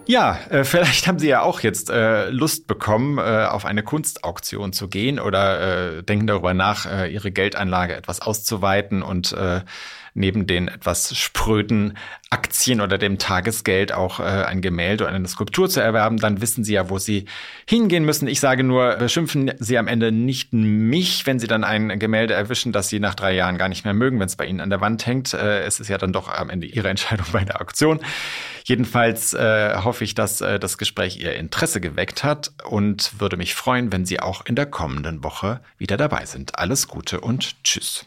Ja, 0.06 0.38
äh, 0.50 0.64
vielleicht 0.64 1.06
haben 1.06 1.18
Sie 1.18 1.28
ja 1.28 1.40
auch 1.40 1.60
jetzt 1.60 1.88
äh, 1.88 2.28
Lust 2.28 2.66
bekommen, 2.66 3.18
äh, 3.18 3.46
auf 3.46 3.64
eine 3.64 3.82
Kunstauktion 3.82 4.72
zu 4.72 4.88
gehen 4.88 5.18
oder 5.18 6.02
denken 6.02 6.26
darüber 6.26 6.52
nach, 6.52 6.86
Ihre 7.06 7.32
Geldanlage 7.32 7.94
etwas 7.94 8.20
auszuweiten 8.20 9.02
und 9.02 9.34
neben 10.14 10.46
den 10.46 10.68
etwas 10.68 11.16
spröden 11.16 11.98
Aktien 12.30 12.80
oder 12.80 12.98
dem 12.98 13.18
Tagesgeld 13.18 13.92
auch 13.92 14.20
äh, 14.20 14.22
ein 14.22 14.60
Gemälde 14.60 15.04
oder 15.04 15.12
eine 15.12 15.28
Skulptur 15.28 15.68
zu 15.68 15.80
erwerben, 15.80 16.16
dann 16.18 16.40
wissen 16.40 16.64
Sie 16.64 16.74
ja, 16.74 16.88
wo 16.88 16.98
Sie 16.98 17.26
hingehen 17.68 18.04
müssen. 18.04 18.28
Ich 18.28 18.40
sage 18.40 18.62
nur, 18.62 18.94
beschimpfen 18.96 19.52
Sie 19.58 19.76
am 19.76 19.88
Ende 19.88 20.12
nicht 20.12 20.52
mich, 20.52 21.26
wenn 21.26 21.38
Sie 21.38 21.48
dann 21.48 21.64
ein 21.64 21.98
Gemälde 21.98 22.34
erwischen, 22.34 22.72
das 22.72 22.88
Sie 22.88 23.00
nach 23.00 23.14
drei 23.14 23.34
Jahren 23.34 23.58
gar 23.58 23.68
nicht 23.68 23.84
mehr 23.84 23.94
mögen, 23.94 24.18
wenn 24.20 24.26
es 24.26 24.36
bei 24.36 24.46
Ihnen 24.46 24.60
an 24.60 24.70
der 24.70 24.80
Wand 24.80 25.04
hängt. 25.04 25.34
Äh, 25.34 25.62
es 25.62 25.80
ist 25.80 25.88
ja 25.88 25.98
dann 25.98 26.12
doch 26.12 26.28
am 26.28 26.48
Ende 26.48 26.66
Ihre 26.66 26.88
Entscheidung 26.88 27.26
bei 27.32 27.44
der 27.44 27.60
Auktion. 27.60 28.00
Jedenfalls 28.64 29.34
äh, 29.34 29.76
hoffe 29.82 30.04
ich, 30.04 30.14
dass 30.14 30.40
äh, 30.40 30.58
das 30.58 30.78
Gespräch 30.78 31.18
Ihr 31.18 31.34
Interesse 31.34 31.80
geweckt 31.80 32.24
hat 32.24 32.52
und 32.64 33.20
würde 33.20 33.36
mich 33.36 33.54
freuen, 33.54 33.92
wenn 33.92 34.06
Sie 34.06 34.20
auch 34.20 34.46
in 34.46 34.54
der 34.54 34.66
kommenden 34.66 35.24
Woche 35.24 35.60
wieder 35.76 35.96
dabei 35.96 36.24
sind. 36.24 36.58
Alles 36.58 36.88
Gute 36.88 37.20
und 37.20 37.62
Tschüss. 37.64 38.06